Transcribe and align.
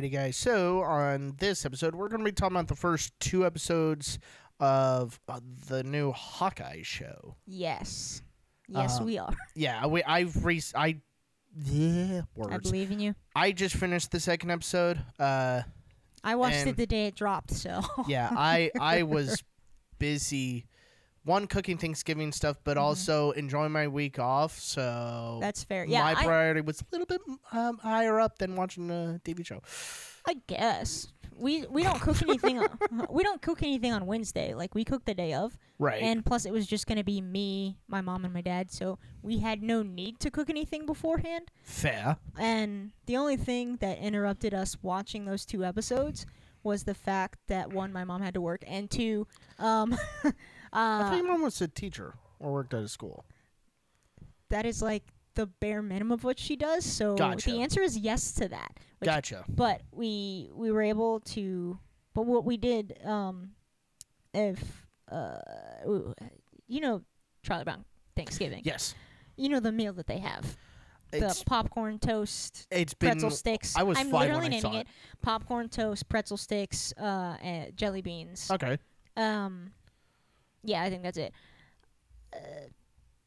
Alrighty, 0.00 0.12
guys. 0.12 0.36
So 0.36 0.82
on 0.82 1.34
this 1.38 1.66
episode, 1.66 1.94
we're 1.94 2.08
going 2.08 2.20
to 2.20 2.24
be 2.24 2.32
talking 2.32 2.56
about 2.56 2.68
the 2.68 2.74
first 2.74 3.12
two 3.20 3.44
episodes 3.44 4.18
of 4.58 5.20
uh, 5.28 5.40
the 5.68 5.82
new 5.84 6.12
Hawkeye 6.12 6.80
show. 6.82 7.36
Yes. 7.46 8.22
Yes, 8.68 8.98
Uh, 9.00 9.04
we 9.04 9.18
are. 9.18 9.34
Yeah, 9.54 9.86
we, 9.86 10.02
I've 10.04 10.42
re- 10.44 10.62
I 10.74 10.96
yeah, 11.66 12.22
words. 12.34 12.52
I 12.54 12.58
believe 12.58 12.90
in 12.92 13.00
you. 13.00 13.14
I 13.34 13.52
just 13.52 13.74
finished 13.76 14.10
the 14.10 14.20
second 14.20 14.50
episode. 14.50 15.00
Uh, 15.18 15.62
I 16.24 16.36
watched 16.36 16.56
And- 16.56 16.70
it 16.70 16.76
the 16.76 16.86
day 16.86 17.06
it 17.06 17.14
dropped, 17.16 17.50
so 17.50 17.82
yeah, 18.08 18.30
I 18.32 18.70
I 18.80 19.02
was 19.02 19.42
busy, 19.98 20.66
one 21.24 21.46
cooking 21.46 21.76
Thanksgiving 21.78 22.32
stuff, 22.32 22.56
but 22.64 22.76
also 22.78 23.32
enjoying 23.32 23.72
my 23.72 23.88
week 23.88 24.18
off. 24.18 24.58
So 24.58 24.80
Mm-hmm. 24.80 25.40
that's 25.40 25.64
fair. 25.64 25.84
Yeah, 25.84 26.02
my 26.02 26.12
I, 26.20 26.24
priority 26.24 26.60
was 26.62 26.80
a 26.80 26.84
little 26.92 27.06
bit 27.06 27.20
um, 27.52 27.78
higher 27.78 28.18
up 28.20 28.38
than 28.38 28.56
watching 28.56 28.90
a 28.90 29.20
TV 29.24 29.44
show. 29.44 29.60
I 30.26 30.34
guess 30.46 31.08
we 31.36 31.64
we 31.66 31.82
don't 31.82 32.00
cook 32.00 32.20
anything. 32.22 32.58
on, 32.58 32.68
we 33.10 33.22
don't 33.22 33.40
cook 33.40 33.62
anything 33.62 33.92
on 33.92 34.06
Wednesday. 34.06 34.54
Like 34.54 34.74
we 34.74 34.84
cook 34.84 35.04
the 35.04 35.14
day 35.14 35.32
of, 35.34 35.56
Right. 35.78 36.02
and 36.02 36.24
plus 36.24 36.44
it 36.44 36.52
was 36.52 36.66
just 36.66 36.86
gonna 36.86 37.04
be 37.04 37.20
me, 37.22 37.78
my 37.88 38.00
mom, 38.02 38.24
and 38.24 38.34
my 38.34 38.42
dad. 38.42 38.70
So 38.70 38.98
we 39.22 39.38
had 39.38 39.62
no 39.62 39.82
need 39.82 40.20
to 40.20 40.30
cook 40.30 40.50
anything 40.50 40.84
beforehand. 40.86 41.50
Fair. 41.62 42.16
And 42.38 42.92
the 43.06 43.16
only 43.16 43.36
thing 43.36 43.76
that 43.76 43.98
interrupted 43.98 44.52
us 44.54 44.76
watching 44.82 45.24
those 45.24 45.44
two 45.46 45.64
episodes 45.64 46.26
was 46.62 46.84
the 46.84 46.94
fact 46.94 47.38
that 47.48 47.72
one, 47.72 47.90
my 47.90 48.04
mom 48.04 48.20
had 48.20 48.34
to 48.34 48.40
work, 48.42 48.62
and 48.66 48.90
two, 48.90 49.26
um, 49.58 49.96
I 50.72 51.00
uh, 51.00 51.08
thought 51.10 51.16
your 51.16 51.26
mom 51.26 51.42
was 51.42 51.60
a 51.60 51.68
teacher 51.68 52.14
or 52.38 52.52
worked 52.52 52.74
at 52.74 52.82
a 52.82 52.88
school. 52.88 53.24
that 54.50 54.66
is 54.66 54.82
like 54.82 55.04
the 55.34 55.46
bare 55.46 55.82
minimum 55.82 56.12
of 56.12 56.24
what 56.24 56.38
she 56.38 56.56
does. 56.56 56.84
So 56.84 57.14
Gotcha. 57.16 57.50
the 57.50 57.60
answer 57.62 57.80
is 57.80 57.96
yes 57.96 58.32
to 58.34 58.48
that. 58.48 58.72
Which, 58.98 59.06
Gotcha. 59.08 59.44
But 59.48 59.82
we 59.92 60.50
we 60.52 60.70
were 60.70 60.82
able 60.82 61.20
to. 61.20 61.78
But 62.14 62.26
what 62.26 62.44
we 62.44 62.56
did, 62.56 62.98
um, 63.04 63.50
if 64.34 64.86
uh, 65.10 65.38
you 66.66 66.80
know, 66.80 67.02
Charlie 67.42 67.64
Brown 67.64 67.84
Thanksgiving, 68.16 68.62
Yes. 68.64 68.94
you 69.36 69.48
know 69.48 69.60
the 69.60 69.72
meal 69.72 69.92
that 69.94 70.06
they 70.08 70.18
have, 70.18 70.56
the 71.12 71.26
It's 71.26 71.42
popcorn 71.44 71.98
toast. 72.00 72.66
it's 72.70 72.94
Pretzel 72.94 73.30
sticks. 73.30 73.76
I 73.76 73.82
was 73.84 73.98
I'm 73.98 74.10
literally 74.10 74.46
I 74.46 74.48
naming 74.48 74.60
saw 74.60 74.78
it. 74.78 74.86
Popcorn 75.22 75.68
toast, 75.68 76.08
pretzel 76.08 76.36
sticks, 76.36 76.92
uh, 76.98 77.36
and 77.42 77.76
jelly 77.76 78.02
beans. 78.02 78.50
okay. 78.50 78.78
Um, 79.16 79.70
yeah, 80.62 80.82
I 80.82 80.90
think 80.90 81.02
that's 81.02 81.18
it. 81.18 81.32
Uh, 82.34 82.68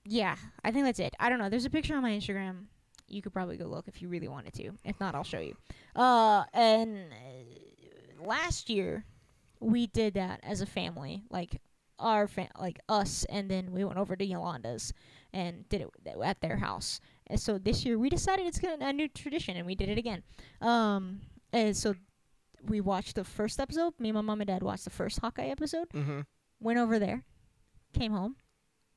yeah, 0.05 0.35
I 0.63 0.71
think 0.71 0.85
that's 0.85 0.99
it. 0.99 1.13
I 1.19 1.29
don't 1.29 1.39
know. 1.39 1.49
There's 1.49 1.65
a 1.65 1.69
picture 1.69 1.95
on 1.95 2.01
my 2.01 2.11
Instagram. 2.11 2.65
You 3.07 3.21
could 3.21 3.33
probably 3.33 3.57
go 3.57 3.65
look 3.65 3.87
if 3.87 4.01
you 4.01 4.07
really 4.07 4.27
wanted 4.27 4.53
to. 4.55 4.71
If 4.83 4.99
not, 4.99 5.15
I'll 5.15 5.23
show 5.23 5.39
you. 5.39 5.55
Uh, 5.95 6.43
and 6.53 6.97
uh, 7.11 8.23
last 8.25 8.69
year 8.69 9.05
we 9.59 9.87
did 9.87 10.15
that 10.15 10.39
as 10.43 10.61
a 10.61 10.65
family, 10.65 11.23
like 11.29 11.61
our 11.99 12.27
fam- 12.27 12.49
like 12.59 12.79
us, 12.89 13.25
and 13.29 13.49
then 13.49 13.71
we 13.71 13.83
went 13.83 13.97
over 13.97 14.15
to 14.15 14.25
Yolanda's 14.25 14.93
and 15.31 15.67
did 15.69 15.81
it 15.81 15.89
at 16.23 16.41
their 16.41 16.57
house. 16.57 16.99
And 17.27 17.39
so 17.39 17.57
this 17.57 17.85
year 17.85 17.97
we 17.97 18.09
decided 18.09 18.45
it's 18.45 18.59
gonna 18.59 18.85
a 18.85 18.93
new 18.93 19.07
tradition, 19.07 19.57
and 19.57 19.65
we 19.65 19.75
did 19.75 19.89
it 19.89 19.97
again. 19.97 20.23
Um, 20.61 21.21
and 21.51 21.75
so 21.75 21.95
we 22.67 22.81
watched 22.81 23.15
the 23.15 23.23
first 23.23 23.59
episode. 23.59 23.93
Me, 23.99 24.11
my 24.11 24.21
mom, 24.21 24.41
and 24.41 24.47
dad 24.47 24.63
watched 24.63 24.85
the 24.85 24.89
first 24.89 25.19
Hawkeye 25.19 25.47
episode. 25.47 25.89
Mm-hmm. 25.89 26.21
Went 26.59 26.79
over 26.79 26.99
there, 26.99 27.23
came 27.93 28.11
home. 28.11 28.35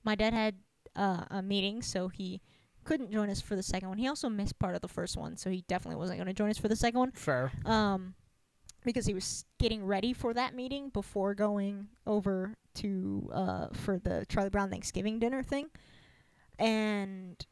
My 0.05 0.15
dad 0.15 0.33
had 0.33 0.57
uh, 0.95 1.25
a 1.31 1.43
meeting, 1.43 1.83
so 1.83 2.09
he 2.09 2.41
couldn't 2.85 3.13
join 3.13 3.29
us 3.31 3.41
for 3.41 3.57
the 3.57 3.63
second 3.63 3.89
one. 3.89 3.99
He 3.99 4.09
also 4.09 4.29
missed 4.29 4.59
part 4.59 4.75
of 4.75 4.81
the 4.81 4.89
first 4.89 5.17
one, 5.17 5.37
so 5.37 5.51
he 5.51 5.65
definitely 5.69 5.99
wasn't 5.99 6.19
going 6.19 6.29
to 6.29 6.33
join 6.33 6.51
us 6.51 6.59
for 6.59 6.69
the 6.69 6.77
second 6.77 7.01
one. 7.01 7.11
Fair. 7.13 7.53
Um, 7.65 8.15
because 8.85 9.05
he 9.05 9.15
was 9.15 9.45
getting 9.59 9.85
ready 9.85 10.13
for 10.13 10.33
that 10.33 10.55
meeting 10.55 10.91
before 10.91 11.35
going 11.35 11.89
over 12.07 12.55
to 12.75 13.29
uh 13.33 13.67
for 13.73 13.99
the 13.99 14.25
Charlie 14.29 14.51
Brown 14.51 14.71
Thanksgiving 14.71 15.19
dinner 15.19 15.43
thing, 15.43 15.67
and 16.59 17.45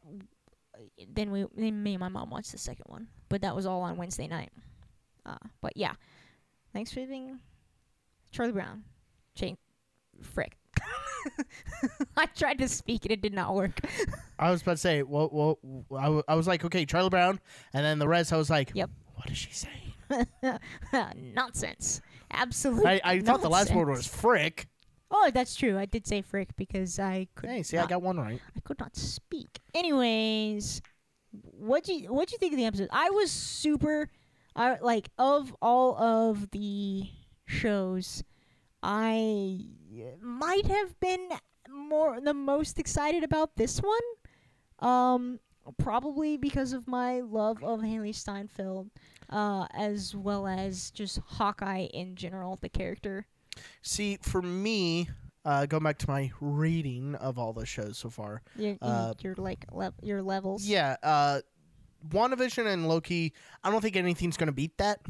then 1.09 1.31
we 1.31 1.45
then 1.57 1.83
me 1.83 1.95
and 1.95 2.01
my 2.01 2.09
mom 2.09 2.31
watched 2.31 2.53
the 2.53 2.59
second 2.59 2.85
one, 2.87 3.09
but 3.29 3.41
that 3.43 3.57
was 3.57 3.67
all 3.67 3.83
on 3.83 3.97
Wednesday 3.97 4.29
night. 4.29 4.53
Uh, 5.27 5.39
but 5.61 5.77
yeah, 5.77 5.95
Thanksgiving, 6.73 7.41
Charlie 8.31 8.53
Brown, 8.53 8.85
Jane, 9.35 9.57
frick. 10.23 10.57
I 12.17 12.27
tried 12.27 12.59
to 12.59 12.69
speak 12.69 13.05
and 13.05 13.13
it 13.13 13.21
did 13.23 13.35
not 13.35 13.55
work. 13.55 13.81
I 14.39 14.51
was 14.51 14.63
about 14.63 14.73
to 14.73 14.79
say, 14.79 15.03
well, 15.03 15.29
well, 15.33 15.59
I, 15.99 16.05
w- 16.05 16.23
I 16.29 16.35
was 16.35 16.47
like, 16.47 16.65
okay, 16.65 16.85
Charlie 16.85 17.11
Brown, 17.11 17.41
and 17.73 17.85
then 17.85 17.99
the 17.99 18.09
rest, 18.09 18.33
I 18.33 18.37
was 18.37 18.51
like, 18.51 18.73
Yep. 18.75 18.91
what 19.15 19.31
is 19.31 19.39
she 19.39 19.53
saying? 19.53 20.59
nonsense, 21.35 22.01
Absolutely. 22.31 22.87
I, 22.87 23.01
I 23.05 23.21
thought 23.21 23.41
the 23.43 23.49
last 23.51 23.75
word 23.75 23.89
was 23.89 24.07
frick. 24.07 24.67
Oh, 25.11 25.31
that's 25.33 25.55
true. 25.55 25.79
I 25.79 25.87
did 25.87 26.07
say 26.07 26.23
frick 26.23 26.49
because 26.57 26.99
I 26.99 27.29
could. 27.37 27.49
Hey, 27.49 27.63
see, 27.63 27.79
I 27.79 27.83
not, 27.83 27.91
got 27.91 28.03
one 28.03 28.19
right. 28.19 28.41
I 28.57 28.61
could 28.61 28.79
not 28.81 28.97
speak. 28.97 29.61
Anyways, 29.73 30.83
what 31.31 31.87
you 31.89 32.13
what 32.13 32.33
you 32.33 32.39
think 32.39 32.53
of 32.53 32.59
the 32.59 32.65
episode? 32.65 32.89
I 32.91 33.11
was 33.11 33.31
super, 33.31 34.11
I 34.57 34.79
like 34.81 35.11
of 35.17 35.55
all 35.63 35.97
of 35.97 36.51
the 36.51 37.05
shows, 37.47 38.25
I 38.83 39.61
might 40.21 40.67
have 40.67 40.99
been 41.01 41.29
more 41.69 42.21
the 42.21 42.35
most 42.35 42.79
excited 42.79 43.25
about 43.25 43.57
this 43.57 43.81
one. 43.81 44.01
Um, 44.81 45.41
probably 45.79 46.37
because 46.37 46.73
of 46.73 46.87
my 46.87 47.21
love 47.21 47.63
of 47.65 47.81
Hailee 47.81 48.15
Steinfeld, 48.15 48.91
uh, 49.31 49.67
as 49.73 50.15
well 50.15 50.47
as 50.47 50.91
just 50.91 51.19
Hawkeye 51.27 51.87
in 51.95 52.17
general, 52.17 52.59
the 52.61 52.69
character. 52.69 53.27
See, 53.83 54.19
for 54.21 54.43
me, 54.43 55.09
uh, 55.45 55.65
going 55.67 55.83
back 55.85 55.99
to 55.99 56.11
my 56.11 56.31
rating 56.41 57.15
of 57.15 57.39
all 57.39 57.53
the 57.53 57.65
shows 57.65 57.97
so 57.99 58.11
far, 58.11 58.43
Your, 58.57 58.77
Uh, 58.83 59.15
your 59.21 59.35
like 59.37 59.65
your 60.03 60.23
levels. 60.23 60.67
yeah, 60.67 60.97
uh, 61.03 61.41
WandaVision 62.09 62.67
and 62.67 62.87
Loki, 62.89 63.33
I 63.63 63.71
don't 63.71 63.81
think 63.81 63.97
anything's 63.97 64.37
going 64.37 64.49
to 64.49 64.53
beat 64.53 64.77
that. 64.79 65.01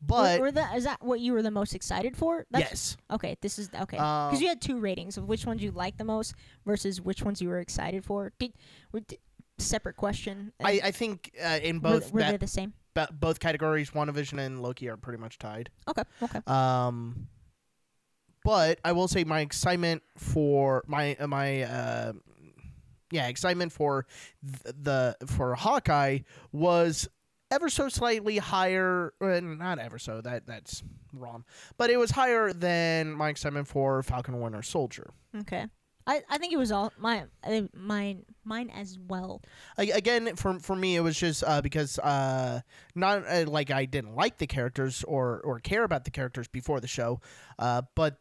Were- 0.00 0.06
But, 0.06 0.40
were 0.40 0.52
that 0.52 0.76
is 0.76 0.84
that 0.84 1.02
what 1.02 1.18
you 1.20 1.32
were 1.32 1.42
the 1.42 1.50
most 1.50 1.74
excited 1.74 2.16
for? 2.16 2.46
That's, 2.50 2.70
yes. 2.70 2.96
Okay, 3.10 3.36
this 3.40 3.58
is 3.58 3.68
okay. 3.74 3.96
Because 3.96 4.40
you 4.40 4.48
had 4.48 4.60
two 4.60 4.78
ratings 4.78 5.16
of 5.16 5.24
which 5.28 5.44
ones 5.44 5.62
you 5.62 5.70
liked 5.72 5.98
the 5.98 6.04
most 6.04 6.34
versus 6.64 7.00
which 7.00 7.22
ones 7.22 7.42
you 7.42 7.48
were 7.48 7.58
excited 7.58 8.04
for. 8.04 8.32
Did, 8.38 8.52
were, 8.92 9.00
di- 9.00 9.18
separate 9.58 9.96
question. 9.96 10.52
I, 10.62 10.80
I 10.84 10.90
think 10.92 11.32
uh, 11.44 11.58
in 11.62 11.80
both 11.80 12.12
were 12.12 12.20
ba- 12.20 12.28
they 12.30 12.36
the 12.36 12.46
same? 12.46 12.74
ba- 12.94 13.08
both 13.12 13.40
categories, 13.40 13.90
WandaVision 13.90 14.38
and 14.38 14.62
Loki 14.62 14.88
are 14.88 14.96
pretty 14.96 15.18
much 15.20 15.36
tied. 15.38 15.68
Okay, 15.88 16.04
okay. 16.22 16.40
Um, 16.46 17.26
but 18.44 18.78
I 18.84 18.92
will 18.92 19.08
say 19.08 19.24
my 19.24 19.40
excitement 19.40 20.02
for 20.16 20.84
my 20.86 21.16
uh, 21.18 21.26
my 21.26 21.62
uh, 21.62 22.12
yeah 23.10 23.26
excitement 23.26 23.72
for 23.72 24.06
th- 24.46 24.74
the 24.80 25.16
for 25.26 25.56
Hawkeye 25.56 26.20
was 26.52 27.08
ever 27.50 27.68
so 27.68 27.88
slightly 27.88 28.38
higher. 28.38 29.12
Uh, 29.20 29.40
not 29.40 29.78
ever 29.78 29.98
so 29.98 30.20
that 30.20 30.46
that's 30.46 30.82
wrong, 31.12 31.44
but 31.76 31.90
it 31.90 31.96
was 31.98 32.10
higher 32.10 32.52
than 32.52 33.12
my 33.12 33.28
excitement 33.28 33.68
for 33.68 34.02
Falcon 34.02 34.40
Winter 34.40 34.62
Soldier. 34.62 35.10
Okay. 35.40 35.66
I, 36.06 36.22
I 36.30 36.38
think 36.38 36.54
it 36.54 36.56
was 36.56 36.72
all 36.72 36.90
my 36.98 37.24
mine 37.74 38.24
mine 38.42 38.70
as 38.70 38.98
well. 38.98 39.42
Again, 39.76 40.36
for 40.36 40.58
for 40.58 40.74
me, 40.74 40.96
it 40.96 41.00
was 41.00 41.18
just 41.18 41.44
uh, 41.46 41.60
because 41.60 41.98
uh, 41.98 42.62
not 42.94 43.24
uh, 43.28 43.44
like 43.46 43.70
I 43.70 43.84
didn't 43.84 44.14
like 44.14 44.38
the 44.38 44.46
characters 44.46 45.04
or 45.04 45.40
or 45.40 45.60
care 45.60 45.84
about 45.84 46.04
the 46.04 46.10
characters 46.10 46.48
before 46.48 46.80
the 46.80 46.88
show, 46.88 47.20
uh, 47.58 47.82
but 47.94 48.18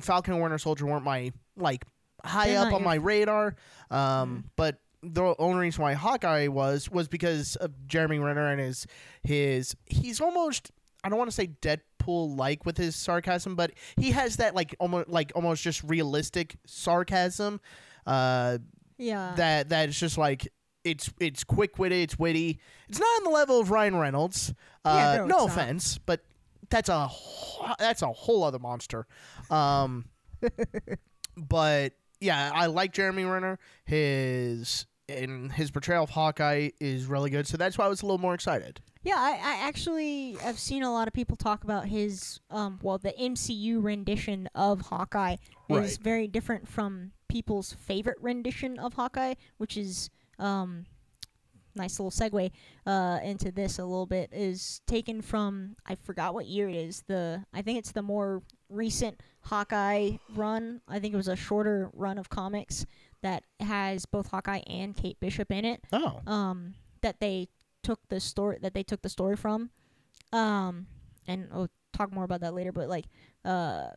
Falcon 0.00 0.34
and 0.34 0.42
Winter 0.42 0.58
Soldier 0.58 0.84
weren't 0.84 1.04
my 1.04 1.32
like 1.56 1.86
high 2.22 2.48
They're 2.48 2.58
up 2.58 2.66
on 2.66 2.72
your 2.72 2.80
my 2.80 2.94
radar. 2.96 3.56
Um, 3.90 4.50
But 4.56 4.78
the 5.02 5.34
only 5.38 5.60
reason 5.60 5.82
why 5.82 5.94
Hawkeye 5.94 6.48
was 6.48 6.90
was 6.90 7.08
because 7.08 7.56
of 7.56 7.86
Jeremy 7.86 8.18
Renner 8.18 8.50
and 8.50 8.60
his 8.60 8.86
his 9.22 9.74
he's 9.86 10.20
almost 10.20 10.70
I 11.02 11.08
don't 11.08 11.18
want 11.18 11.30
to 11.30 11.34
say 11.34 11.48
Deadpool 11.62 12.36
like 12.36 12.66
with 12.66 12.76
his 12.76 12.94
sarcasm, 12.96 13.56
but 13.56 13.72
he 13.96 14.10
has 14.10 14.36
that 14.36 14.54
like 14.54 14.74
almost 14.78 15.08
like 15.08 15.32
almost 15.34 15.62
just 15.62 15.82
realistic 15.84 16.56
sarcasm. 16.66 17.60
Uh, 18.06 18.58
Yeah. 18.98 19.32
that 19.36 19.70
that 19.70 19.88
it's 19.88 19.98
just 19.98 20.18
like 20.18 20.48
it's 20.84 21.10
it's 21.18 21.44
quick 21.44 21.78
witted, 21.78 22.00
it's 22.00 22.18
witty. 22.18 22.58
It's 22.88 22.98
not 22.98 23.06
on 23.18 23.24
the 23.24 23.30
level 23.30 23.60
of 23.60 23.70
Ryan 23.70 23.96
Reynolds. 23.96 24.52
Uh, 24.84 24.94
Yeah, 24.96 25.16
no, 25.18 25.24
no 25.26 25.36
not. 25.38 25.48
offense, 25.48 25.98
but 25.98 26.22
that's 26.68 26.88
a 26.90 27.08
that's 27.78 28.02
a 28.02 28.08
whole 28.08 28.44
other 28.44 28.58
monster. 28.58 29.06
Um, 29.50 30.04
but 31.36 31.92
yeah, 32.20 32.50
I 32.54 32.66
like 32.66 32.92
Jeremy 32.92 33.24
Renner. 33.24 33.58
His 33.84 34.86
and 35.08 35.50
his 35.52 35.70
portrayal 35.72 36.04
of 36.04 36.10
Hawkeye 36.10 36.70
is 36.80 37.06
really 37.06 37.30
good, 37.30 37.46
so 37.46 37.56
that's 37.56 37.76
why 37.76 37.86
I 37.86 37.88
was 37.88 38.02
a 38.02 38.06
little 38.06 38.18
more 38.18 38.34
excited. 38.34 38.80
Yeah, 39.02 39.16
I, 39.16 39.30
I 39.32 39.66
actually 39.66 40.32
have 40.42 40.58
seen 40.58 40.82
a 40.82 40.92
lot 40.92 41.08
of 41.08 41.14
people 41.14 41.36
talk 41.36 41.64
about 41.64 41.86
his 41.86 42.38
um 42.50 42.78
well 42.82 42.98
the 42.98 43.12
MCU 43.12 43.82
rendition 43.82 44.48
of 44.54 44.82
Hawkeye 44.82 45.36
is 45.68 45.76
Right. 45.76 45.98
very 46.00 46.28
different 46.28 46.68
from 46.68 47.12
people's 47.28 47.72
favorite 47.72 48.18
rendition 48.20 48.78
of 48.78 48.94
Hawkeye, 48.94 49.34
which 49.56 49.76
is 49.76 50.10
um 50.38 50.84
nice 51.74 51.98
little 52.00 52.10
segue 52.10 52.50
uh 52.86 53.18
into 53.22 53.50
this 53.52 53.78
a 53.78 53.84
little 53.84 54.06
bit 54.06 54.28
is 54.32 54.80
taken 54.86 55.22
from 55.22 55.76
I 55.86 55.94
forgot 55.94 56.34
what 56.34 56.46
year 56.46 56.68
it 56.68 56.76
is. 56.76 57.02
The 57.06 57.44
I 57.54 57.62
think 57.62 57.78
it's 57.78 57.92
the 57.92 58.02
more 58.02 58.42
recent 58.68 59.20
Hawkeye 59.42 60.12
run. 60.34 60.80
I 60.88 60.98
think 60.98 61.14
it 61.14 61.16
was 61.16 61.28
a 61.28 61.36
shorter 61.36 61.90
run 61.92 62.18
of 62.18 62.28
comics 62.28 62.86
that 63.22 63.44
has 63.60 64.06
both 64.06 64.28
Hawkeye 64.30 64.62
and 64.66 64.96
Kate 64.96 65.18
Bishop 65.20 65.50
in 65.50 65.64
it. 65.64 65.82
Oh, 65.92 66.20
um 66.26 66.74
that 67.02 67.20
they 67.20 67.48
took 67.82 68.00
the 68.08 68.20
story 68.20 68.58
that 68.62 68.74
they 68.74 68.82
took 68.82 69.02
the 69.02 69.08
story 69.08 69.36
from. 69.36 69.70
Um 70.32 70.86
and 71.26 71.48
we'll 71.52 71.70
talk 71.92 72.12
more 72.12 72.24
about 72.24 72.40
that 72.40 72.54
later 72.54 72.72
but 72.72 72.88
like 72.88 73.06
uh 73.44 73.88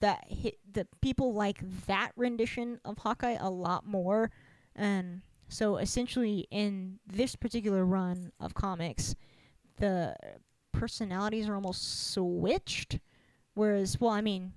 that 0.00 0.24
hit 0.28 0.58
the 0.72 0.86
people 1.00 1.32
like 1.32 1.60
that 1.86 2.10
rendition 2.16 2.80
of 2.84 2.98
Hawkeye 2.98 3.36
a 3.38 3.50
lot 3.50 3.86
more. 3.86 4.30
And 4.74 5.22
so 5.48 5.76
essentially 5.76 6.46
in 6.50 6.98
this 7.06 7.36
particular 7.36 7.84
run 7.84 8.32
of 8.40 8.54
comics 8.54 9.14
the 9.78 10.14
personalities 10.72 11.48
are 11.48 11.54
almost 11.54 12.12
switched. 12.12 12.98
Whereas 13.54 14.00
well 14.00 14.10
I 14.10 14.20
mean 14.22 14.52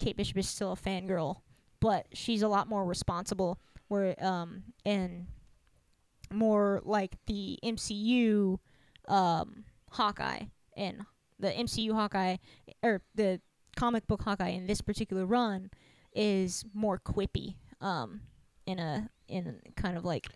Kate 0.00 0.16
Bishop 0.16 0.36
is 0.38 0.48
still 0.48 0.72
a 0.72 0.76
fangirl 0.76 1.36
but 1.80 2.06
she's 2.12 2.42
a 2.42 2.48
lot 2.48 2.68
more 2.68 2.84
responsible. 2.84 3.58
Where 3.88 4.14
um 4.24 4.62
and 4.84 5.26
more 6.32 6.80
like 6.84 7.16
the 7.26 7.58
MCU 7.64 8.58
um, 9.08 9.64
Hawkeye 9.90 10.42
and 10.76 11.00
the 11.40 11.48
MCU 11.48 11.92
Hawkeye 11.92 12.36
or 12.84 13.02
the 13.16 13.40
comic 13.74 14.06
book 14.06 14.22
Hawkeye 14.22 14.50
in 14.50 14.68
this 14.68 14.80
particular 14.80 15.26
run 15.26 15.70
is 16.12 16.64
more 16.72 17.00
quippy 17.00 17.56
um, 17.80 18.20
in 18.66 18.78
a 18.78 19.10
in 19.26 19.58
kind 19.76 19.96
of 19.96 20.04
like 20.04 20.28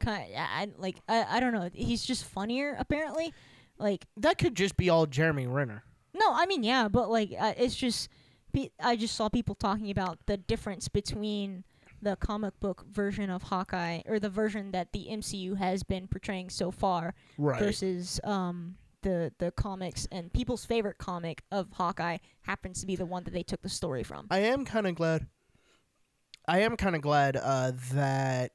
kind 0.00 0.32
I, 0.36 0.68
like 0.76 0.96
I, 1.08 1.36
I 1.36 1.40
don't 1.40 1.52
know. 1.52 1.70
He's 1.72 2.04
just 2.04 2.24
funnier 2.24 2.74
apparently. 2.80 3.32
Like 3.78 4.06
that 4.16 4.38
could 4.38 4.56
just 4.56 4.76
be 4.76 4.90
all 4.90 5.06
Jeremy 5.06 5.46
Renner. 5.46 5.84
no, 6.14 6.32
I 6.32 6.46
mean 6.46 6.64
yeah, 6.64 6.88
but 6.88 7.10
like 7.10 7.32
uh, 7.38 7.54
it's 7.56 7.76
just 7.76 8.08
pe- 8.62 8.70
I 8.80 8.96
just 8.96 9.14
saw 9.14 9.28
people 9.28 9.54
talking 9.54 9.90
about 9.90 10.18
the 10.26 10.36
difference 10.36 10.88
between 10.88 11.64
the 12.00 12.16
comic 12.16 12.58
book 12.60 12.84
version 12.90 13.28
of 13.30 13.44
Hawkeye 13.44 14.02
or 14.06 14.18
the 14.20 14.30
version 14.30 14.70
that 14.72 14.92
the 14.92 15.08
MCU 15.10 15.56
has 15.58 15.82
been 15.82 16.06
portraying 16.08 16.48
so 16.50 16.70
far 16.70 17.14
Right. 17.36 17.58
versus 17.60 18.20
um 18.24 18.76
the 19.02 19.32
the 19.38 19.50
comics 19.52 20.06
and 20.10 20.32
people's 20.32 20.64
favorite 20.64 20.98
comic 20.98 21.42
of 21.52 21.72
Hawkeye 21.72 22.18
happens 22.42 22.80
to 22.80 22.86
be 22.86 22.96
the 22.96 23.06
one 23.06 23.24
that 23.24 23.32
they 23.32 23.42
took 23.44 23.62
the 23.62 23.68
story 23.68 24.02
from. 24.02 24.26
I 24.30 24.38
am 24.40 24.64
kind 24.64 24.86
of 24.86 24.94
glad. 24.96 25.26
I 26.46 26.60
am 26.60 26.76
kind 26.76 26.96
of 26.96 27.02
glad 27.02 27.36
uh, 27.36 27.72
that 27.92 28.52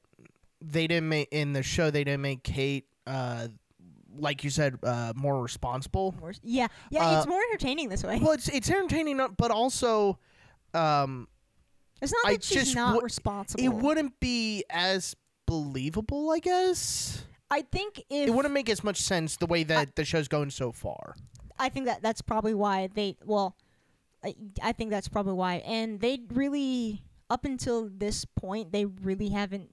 they 0.60 0.86
didn't 0.86 1.08
make 1.08 1.28
in 1.30 1.52
the 1.52 1.62
show. 1.62 1.90
They 1.90 2.02
didn't 2.04 2.22
make 2.22 2.42
Kate, 2.42 2.86
uh, 3.06 3.48
like 4.16 4.44
you 4.44 4.50
said, 4.50 4.78
uh, 4.82 5.12
more 5.16 5.42
responsible. 5.42 6.14
More- 6.20 6.34
Yeah, 6.42 6.68
yeah, 6.90 7.18
it's 7.18 7.26
Uh, 7.26 7.30
more 7.30 7.40
entertaining 7.50 7.88
this 7.88 8.02
way. 8.02 8.18
Well, 8.20 8.32
it's 8.32 8.48
it's 8.48 8.70
entertaining, 8.70 9.20
but 9.36 9.50
also, 9.50 10.18
um, 10.72 11.28
It's 12.00 12.12
not 12.12 12.26
I 12.26 12.32
that 12.34 12.44
she's 12.44 12.64
just 12.64 12.74
not 12.76 12.94
wou- 12.96 13.00
responsible. 13.00 13.62
it 13.62 13.68
wouldn't 13.68 14.18
be 14.20 14.64
as 14.70 15.14
believable. 15.46 16.30
I 16.30 16.38
guess 16.38 17.24
I 17.50 17.62
think 17.62 17.98
if 18.10 18.28
it 18.28 18.30
wouldn't 18.32 18.54
make 18.54 18.68
as 18.68 18.82
much 18.82 19.00
sense 19.00 19.36
the 19.36 19.46
way 19.46 19.62
that 19.64 19.96
the 19.96 20.04
show's 20.04 20.28
going 20.28 20.50
so 20.50 20.72
far. 20.72 21.14
I 21.58 21.68
think 21.68 21.86
that 21.86 22.02
that's 22.02 22.22
probably 22.22 22.54
why 22.54 22.88
they 22.92 23.16
well 23.24 23.56
I, 24.24 24.34
I 24.62 24.72
think 24.72 24.90
that's 24.90 25.08
probably 25.08 25.34
why 25.34 25.56
and 25.66 26.00
they 26.00 26.20
really 26.32 27.04
up 27.30 27.44
until 27.44 27.88
this 27.88 28.24
point 28.24 28.72
they 28.72 28.86
really 28.86 29.28
haven't 29.28 29.70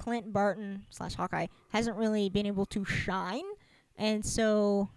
Clint 0.00 0.32
Barton 0.32 0.84
slash 0.90 1.14
Hawkeye 1.14 1.46
hasn't 1.68 1.96
really 1.96 2.28
been 2.28 2.46
able 2.46 2.66
to 2.66 2.84
shine 2.84 3.44
and 3.96 4.24
so 4.24 4.88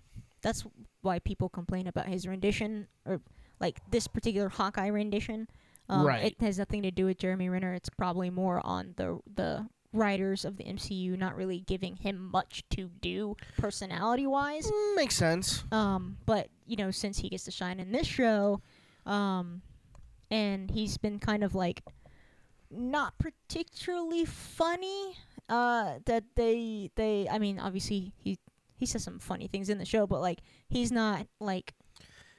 that's 0.42 0.64
why 1.02 1.20
people 1.20 1.50
complain 1.50 1.88
about 1.88 2.08
his 2.08 2.26
rendition 2.28 2.88
or 3.06 3.20
like 3.60 3.80
this 3.92 4.08
particular 4.08 4.50
Hawkeye 4.50 4.88
rendition 4.88 5.48
um, 5.90 6.08
Right. 6.08 6.24
it 6.26 6.42
has 6.42 6.58
nothing 6.58 6.82
to 6.84 6.92
do 6.92 7.06
with 7.06 7.18
Jeremy 7.20 7.50
Renner 7.50 7.74
it's 7.74 7.90
probably 7.90 8.30
more 8.30 8.62
on 8.66 8.94
the 8.96 9.20
the 9.36 9.68
writers 9.92 10.44
of 10.46 10.58
the 10.58 10.64
MCU 10.64 11.16
not 11.18 11.36
really 11.36 11.60
giving 11.60 11.96
him 11.98 12.18
much 12.32 12.64
to 12.72 12.90
do 13.02 13.36
personality 13.58 14.26
wise 14.26 14.66
Mm, 14.72 14.96
makes 14.96 15.16
sense. 15.16 15.64
um, 15.72 16.18
but 16.26 16.48
you 16.66 16.78
know, 16.78 16.90
since 16.92 17.20
he 17.20 17.30
gets 17.30 17.44
to 17.44 17.52
shine 17.52 17.80
in 17.80 17.92
this 17.92 18.08
show, 18.08 18.62
um, 19.06 19.62
and 20.32 20.72
he's 20.72 20.98
been 20.98 21.20
kind 21.20 21.44
of 21.44 21.54
like 21.54 21.84
not 22.76 23.18
particularly 23.18 24.26
funny. 24.26 25.16
Uh, 25.50 26.00
that 26.06 26.24
they 26.36 26.90
they 26.96 27.28
I 27.30 27.38
mean, 27.38 27.60
obviously 27.60 28.14
he 28.18 28.38
he 28.76 28.86
says 28.86 29.04
some 29.04 29.20
funny 29.20 29.48
things 29.48 29.70
in 29.70 29.78
the 29.78 29.86
show, 29.86 30.08
but 30.08 30.22
like 30.22 30.40
he's 30.70 30.92
not 30.92 31.28
like 31.40 31.74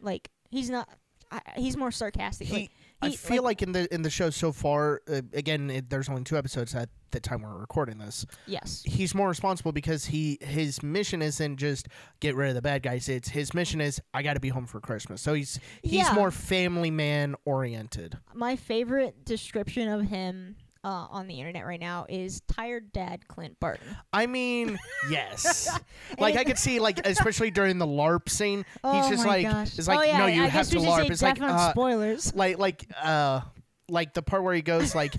like 0.00 0.30
he's 0.50 0.70
not. 0.70 0.88
I, 1.30 1.40
he's 1.56 1.76
more 1.76 1.90
sarcastic. 1.90 2.48
He, 2.48 2.54
like, 2.54 2.70
I 3.04 3.16
feel 3.16 3.42
like, 3.42 3.62
in 3.62 3.72
the 3.72 3.92
in 3.94 4.02
the 4.02 4.10
show 4.10 4.30
so 4.30 4.52
far, 4.52 5.00
uh, 5.08 5.22
again, 5.32 5.70
it, 5.70 5.90
there's 5.90 6.08
only 6.08 6.24
two 6.24 6.36
episodes 6.38 6.74
at 6.74 6.88
the 7.10 7.20
time 7.20 7.42
we're 7.42 7.56
recording 7.56 7.98
this. 7.98 8.26
yes, 8.46 8.82
he's 8.84 9.14
more 9.14 9.28
responsible 9.28 9.70
because 9.72 10.06
he 10.06 10.36
his 10.40 10.82
mission 10.82 11.22
isn't 11.22 11.58
just 11.58 11.86
get 12.20 12.34
rid 12.34 12.48
of 12.48 12.54
the 12.56 12.62
bad 12.62 12.82
guys. 12.82 13.08
It's 13.08 13.28
his 13.28 13.54
mission 13.54 13.80
is 13.80 14.00
I 14.12 14.22
got 14.22 14.34
to 14.34 14.40
be 14.40 14.48
home 14.48 14.66
for 14.66 14.80
Christmas. 14.80 15.22
So 15.22 15.34
he's 15.34 15.60
he's 15.82 15.92
Yeah. 16.08 16.14
more 16.14 16.30
family 16.30 16.90
man 16.90 17.36
oriented. 17.44 18.18
my 18.34 18.56
favorite 18.56 19.24
description 19.24 19.88
of 19.88 20.02
him. 20.08 20.56
Uh, 20.84 21.06
on 21.10 21.26
the 21.26 21.38
internet 21.38 21.64
right 21.64 21.80
now 21.80 22.04
is 22.10 22.42
tired 22.46 22.92
dad 22.92 23.26
Clint 23.26 23.58
Barton. 23.58 23.96
I 24.12 24.26
mean, 24.26 24.78
yes. 25.10 25.66
like 26.18 26.36
I 26.36 26.44
could 26.44 26.58
see 26.58 26.78
like 26.78 27.06
especially 27.06 27.50
during 27.50 27.78
the 27.78 27.86
LARP 27.86 28.28
scene, 28.28 28.66
Oh 28.84 28.92
he's 29.00 29.08
just 29.08 29.24
my 29.24 29.30
like 29.36 29.46
gosh. 29.46 29.78
it's 29.78 29.88
like 29.88 29.98
oh, 29.98 30.02
yeah, 30.02 30.18
no, 30.18 30.26
you 30.26 30.42
I 30.42 30.46
have 30.48 30.68
to 30.68 30.76
LARP. 30.76 31.10
It's 31.10 31.22
like 31.22 31.40
uh, 31.40 31.70
spoilers. 31.70 32.34
like 32.34 32.58
like 32.58 32.84
uh 33.02 33.40
like 33.88 34.12
the 34.12 34.20
part 34.22 34.42
where 34.42 34.52
he 34.54 34.60
goes 34.60 34.94
like 35.00 35.14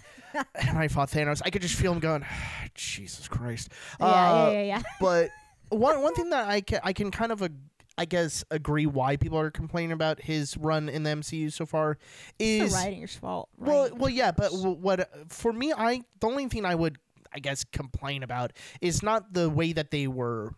and 0.54 0.78
I 0.78 0.88
fought 0.88 1.10
Thanos. 1.10 1.42
I 1.44 1.50
could 1.50 1.64
just 1.64 1.76
feel 1.76 1.92
him 1.94 2.00
going, 2.00 2.24
Jesus 2.76 3.28
Christ. 3.28 3.70
yeah, 4.00 4.06
Uh, 4.06 4.50
yeah, 4.52 4.52
yeah, 4.52 4.62
yeah. 4.64 4.82
but 5.02 5.30
one 5.70 6.02
one 6.04 6.14
thing 6.14 6.30
that 6.30 6.48
I 6.48 6.62
can 6.62 6.80
I 6.84 6.94
can 6.94 7.10
kind 7.10 7.32
of 7.32 7.42
ag- 7.42 7.58
I 7.98 8.06
guess 8.06 8.44
agree 8.52 8.86
why 8.86 9.16
people 9.16 9.40
are 9.40 9.52
complaining 9.52 9.92
about 9.94 10.22
his 10.22 10.58
run 10.58 10.90
in 10.90 11.04
the 11.04 11.12
MCU 11.12 11.52
so 11.52 11.66
far 11.66 11.98
is 12.40 12.72
the 12.72 12.78
writer's 12.78 13.16
fault. 13.16 13.50
well 13.58 13.90
well 13.96 14.10
yeah 14.10 14.32
but 14.32 14.50
what 14.54 15.10
for 15.30 15.54
me 15.54 15.72
I 15.72 16.02
the 16.20 16.28
only 16.28 16.48
thing 16.48 16.66
I 16.66 16.76
would 16.76 16.98
I 17.34 17.40
guess 17.40 17.64
complain 17.64 18.24
about 18.24 18.54
is 18.82 19.04
not 19.04 19.34
the 19.34 19.50
way 19.50 19.74
that 19.74 19.92
they 19.92 20.08
were. 20.08 20.56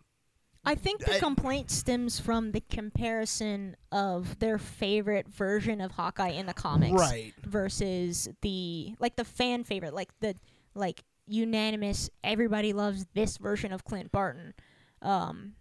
I 0.64 0.74
think 0.74 1.00
the 1.04 1.16
I- 1.16 1.18
complaint 1.18 1.70
stems 1.70 2.20
from 2.20 2.52
the 2.52 2.60
comparison 2.60 3.76
of 3.90 4.38
their 4.38 4.58
favorite 4.58 5.28
version 5.28 5.80
of 5.80 5.92
Hawkeye 5.92 6.30
in 6.30 6.46
the 6.46 6.54
comics 6.54 6.92
right. 6.92 7.32
versus 7.44 8.28
the 8.42 8.94
like 8.98 9.16
the 9.16 9.24
fan 9.24 9.64
favorite, 9.64 9.94
like 9.94 10.10
the 10.20 10.34
like 10.74 11.02
unanimous 11.26 12.10
everybody 12.24 12.72
loves 12.72 13.06
this 13.14 13.38
version 13.38 13.72
of 13.72 13.84
Clint 13.84 14.12
Barton. 14.12 14.54
Um 15.02 15.54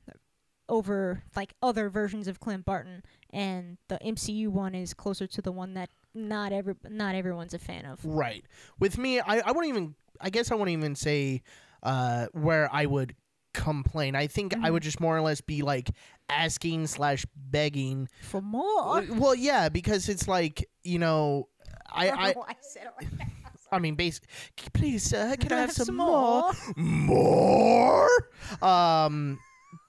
over 0.69 1.23
like 1.35 1.53
other 1.61 1.89
versions 1.89 2.27
of 2.27 2.39
Clint 2.39 2.65
Barton 2.65 3.03
and 3.31 3.77
the 3.87 3.97
MCU 4.03 4.47
one 4.49 4.75
is 4.75 4.93
closer 4.93 5.27
to 5.27 5.41
the 5.41 5.51
one 5.51 5.73
that 5.75 5.89
not 6.13 6.51
every 6.51 6.75
not 6.89 7.15
everyone's 7.15 7.53
a 7.53 7.59
fan 7.59 7.85
of. 7.85 8.03
right 8.03 8.43
with 8.79 8.97
me 8.97 9.19
I 9.19 9.39
I 9.39 9.51
wouldn't 9.51 9.67
even 9.69 9.95
I 10.19 10.29
guess 10.29 10.51
I 10.51 10.55
wouldn't 10.55 10.77
even 10.77 10.95
say 10.95 11.41
uh 11.83 12.27
where 12.33 12.69
I 12.73 12.85
would 12.85 13.15
complain 13.53 14.15
I 14.15 14.27
think 14.27 14.53
I 14.55 14.69
Mhm. 14.69 14.73
would 14.73 14.83
just 14.83 14.99
more 14.99 15.15
or 15.17 15.21
less 15.21 15.41
be 15.41 15.61
like 15.61 15.89
asking 16.29 16.87
slash 16.87 17.25
begging 17.35 18.07
For 18.21 18.41
more. 18.41 19.03
well 19.11 19.35
yeah 19.35 19.69
because 19.69 20.09
it's 20.09 20.27
like 20.27 20.67
you 20.83 20.99
know 20.99 21.47
I 21.91 22.09
I 22.09 22.27
I 22.29 22.55
said 22.61 22.87
it 22.87 22.93
like. 22.99 23.27
I 23.69 23.79
mean, 23.79 23.95
basic. 23.95 24.23
Please, 24.71 25.03
sir, 25.03 25.35
can 25.37 25.51
I 25.51 25.57
have 25.59 25.73
some, 25.73 25.97
more? 25.97 26.53
more? 26.77 28.07
More. 28.07 28.09
Um, 28.61 29.39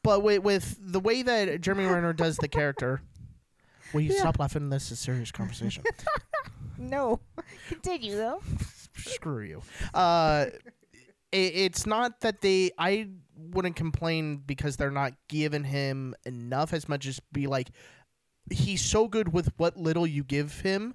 but 0.09 0.23
with 0.23 0.43
with 0.43 0.77
the 0.81 1.01
way 1.01 1.23
that 1.23 1.61
Jeremy 1.61 1.85
Renner 1.85 2.13
does 2.13 2.37
the 2.39 2.49
character, 2.49 3.01
will 3.93 4.01
you 4.01 4.13
Yeah. 4.13 4.21
stop 4.21 4.39
laughing? 4.39 4.71
This 4.71 4.87
is 4.87 4.93
a 4.93 4.97
serious 4.97 5.31
conversation. 5.31 5.85
No. 6.81 7.19
Continue 7.69 8.15
though. 8.17 8.41
Screw 8.97 9.43
you. 9.43 9.63
Uh, 9.93 10.47
it, 11.33 11.37
it's 11.37 11.87
not 11.87 12.21
that 12.21 12.41
they. 12.41 12.71
I 12.79 13.09
wouldn't 13.37 13.75
complain 13.75 14.37
because 14.47 14.77
they're 14.77 14.93
not 14.93 15.15
giving 15.29 15.65
him 15.65 16.15
enough 16.25 16.73
as 16.73 16.89
much 16.89 17.05
as 17.09 17.21
be 17.33 17.49
like, 17.49 17.71
he's 18.49 18.81
so 18.81 19.09
good 19.09 19.33
with 19.33 19.51
what 19.57 19.77
little 19.77 20.07
you 20.07 20.23
give 20.23 20.61
him. 20.61 20.95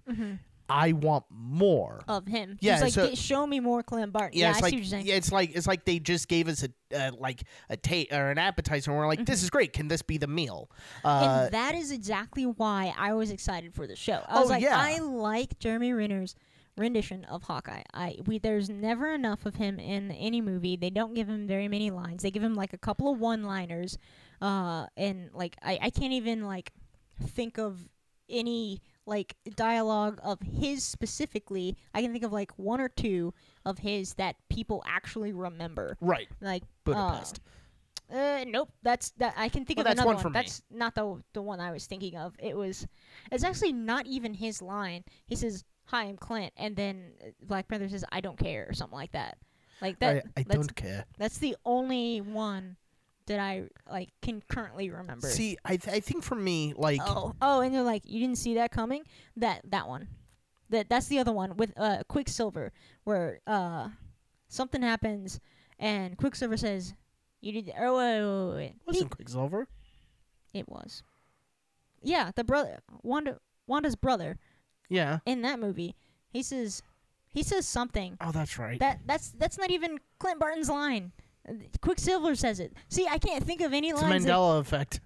Mm-hmm. 0.70 0.79
I 0.79 0.91
want 0.93 1.25
more. 1.29 2.01
Of 2.08 2.25
him. 2.27 2.58
Yeah, 2.62 2.74
He's 2.74 2.82
like, 2.82 2.93
so- 2.93 3.08
"Get- 3.10 3.17
show 3.17 3.46
me 3.46 3.60
more 3.60 3.84
Clint 3.84 4.12
Barton. 4.13 4.38
Yeah, 4.38 4.46
Yeah, 4.46 4.50
it's 4.51 4.60
I 4.60 4.62
like 4.62 4.70
see 4.72 4.75
what 4.77 4.84
you're 4.84 4.89
saying. 4.89 5.05
yeah, 5.08 5.15
it's 5.15 5.32
like 5.32 5.55
it's 5.55 5.67
like 5.67 5.86
they 5.86 6.00
just 6.00 6.27
gave 6.27 6.48
us 6.48 6.63
a 6.63 6.70
uh, 6.98 7.12
like 7.20 7.43
a 7.70 7.77
ta- 7.77 8.15
or 8.15 8.29
an 8.32 8.38
appetizer, 8.38 8.91
and 8.91 9.00
we're 9.00 9.08
like, 9.08 9.25
this 9.25 9.43
is 9.43 9.50
great. 9.50 9.74
Can 9.74 9.88
this 9.88 10.01
be 10.01 10.17
the 10.17 10.27
meal? 10.27 10.70
Uh, 11.03 11.22
Mm-hmm. 11.24 11.43
and 11.46 11.53
that 11.53 11.75
is 11.75 11.91
exactly 11.91 12.46
why 12.46 12.93
I 12.98 13.13
was 13.13 13.29
excited 13.32 13.74
for 13.74 13.88
the 13.88 13.96
show. 13.96 14.24
I 14.27 14.39
was 14.39 14.50
Oh, 14.50 14.53
like, 14.53 14.63
yeah. 14.63 14.77
I 14.77 15.00
like 15.00 15.60
Jeremy 15.60 15.91
Renner's 15.93 16.36
rendition 16.77 17.24
of 17.25 17.43
Hawkeye. 17.43 17.84
I 17.93 18.17
we 18.25 18.39
there's 18.39 18.70
never 18.70 19.13
enough 19.13 19.46
of 19.46 19.55
him 19.55 19.79
in 19.79 20.12
any 20.12 20.41
movie. 20.41 20.75
They 20.75 20.89
don't 20.89 21.13
give 21.13 21.27
him 21.27 21.46
very 21.48 21.67
many 21.67 21.91
lines. 21.91 22.24
They 22.24 22.32
give 22.32 22.41
him 22.43 22.55
like 22.55 22.74
a 22.74 22.77
couple 22.79 23.12
of 23.12 23.20
one-liners, 23.20 23.98
uh, 24.41 24.88
and 24.98 25.29
like 25.34 25.55
I 25.62 25.77
I 25.82 25.89
can't 25.89 26.13
even 26.13 26.46
like 26.46 26.72
think 27.22 27.58
of 27.60 27.89
any 28.29 28.82
like 29.05 29.36
dialogue 29.55 30.19
of 30.24 30.39
his 30.41 30.83
specifically. 30.83 31.77
I 31.93 32.01
can 32.01 32.12
think 32.12 32.24
of 32.24 32.31
like 32.31 32.51
one 32.57 32.79
or 32.79 32.89
two 32.89 33.33
of 33.65 33.79
his 33.79 34.13
that 34.15 34.36
people 34.50 34.83
actually 34.88 35.33
remember. 35.33 35.98
right, 36.01 36.27
Like 36.41 36.63
Budapest. 36.83 37.39
Uh, 38.12 38.15
uh, 38.15 38.45
nope. 38.48 38.69
That's 38.83 39.12
that. 39.17 39.33
I 39.38 39.50
can 39.50 39.65
think 39.65 39.77
Well, 39.77 39.83
of 39.83 39.88
that's 39.88 40.00
another 40.00 40.15
one 40.15 40.22
for 40.22 40.29
me. 40.29 40.33
That's 40.33 40.62
not 40.69 40.93
the 40.95 41.22
the 41.33 41.41
one 41.41 41.60
I 41.60 41.72
was 41.72 41.86
thinking 41.86 42.15
of. 42.15 42.36
It 42.39 42.55
was. 42.55 42.86
It's 43.31 43.43
actually 43.43 43.74
not 43.74 44.05
even 44.05 44.33
his 44.33 44.62
line. 44.62 45.03
He 45.25 45.36
says, 45.36 45.63
"Hi, 45.86 46.03
I'm 46.03 46.17
Clint," 46.17 46.53
and 46.57 46.75
then 46.75 47.13
uh, 47.22 47.29
Black 47.41 47.67
Panther 47.67 47.89
says, 47.89 48.05
"I 48.12 48.22
don't 48.22 48.38
care" 48.38 48.67
or 48.69 48.74
something 48.74 48.98
like 48.98 49.13
that. 49.13 49.38
Like 49.81 50.00
that. 50.00 50.25
I, 50.38 50.41
I 50.41 50.43
don't 50.43 50.75
care. 50.75 51.05
That's 51.17 51.39
the 51.39 51.55
only 51.65 52.22
one 52.22 52.77
that 53.27 53.39
I 53.39 53.63
like 53.89 54.10
can 54.22 54.42
currently 54.48 54.89
remember. 54.89 55.27
See, 55.30 55.58
I 55.65 55.77
th- 55.77 55.96
I 55.96 56.00
think 56.00 56.24
for 56.24 56.36
me, 56.36 56.74
like 56.75 57.00
oh, 57.03 57.34
oh, 57.42 57.62
and 57.62 57.74
they're 57.74 57.82
like, 57.84 58.03
"You 58.06 58.20
didn't 58.20 58.38
see 58.38 58.56
that 58.56 58.72
coming." 58.72 59.03
That 59.38 59.62
that 59.70 59.88
one. 59.88 60.08
That 60.70 60.89
that's 60.89 61.08
the 61.08 61.20
other 61.20 61.32
one 61.32 61.58
with 61.58 61.74
uh 61.77 62.03
Quicksilver, 62.08 62.72
where 63.03 63.39
uh 63.48 63.89
something 64.48 64.82
happens 64.82 65.39
and 65.80 66.18
Quicksilver 66.18 66.58
says, 66.58 66.94
"You 67.42 67.51
did." 67.62 67.74
Oh 67.80 67.98
wait, 67.98 68.22
wait, 68.22 68.48
wait, 68.48 68.56
wait. 68.56 68.75
Wasn't 68.88 69.12
Quicksilver. 69.12 69.68
It 70.53 70.68
was. 70.70 71.03
Yeah, 72.01 72.32
the 72.36 72.44
brother 72.44 72.80
Wanda 73.01 73.39
Wanda's 73.68 73.96
brother 73.96 74.38
Yeah. 74.89 75.20
in 75.25 75.42
that 75.44 75.60
movie. 75.60 75.96
He 76.30 76.44
says 76.44 76.82
he 77.30 77.44
says 77.44 77.68
something. 77.68 78.18
Oh, 78.22 78.32
that's 78.32 78.58
right. 78.60 78.80
That 78.80 79.00
that's 79.06 79.30
that's 79.32 79.58
not 79.58 79.72
even 79.72 80.00
Clint 80.20 80.39
Barton's 80.39 80.70
line. 80.70 81.12
Quicksilver 81.81 82.35
says 82.35 82.59
it. 82.59 82.73
See, 82.89 83.07
I 83.07 83.17
can't 83.17 83.43
think 83.43 83.62
of 83.62 83.73
any 83.73 83.89
it's 83.89 84.01
a 84.01 84.03
lines. 84.03 84.25
Mandela 84.25 84.59
effect. 84.59 85.00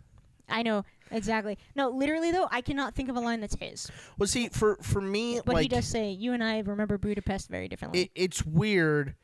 I 0.50 0.63
know 0.63 0.86
exactly. 1.12 1.58
No, 1.75 1.89
literally 1.89 2.32
though, 2.32 2.48
I 2.51 2.62
cannot 2.62 2.96
think 2.96 3.10
of 3.10 3.15
a 3.17 3.20
line 3.20 3.41
that's 3.41 3.56
his. 3.60 3.89
Well, 4.17 4.27
see, 4.27 4.50
for 4.50 4.77
for 4.82 5.01
me, 5.01 5.41
But 5.44 5.62
he 5.62 5.67
does 5.67 5.86
say, 5.86 6.12
"You 6.12 6.34
and 6.34 6.44
I 6.44 6.60
remember 6.60 6.98
Budapest 6.98 7.50
very 7.50 7.67
differently." 7.67 8.03
it, 8.03 8.12
it's 8.15 8.46
weird, 8.46 9.15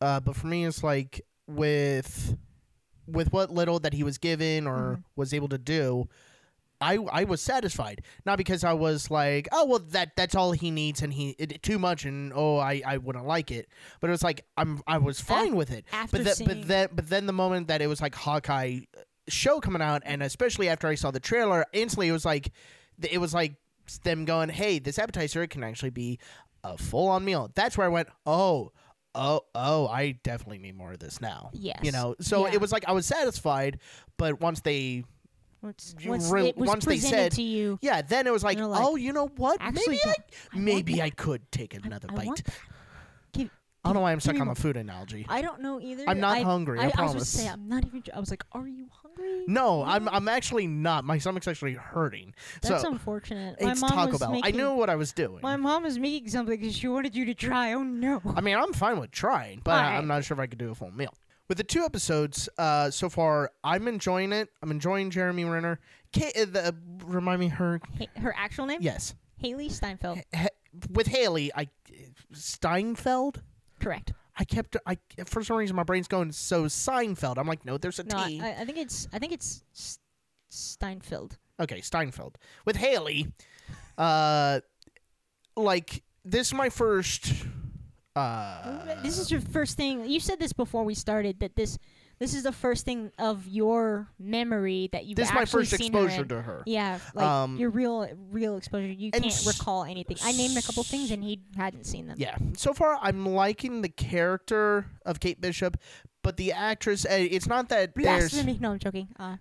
uh, 0.00 0.20
but 0.20 0.36
for 0.36 0.48
me, 0.48 0.66
it's 0.66 0.82
like 0.82 1.22
with 1.46 2.36
with 3.06 3.32
what 3.32 3.50
little 3.50 3.78
that 3.78 3.92
he 3.94 4.02
was 4.02 4.18
given 4.18 4.66
or 4.66 4.96
Mhm. 4.98 5.04
was 5.14 5.32
able 5.32 5.48
to 5.48 5.58
do. 5.58 6.08
I, 6.80 6.98
I 7.10 7.24
was 7.24 7.40
satisfied. 7.40 8.02
Not 8.24 8.38
because 8.38 8.64
I 8.64 8.72
was 8.74 9.10
like 9.10 9.48
oh 9.52 9.66
well 9.66 9.78
that 9.90 10.16
that's 10.16 10.34
all 10.34 10.52
he 10.52 10.70
needs 10.70 11.02
and 11.02 11.12
he 11.12 11.30
it, 11.38 11.62
too 11.62 11.78
much 11.78 12.04
and 12.04 12.32
oh 12.34 12.58
I, 12.58 12.82
I 12.86 12.98
wouldn't 12.98 13.26
like 13.26 13.50
it. 13.50 13.68
But 14.00 14.08
it 14.08 14.10
was 14.10 14.22
like 14.22 14.44
I'm 14.56 14.82
I 14.86 14.98
was 14.98 15.20
fine 15.20 15.56
with 15.56 15.70
it. 15.70 15.84
After 15.92 16.18
but 16.18 16.24
that, 16.24 16.36
seeing, 16.36 16.48
but 16.48 16.68
then 16.68 16.88
but 16.92 17.08
then 17.08 17.26
the 17.26 17.32
moment 17.32 17.68
that 17.68 17.80
it 17.80 17.86
was 17.86 18.00
like 18.00 18.14
Hawkeye 18.14 18.80
uh, 18.96 19.00
show 19.28 19.60
coming 19.60 19.82
out 19.82 20.02
and 20.04 20.22
especially 20.22 20.68
after 20.68 20.86
I 20.86 20.94
saw 20.94 21.10
the 21.10 21.20
trailer 21.20 21.64
instantly 21.72 22.08
it 22.08 22.12
was 22.12 22.24
like 22.24 22.52
it 23.02 23.18
was 23.20 23.34
like 23.34 23.54
them 24.04 24.24
going 24.24 24.48
hey 24.48 24.78
this 24.78 24.98
appetizer 24.98 25.46
can 25.46 25.62
actually 25.64 25.90
be 25.90 26.18
a 26.64 26.76
full 26.76 27.08
on 27.08 27.24
meal. 27.24 27.50
That's 27.54 27.78
where 27.78 27.86
I 27.86 27.90
went 27.90 28.08
oh 28.26 28.72
oh 29.14 29.40
oh 29.54 29.88
I 29.88 30.18
definitely 30.22 30.58
need 30.58 30.76
more 30.76 30.92
of 30.92 30.98
this 30.98 31.20
now. 31.20 31.50
Yes, 31.54 31.78
you 31.82 31.90
know? 31.92 32.16
So 32.20 32.46
Yeah. 32.46 32.54
it 32.54 32.60
was 32.60 32.70
like 32.72 32.84
I 32.86 32.92
was 32.92 33.06
satisfied 33.06 33.78
but 34.18 34.40
once 34.40 34.60
they 34.60 35.04
once, 35.66 35.94
once 36.06 36.30
re- 36.30 36.48
it 36.48 36.56
was 36.56 36.68
once 36.68 36.84
they 36.84 36.98
said- 36.98 37.32
to 37.32 37.42
you, 37.42 37.78
yeah 37.82 38.02
then 38.02 38.26
it 38.26 38.32
was 38.32 38.44
like, 38.44 38.58
oh, 38.58 38.68
like, 38.68 38.84
oh 38.84 38.96
you 38.96 39.12
know 39.12 39.26
what 39.36 39.60
maybe 39.60 40.00
I 40.04 40.14
I 40.52 40.58
maybe. 40.58 41.02
I 41.02 41.10
could 41.10 41.50
take 41.50 41.74
another 41.74 42.08
I 42.10 42.14
bite 42.14 42.26
want. 42.26 42.42
Give- 43.32 43.50
I 43.84 43.88
don't 43.88 43.94
know 43.94 44.00
why 44.00 44.12
I'm 44.12 44.20
stuck 44.20 44.40
on 44.40 44.48
the 44.48 44.54
food 44.54 44.76
analogy 44.76 45.26
I 45.28 45.42
don't 45.42 45.60
know 45.60 45.80
either. 45.80 46.04
I'm 46.08 46.18
not 46.18 46.38
I, 46.38 46.40
hungry 46.42 46.80
I, 46.80 46.82
I, 46.82 46.84
I 46.84 46.86
was 46.86 46.94
promise 46.94 47.12
going 47.12 47.20
to 47.20 47.26
say, 47.26 47.48
I'm 47.48 47.68
not 47.68 47.84
even. 47.86 48.02
I 48.14 48.18
was 48.18 48.30
like, 48.30 48.44
"Are 48.50 48.66
you 48.66 48.88
hungry?" 48.90 49.44
No, 49.46 49.84
I'm 49.84 50.08
I'm 50.08 50.28
actually 50.28 50.66
not. 50.66 51.04
My 51.04 51.18
stomach's 51.18 51.46
actually 51.46 51.74
hurting. 51.74 52.34
That's 52.62 52.82
so 52.82 52.90
unfortunate. 52.90 53.60
My 53.60 53.70
it's 53.70 53.80
mom 53.80 53.90
Taco 53.90 54.10
was 54.10 54.20
Bell. 54.20 54.32
Making, 54.32 54.54
I 54.54 54.56
knew 54.56 54.74
what 54.74 54.90
I 54.90 54.96
was 54.96 55.12
doing. 55.12 55.38
My 55.40 55.56
mom 55.56 55.84
was 55.84 55.98
making 56.00 56.30
something 56.30 56.58
because 56.58 56.76
she 56.76 56.88
wanted 56.88 57.14
you 57.14 57.26
to 57.26 57.34
try. 57.34 57.74
Oh 57.74 57.84
no! 57.84 58.20
I 58.34 58.40
mean, 58.40 58.56
I'm 58.56 58.72
fine 58.72 58.98
with 58.98 59.12
trying, 59.12 59.60
but. 59.62 59.76
I'm 59.76 60.08
not 60.08 60.24
sure 60.24 60.34
if 60.34 60.40
I 60.40 60.46
could 60.46 60.58
do 60.58 60.70
a 60.70 60.74
full 60.74 60.90
meal. 60.90 61.14
With 61.48 61.58
the 61.58 61.64
two 61.64 61.84
episodes 61.84 62.48
uh, 62.58 62.90
so 62.90 63.08
far, 63.08 63.52
I'm 63.62 63.86
enjoying 63.86 64.32
it. 64.32 64.48
I'm 64.62 64.70
enjoying 64.70 65.10
Jeremy 65.10 65.44
Renner. 65.44 65.78
Ka- 66.12 66.30
uh, 66.36 66.44
the, 66.46 66.76
remind 67.04 67.40
me 67.40 67.48
her. 67.48 67.80
Ha- 67.98 68.20
her 68.20 68.34
actual 68.36 68.66
name? 68.66 68.78
Yes, 68.80 69.14
Hailee 69.42 69.70
Steinfeld. 69.70 70.20
H- 70.34 70.48
with 70.90 71.06
Hailee. 71.08 71.50
I 71.54 71.68
Steinfeld. 72.32 73.42
Correct. 73.80 74.12
I 74.38 74.44
kept. 74.44 74.76
I 74.86 74.98
for 75.24 75.42
some 75.42 75.56
reason 75.56 75.76
my 75.76 75.82
brain's 75.82 76.08
going 76.08 76.32
so 76.32 76.64
Seinfeld. 76.64 77.38
I'm 77.38 77.46
like, 77.46 77.64
no, 77.64 77.78
there's 77.78 77.98
a 77.98 78.04
T. 78.04 78.38
No, 78.38 78.44
I, 78.44 78.56
I 78.60 78.64
think 78.64 78.78
it's. 78.78 79.08
I 79.12 79.18
think 79.18 79.32
it's 79.32 79.62
S- 79.74 79.98
Steinfeld. 80.50 81.38
Okay, 81.60 81.80
Steinfeld. 81.80 82.36
With 82.66 82.76
Hailee, 82.76 83.32
uh, 83.96 84.60
like 85.56 86.02
this 86.24 86.48
is 86.48 86.54
my 86.54 86.68
first. 86.68 87.32
Uh, 88.16 89.02
this 89.02 89.18
is 89.18 89.30
your 89.30 89.42
first 89.42 89.76
thing. 89.76 90.08
You 90.08 90.20
said 90.20 90.40
this 90.40 90.54
before 90.54 90.84
we 90.84 90.94
started 90.94 91.38
that 91.40 91.54
this. 91.54 91.78
This 92.18 92.32
is 92.34 92.44
the 92.44 92.52
first 92.52 92.86
thing 92.86 93.12
of 93.18 93.46
your 93.46 94.08
memory 94.18 94.88
that 94.92 95.04
you've 95.04 95.16
this 95.16 95.28
is 95.28 95.34
my 95.34 95.44
first 95.44 95.70
her 95.72 95.76
exposure 95.76 96.22
in. 96.22 96.28
to 96.28 96.40
her. 96.40 96.62
Yeah, 96.64 96.98
like 97.14 97.26
Um, 97.26 97.56
your 97.58 97.68
real, 97.68 98.08
real 98.30 98.56
exposure. 98.56 98.86
You 98.86 99.10
can't 99.10 99.26
s- 99.26 99.46
recall 99.46 99.84
anything. 99.84 100.16
I 100.22 100.32
named 100.32 100.56
a 100.56 100.62
couple 100.62 100.82
things 100.82 101.10
and 101.10 101.22
he 101.22 101.42
hadn't 101.56 101.84
seen 101.84 102.06
them. 102.06 102.16
Yeah. 102.18 102.36
So 102.56 102.72
far, 102.72 102.98
I'm 103.02 103.26
liking 103.26 103.82
the 103.82 103.90
character 103.90 104.86
of 105.04 105.20
Kate 105.20 105.42
Bishop, 105.42 105.76
but 106.22 106.38
the 106.38 106.52
actress. 106.52 107.04
Uh, 107.04 107.10
it's 107.12 107.46
not 107.46 107.68
that 107.68 107.92
there's. 107.94 108.44
Me. 108.44 108.56
No, 108.62 108.72
I'm 108.72 108.78
joking. 108.78 109.08
Uh, 109.18 109.36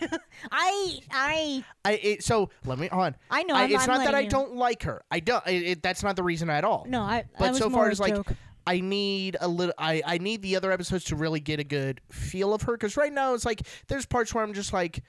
I, 0.52 0.98
I, 1.10 1.64
I. 1.84 1.92
It, 1.94 2.24
so 2.24 2.50
let 2.64 2.78
me 2.78 2.86
hold 2.86 3.02
on. 3.06 3.16
I 3.30 3.42
know. 3.42 3.54
I, 3.54 3.64
I'm, 3.64 3.72
it's 3.72 3.82
I'm 3.82 3.88
not 3.98 4.04
that 4.04 4.14
I 4.14 4.20
you- 4.20 4.30
don't 4.30 4.54
like 4.54 4.84
her. 4.84 5.02
I 5.10 5.18
don't. 5.20 5.44
It, 5.48 5.62
it, 5.62 5.82
that's 5.82 6.02
not 6.04 6.16
the 6.16 6.22
reason 6.22 6.48
at 6.50 6.64
all. 6.64 6.86
No, 6.88 7.02
I. 7.02 7.24
But 7.38 7.46
I 7.46 7.50
was 7.50 7.58
so 7.58 7.68
far 7.68 7.88
a 7.88 7.90
it's 7.90 8.00
like- 8.00 8.14
joke. 8.14 8.32
I 8.66 8.80
need 8.80 9.36
a 9.40 9.48
little. 9.48 9.74
I 9.78 10.02
I 10.04 10.18
need 10.18 10.42
the 10.42 10.56
other 10.56 10.70
episodes 10.72 11.04
to 11.04 11.16
really 11.16 11.40
get 11.40 11.60
a 11.60 11.64
good 11.64 12.00
feel 12.10 12.54
of 12.54 12.62
her 12.62 12.72
because 12.72 12.96
right 12.96 13.12
now 13.12 13.34
it's 13.34 13.44
like 13.44 13.62
there's 13.88 14.06
parts 14.06 14.34
where 14.34 14.44
I'm 14.44 14.54
just 14.54 14.72
like, 14.72 15.02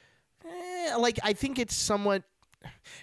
eh, 0.46 0.96
like 0.98 1.20
I 1.24 1.34
think 1.34 1.60
it's 1.60 1.76
somewhat. 1.76 2.24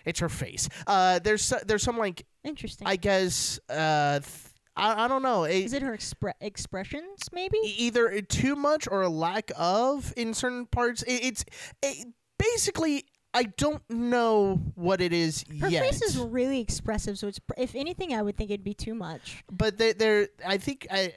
It's 0.05 0.21
her 0.21 0.29
face. 0.31 0.69
Uh, 0.87 1.19
there's 1.19 1.53
there's 1.67 1.83
some 1.83 1.99
like 1.99 2.25
Interesting. 2.45 2.87
I 2.87 2.97
guess 2.97 3.61
uh, 3.69 4.21
th- 4.21 4.33
I 4.75 5.05
I 5.05 5.09
don't 5.09 5.23
know. 5.23 5.45
It, 5.45 5.65
Is 5.67 5.73
it 5.75 5.83
her 5.83 5.95
expre- 5.95 6.33
expressions? 6.41 7.29
Maybe. 7.33 7.59
either 7.65 8.23
too 8.23 8.57
much 8.57 8.89
or 8.91 9.03
a 9.03 9.11
lack 9.11 9.51
of 9.57 10.15
in 10.17 10.33
certain 10.33 10.65
parts. 10.67 11.03
It, 11.03 11.25
it's 11.25 11.45
it, 11.83 12.07
basically 12.39 13.05
I 13.33 13.45
don't 13.45 13.83
know 13.89 14.61
what 14.75 15.01
it 15.01 15.13
is 15.13 15.45
Her 15.61 15.69
yet. 15.69 15.83
face 15.85 16.03
is 16.03 16.19
really 16.19 16.61
expressive, 16.61 17.17
so 17.19 17.29
it's 17.29 17.39
pr- 17.39 17.55
if 17.57 17.75
anything, 17.77 18.13
I 18.13 18.23
would 18.23 18.37
think 18.37 18.51
it'd 18.51 18.65
be 18.65 18.75
too 18.75 18.95
much. 18.95 19.45
but 19.51 19.79
they, 19.79 19.93
they're 19.93 20.29
I 20.45 20.59
think 20.59 20.87
I 20.91 21.13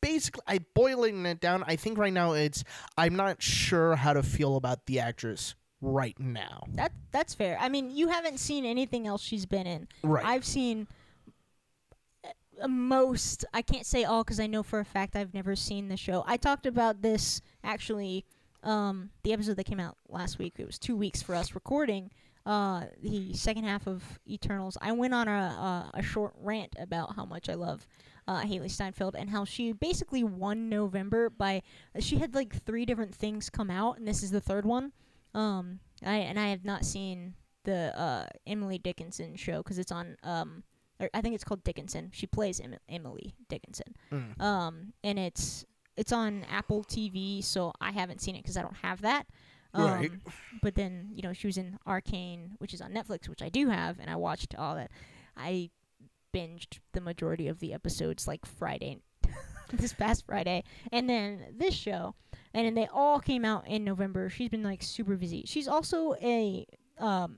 basically 0.00 0.42
I 0.48 0.58
boiling 0.74 1.24
it 1.26 1.40
down. 1.40 1.62
I 1.66 1.76
think 1.76 1.96
right 1.98 2.12
now 2.12 2.32
it's 2.32 2.64
I'm 2.96 3.14
not 3.16 3.40
sure 3.42 3.94
how 3.96 4.12
to 4.14 4.22
feel 4.22 4.56
about 4.56 4.86
the 4.86 4.98
actress 5.00 5.54
right 5.80 6.18
now. 6.18 6.64
That 6.72 6.90
that's 7.12 7.34
fair. 7.34 7.56
I 7.60 7.68
mean, 7.68 7.90
you 7.92 8.08
haven't 8.08 8.38
seen 8.38 8.64
anything 8.64 9.06
else 9.06 9.22
she's 9.22 9.46
been 9.46 9.66
in. 9.66 9.86
Right. 10.02 10.24
I've 10.24 10.44
seen 10.44 10.88
uh, 12.60 12.66
most. 12.66 13.44
I 13.54 13.62
can't 13.62 13.86
say 13.86 14.02
all 14.04 14.24
because 14.24 14.40
I 14.40 14.48
know 14.48 14.64
for 14.64 14.80
a 14.80 14.84
fact 14.84 15.14
I've 15.14 15.34
never 15.34 15.54
seen 15.54 15.86
the 15.88 15.96
show. 15.96 16.24
I 16.26 16.36
talked 16.36 16.66
about 16.66 17.02
this 17.02 17.40
actually. 17.62 18.24
Um, 18.62 19.10
the 19.22 19.32
episode 19.32 19.56
that 19.56 19.64
came 19.64 19.80
out 19.80 19.96
last 20.08 20.38
week. 20.38 20.54
It 20.58 20.66
was 20.66 20.78
two 20.78 20.96
weeks 20.96 21.22
for 21.22 21.34
us 21.34 21.54
recording. 21.54 22.10
Uh, 22.44 22.84
the 23.02 23.34
second 23.34 23.64
half 23.64 23.86
of 23.86 24.02
Eternals. 24.26 24.78
I 24.80 24.92
went 24.92 25.14
on 25.14 25.28
a 25.28 25.90
a, 25.94 25.98
a 25.98 26.02
short 26.02 26.32
rant 26.40 26.74
about 26.78 27.14
how 27.14 27.24
much 27.24 27.48
I 27.48 27.54
love 27.54 27.86
uh, 28.26 28.42
Hailee 28.42 28.70
Steinfeld 28.70 29.16
and 29.16 29.30
how 29.30 29.44
she 29.44 29.72
basically 29.72 30.24
won 30.24 30.68
November 30.68 31.30
by 31.30 31.62
she 32.00 32.16
had 32.16 32.34
like 32.34 32.64
three 32.64 32.84
different 32.84 33.14
things 33.14 33.50
come 33.50 33.70
out, 33.70 33.98
and 33.98 34.08
this 34.08 34.22
is 34.22 34.30
the 34.30 34.40
third 34.40 34.64
one. 34.64 34.92
Um, 35.34 35.80
I 36.04 36.16
and 36.16 36.38
I 36.38 36.48
have 36.48 36.64
not 36.64 36.84
seen 36.84 37.34
the 37.64 37.98
uh, 37.98 38.26
Emily 38.46 38.78
Dickinson 38.78 39.36
show 39.36 39.58
because 39.58 39.78
it's 39.78 39.92
on 39.92 40.16
um, 40.22 40.62
or 41.00 41.10
I 41.14 41.20
think 41.20 41.34
it's 41.34 41.44
called 41.44 41.64
Dickinson. 41.64 42.10
She 42.12 42.26
plays 42.26 42.60
em- 42.60 42.76
Emily 42.88 43.34
Dickinson. 43.48 43.94
Mm. 44.12 44.40
Um, 44.40 44.92
and 45.04 45.18
it's 45.18 45.64
it's 45.98 46.12
on 46.12 46.44
Apple 46.50 46.84
TV, 46.84 47.42
so 47.44 47.72
I 47.80 47.90
haven't 47.90 48.20
seen 48.20 48.36
it 48.36 48.42
because 48.42 48.56
I 48.56 48.62
don't 48.62 48.76
have 48.82 49.02
that. 49.02 49.26
Um, 49.74 49.84
Right. 49.84 50.10
But 50.62 50.74
then 50.76 51.10
you 51.12 51.22
know 51.22 51.32
she 51.32 51.46
was 51.46 51.58
in 51.58 51.78
Arcane, 51.86 52.52
which 52.58 52.72
is 52.72 52.80
on 52.80 52.92
Netflix, 52.92 53.28
which 53.28 53.42
I 53.42 53.48
do 53.48 53.68
have, 53.68 53.98
and 54.00 54.08
I 54.08 54.16
watched 54.16 54.54
all 54.56 54.76
that. 54.76 54.90
I 55.36 55.70
binged 56.34 56.78
the 56.92 57.00
majority 57.00 57.48
of 57.48 57.60
the 57.60 57.74
episodes 57.74 58.26
like 58.26 58.46
Friday, 58.46 58.98
this 59.72 59.92
past 59.92 60.24
Friday, 60.26 60.64
and 60.92 61.08
then 61.08 61.54
this 61.56 61.74
show, 61.74 62.14
and 62.54 62.64
then 62.66 62.74
they 62.74 62.88
all 62.92 63.20
came 63.20 63.44
out 63.44 63.66
in 63.68 63.84
November. 63.84 64.30
She's 64.30 64.48
been 64.48 64.62
like 64.62 64.82
super 64.82 65.16
busy. 65.16 65.44
She's 65.46 65.68
also 65.68 66.14
a 66.22 66.66
um 66.98 67.36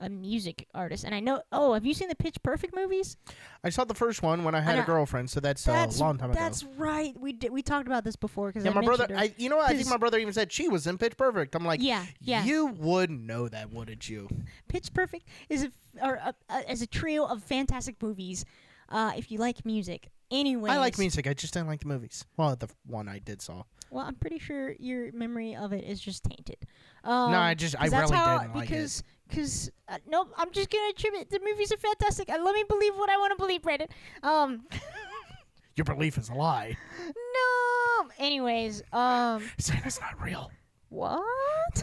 a 0.00 0.08
music 0.08 0.66
artist, 0.74 1.04
and 1.04 1.14
I 1.14 1.20
know. 1.20 1.42
Oh, 1.52 1.74
have 1.74 1.84
you 1.84 1.94
seen 1.94 2.08
the 2.08 2.14
Pitch 2.14 2.36
Perfect 2.42 2.74
movies? 2.74 3.16
I 3.62 3.70
saw 3.70 3.84
the 3.84 3.94
first 3.94 4.22
one 4.22 4.44
when 4.44 4.54
I 4.54 4.60
had 4.60 4.78
I 4.78 4.82
a 4.82 4.84
girlfriend, 4.84 5.30
so 5.30 5.40
that's, 5.40 5.64
That's 5.64 5.98
a 5.98 6.00
long 6.00 6.18
time 6.18 6.30
ago. 6.30 6.38
That's 6.38 6.64
right. 6.76 7.18
We 7.18 7.32
did. 7.32 7.52
We 7.52 7.62
talked 7.62 7.86
about 7.86 8.04
this 8.04 8.16
before 8.16 8.48
because 8.48 8.64
yeah, 8.64 8.70
I 8.70 8.74
my 8.74 8.82
brother. 8.82 9.06
her. 9.08 9.16
I, 9.16 9.34
you 9.36 9.48
know 9.48 9.56
what? 9.56 9.70
I 9.70 9.74
think 9.74 9.88
my 9.88 9.96
brother 9.96 10.18
even 10.18 10.32
said 10.32 10.52
she 10.52 10.68
was 10.68 10.86
in 10.86 10.98
Pitch 10.98 11.16
Perfect. 11.16 11.54
I'm 11.54 11.64
like, 11.64 11.80
yeah, 11.82 12.04
yeah. 12.20 12.44
you 12.44 12.66
would 12.66 13.10
know 13.10 13.48
that, 13.48 13.72
wouldn't 13.72 14.08
you? 14.08 14.28
Pitch 14.68 14.92
Perfect 14.92 15.26
is 15.48 15.64
a, 15.64 15.70
or 16.06 16.14
a, 16.14 16.34
a, 16.50 16.70
as 16.70 16.82
a 16.82 16.86
trio 16.86 17.24
of 17.24 17.42
fantastic 17.42 18.02
movies. 18.02 18.44
Uh, 18.88 19.12
if 19.16 19.30
you 19.30 19.38
like 19.38 19.64
music, 19.64 20.10
anyway. 20.30 20.70
I 20.70 20.78
like 20.78 20.98
music. 20.98 21.26
I 21.26 21.34
just 21.34 21.54
didn't 21.54 21.68
like 21.68 21.80
the 21.80 21.88
movies. 21.88 22.24
Well, 22.36 22.54
the 22.56 22.68
one 22.86 23.08
I 23.08 23.18
did 23.18 23.40
saw. 23.40 23.64
Well, 23.90 24.04
I'm 24.04 24.16
pretty 24.16 24.40
sure 24.40 24.72
your 24.78 25.12
memory 25.12 25.54
of 25.54 25.72
it 25.72 25.84
is 25.84 26.00
just 26.00 26.24
tainted. 26.24 26.56
Um, 27.04 27.30
no, 27.30 27.38
I 27.38 27.54
just 27.54 27.76
I 27.78 27.86
really 27.86 28.16
how, 28.16 28.38
didn't 28.38 28.54
like 28.56 28.70
it. 28.70 29.02
Because 29.28 29.70
uh, 29.88 29.98
nope. 30.08 30.32
I'm 30.36 30.50
just 30.52 30.70
gonna 30.70 30.88
attribute 30.90 31.30
the 31.30 31.40
movies 31.44 31.72
are 31.72 31.76
fantastic. 31.76 32.28
Uh, 32.28 32.38
let 32.42 32.54
me 32.54 32.64
believe 32.68 32.94
what 32.96 33.10
I 33.10 33.16
want 33.16 33.32
to 33.32 33.36
believe, 33.36 33.62
Brandon. 33.62 33.88
Um, 34.22 34.66
Your 35.76 35.84
belief 35.84 36.18
is 36.18 36.28
a 36.28 36.34
lie. 36.34 36.76
no. 37.06 38.08
Anyways, 38.18 38.82
um, 38.92 39.42
Santa's 39.58 40.00
not 40.00 40.20
real. 40.22 40.50
what? 40.88 41.82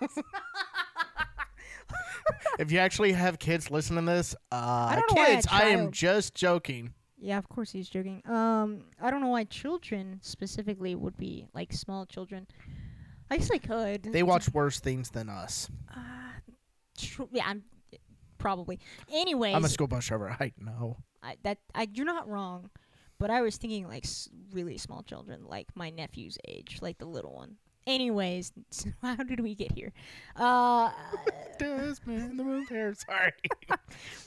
if 2.58 2.70
you 2.70 2.78
actually 2.78 3.12
have 3.12 3.38
kids 3.38 3.70
listening 3.70 4.04
to 4.04 4.12
this, 4.12 4.34
uh, 4.50 4.94
don't 4.94 5.16
know 5.16 5.22
why 5.22 5.40
I 5.50 5.68
am 5.68 5.90
just 5.92 6.34
joking. 6.34 6.92
Yeah, 7.18 7.38
of 7.38 7.48
course 7.48 7.70
he's 7.70 7.88
joking. 7.88 8.20
Um, 8.26 8.86
I 9.00 9.10
don't 9.10 9.20
know 9.20 9.28
why 9.28 9.44
children 9.44 10.18
specifically 10.22 10.94
would 10.94 11.16
be 11.16 11.46
like 11.54 11.72
small 11.72 12.04
children. 12.04 12.46
I 13.30 13.38
guess 13.38 13.50
I 13.50 13.58
could. 13.58 14.02
They 14.02 14.24
watch 14.24 14.52
worse 14.52 14.80
things 14.80 15.08
than 15.10 15.30
us. 15.30 15.70
Uh, 15.88 16.00
tr- 17.02 17.22
yeah, 17.32 17.44
I'm 17.46 17.62
probably. 18.38 18.78
Anyways, 19.12 19.54
I'm 19.54 19.64
a 19.64 19.68
school 19.68 19.86
bus 19.86 20.06
driver. 20.06 20.36
I 20.38 20.52
know. 20.58 20.96
I, 21.22 21.36
that 21.44 21.58
I 21.74 21.88
you're 21.92 22.06
not 22.06 22.28
wrong, 22.28 22.70
but 23.18 23.30
I 23.30 23.42
was 23.42 23.56
thinking 23.56 23.86
like 23.88 24.04
s- 24.04 24.28
really 24.52 24.78
small 24.78 25.02
children, 25.02 25.44
like 25.46 25.68
my 25.74 25.90
nephew's 25.90 26.38
age, 26.48 26.78
like 26.80 26.98
the 26.98 27.06
little 27.06 27.34
one. 27.34 27.56
Anyways, 27.86 28.52
how 29.02 29.16
did 29.16 29.40
we 29.40 29.54
get 29.56 29.72
here? 29.72 29.92
Uh, 30.36 30.90
Desmond 31.58 32.38
the 32.38 32.64
Hair. 32.68 32.94
Sorry. 33.08 33.32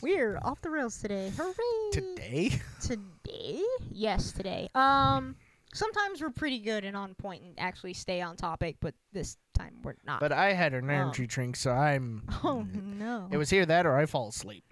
we're 0.01 0.37
off 0.43 0.61
the 0.61 0.69
rails 0.69 0.97
today. 1.01 1.31
Hooray! 1.37 1.91
Today? 1.91 2.59
Today? 2.81 3.61
Yes, 3.91 4.31
today. 4.33 4.69
Um, 4.75 5.35
sometimes 5.75 6.21
we're 6.21 6.29
pretty 6.31 6.59
good 6.59 6.83
and 6.83 6.95
on 6.97 7.13
point 7.15 7.43
and 7.43 7.53
actually 7.59 7.93
stay 7.93 8.21
on 8.21 8.35
topic, 8.35 8.77
but 8.79 8.95
this 9.13 9.37
time 9.53 9.75
we're 9.83 9.95
not. 10.05 10.19
But 10.19 10.31
I 10.31 10.53
had 10.53 10.73
an 10.73 10.89
energy 10.89 11.27
drink, 11.27 11.55
so 11.55 11.71
I'm. 11.71 12.23
oh 12.43 12.65
no, 12.73 13.27
It 13.31 13.37
was 13.37 13.51
either 13.53 13.65
that 13.67 13.85
or 13.85 13.97
I 13.97 14.05
fall 14.05 14.29
asleep. 14.29 14.63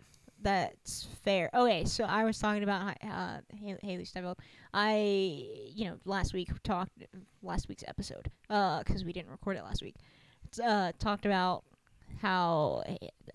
That's 0.41 1.07
fair. 1.23 1.49
Okay, 1.53 1.85
so 1.85 2.03
I 2.03 2.25
was 2.25 2.37
talking 2.37 2.63
about 2.63 2.97
uh, 3.01 3.37
Hailee, 3.63 4.05
Steinfeld. 4.05 4.39
I, 4.73 4.95
you 5.73 5.85
know, 5.85 5.97
last 6.03 6.33
week 6.33 6.49
talked 6.63 6.91
last 7.41 7.69
week's 7.69 7.85
episode 7.87 8.29
because 8.49 9.05
we 9.05 9.13
didn't 9.13 9.31
record 9.31 9.55
it 9.55 9.63
last 9.63 9.81
week. 9.81 9.95
Uh, 10.61 10.91
talked 10.99 11.25
about 11.25 11.63
how 12.21 12.83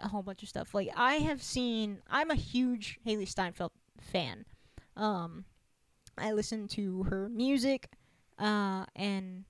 a 0.01 0.09
whole 0.09 0.23
bunch 0.23 0.42
of 0.42 0.51
stuff. 0.51 0.75
Like 0.75 0.90
I 0.97 1.14
have 1.14 1.42
seen. 1.42 1.99
I'm 2.11 2.31
a 2.31 2.35
huge 2.35 2.99
Hailee 3.07 3.29
Steinfeld 3.29 3.73
fan. 4.01 4.45
Um, 4.95 5.47
I 6.20 6.33
listen 6.33 6.68
to 6.68 7.04
her 7.04 7.28
music, 7.28 7.88
uh, 8.38 8.85
and 8.96 9.44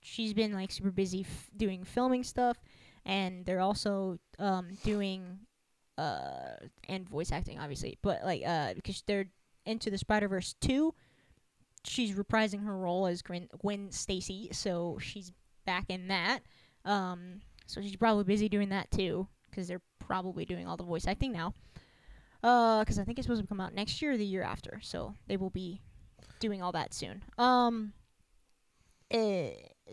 she's 0.00 0.34
been 0.34 0.52
like 0.52 0.70
super 0.70 0.90
busy 0.90 1.20
f- 1.20 1.50
doing 1.56 1.84
filming 1.84 2.24
stuff, 2.24 2.58
and 3.08 3.44
they're 3.44 3.60
also 3.60 4.18
um 4.38 4.68
doing 4.84 5.40
uh 5.96 6.54
and 6.88 7.08
voice 7.08 7.32
acting 7.32 7.58
obviously 7.58 7.98
but 8.02 8.22
like 8.24 8.42
uh 8.46 8.72
because 8.74 9.02
they're 9.06 9.26
into 9.66 9.90
the 9.90 9.98
spider 9.98 10.28
verse 10.28 10.54
2 10.60 10.94
she's 11.84 12.12
reprising 12.12 12.64
her 12.64 12.76
role 12.76 13.06
as 13.06 13.22
gwen, 13.22 13.48
gwen 13.58 13.90
stacy 13.90 14.48
so 14.52 14.96
she's 15.00 15.32
back 15.66 15.86
in 15.88 16.08
that 16.08 16.40
um 16.84 17.40
so 17.66 17.80
she's 17.80 17.96
probably 17.96 18.24
busy 18.24 18.48
doing 18.48 18.68
that 18.68 18.90
too 18.90 19.26
because 19.50 19.66
they're 19.66 19.82
probably 19.98 20.44
doing 20.44 20.66
all 20.66 20.76
the 20.76 20.84
voice 20.84 21.06
acting 21.06 21.32
now 21.32 21.52
uh 22.44 22.80
because 22.80 22.98
i 22.98 23.04
think 23.04 23.18
it's 23.18 23.26
supposed 23.26 23.42
to 23.42 23.48
come 23.48 23.60
out 23.60 23.74
next 23.74 24.00
year 24.00 24.12
or 24.12 24.16
the 24.16 24.24
year 24.24 24.42
after 24.42 24.78
so 24.82 25.14
they 25.26 25.36
will 25.36 25.50
be 25.50 25.80
doing 26.38 26.62
all 26.62 26.72
that 26.72 26.92
soon 26.94 27.22
um 27.38 27.92
uh, 29.12 29.48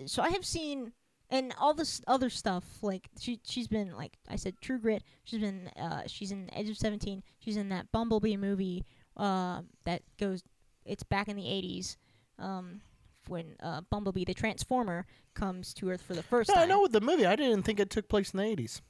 so 0.05 0.21
i 0.21 0.29
have 0.29 0.45
seen 0.45 0.91
and 1.29 1.53
all 1.60 1.73
this 1.73 2.01
other 2.08 2.29
stuff 2.29 2.63
like 2.81 3.10
she 3.19 3.39
she's 3.43 3.67
been 3.67 3.95
like 3.95 4.13
I 4.29 4.36
said 4.36 4.53
True 4.62 4.77
Grit 4.77 5.01
she's 5.23 5.39
been 5.41 5.69
uh 5.75 6.03
she's 6.05 6.31
in 6.31 6.53
Edge 6.53 6.69
of 6.69 6.77
17 6.77 7.23
she's 7.39 7.58
in 7.58 7.69
that 7.69 7.91
Bumblebee 7.91 8.38
movie 8.38 8.84
uh 9.17 9.62
that 9.86 10.03
goes 10.19 10.43
it's 10.86 11.01
back 11.01 11.27
in 11.27 11.36
the 11.36 11.41
80s 11.43 11.97
um 12.38 12.81
when 13.27 13.55
uh 13.63 13.81
Bumblebee 13.89 14.23
the 14.25 14.36
Transformer 14.36 15.08
comes 15.34 15.73
to 15.73 15.89
Earth 15.89 16.03
for 16.03 16.13
the 16.13 16.21
first 16.21 16.49
No, 16.49 16.58
I 16.58 16.60
time. 16.60 16.69
know 16.69 16.88
the 16.88 17.01
movie. 17.01 17.25
I 17.25 17.36
didn't 17.36 17.63
think 17.63 17.79
it 17.79 17.89
took 17.89 18.08
place 18.08 18.29
in 18.31 18.38
the 18.38 18.43
80s. 18.43 18.81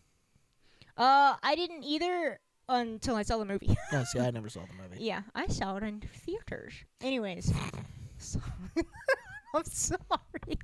Uh 0.97 1.35
I 1.41 1.55
didn't 1.55 1.83
either 1.83 2.39
until 2.67 3.15
I 3.15 3.23
saw 3.23 3.37
the 3.37 3.45
movie. 3.45 3.75
No, 3.91 4.03
see, 4.03 4.19
I 4.19 4.31
never 4.31 4.49
saw 4.49 4.61
the 4.61 4.81
movie. 4.81 5.03
yeah, 5.03 5.21
I 5.33 5.47
saw 5.47 5.75
it 5.77 5.83
in 5.83 6.01
theaters. 6.01 6.73
Anyways. 7.01 7.51
so 8.17 8.39
I'm 9.55 9.63
sorry. 9.65 10.59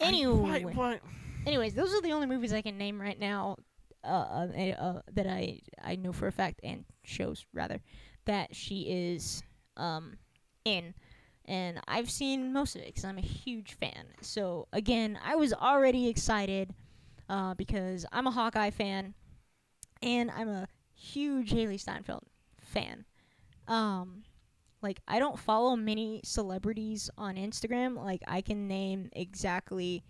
Anyway. 0.00 0.64
Why, 0.64 0.72
why? 0.72 1.00
Anyways, 1.46 1.74
those 1.74 1.94
are 1.94 2.02
the 2.02 2.12
only 2.12 2.26
movies 2.26 2.52
I 2.52 2.62
can 2.62 2.76
name 2.78 3.00
right 3.00 3.18
now 3.18 3.56
uh, 4.04 4.08
uh, 4.08 4.48
eh, 4.54 4.72
uh, 4.72 5.00
that 5.12 5.26
I 5.26 5.60
I 5.82 5.96
know 5.96 6.12
for 6.12 6.26
a 6.26 6.32
fact 6.32 6.60
and 6.62 6.84
shows 7.04 7.46
rather 7.52 7.80
that 8.26 8.54
she 8.54 8.82
is 8.82 9.42
um 9.76 10.14
in, 10.64 10.94
and 11.46 11.80
I've 11.88 12.10
seen 12.10 12.52
most 12.52 12.76
of 12.76 12.82
it 12.82 12.88
because 12.88 13.04
I'm 13.04 13.18
a 13.18 13.22
huge 13.22 13.74
fan. 13.74 14.06
So 14.20 14.68
again, 14.72 15.18
I 15.24 15.36
was 15.36 15.52
already 15.52 16.08
excited 16.08 16.74
uh, 17.28 17.54
because 17.54 18.06
I'm 18.12 18.26
a 18.26 18.30
Hawkeye 18.30 18.70
fan, 18.70 19.14
and 20.02 20.30
I'm 20.30 20.48
a 20.48 20.68
huge 21.00 21.50
Hailee 21.50 21.80
Steinfeld 21.80 22.24
fan. 22.60 23.04
Um, 23.68 24.22
like 24.82 25.00
I 25.08 25.18
don't 25.18 25.38
follow 25.38 25.76
many 25.76 26.20
celebrities 26.24 27.10
on 27.16 27.36
Instagram. 27.36 27.96
Like 27.96 28.22
I 28.26 28.40
can 28.40 28.68
name 28.68 29.10
exactly 29.12 30.02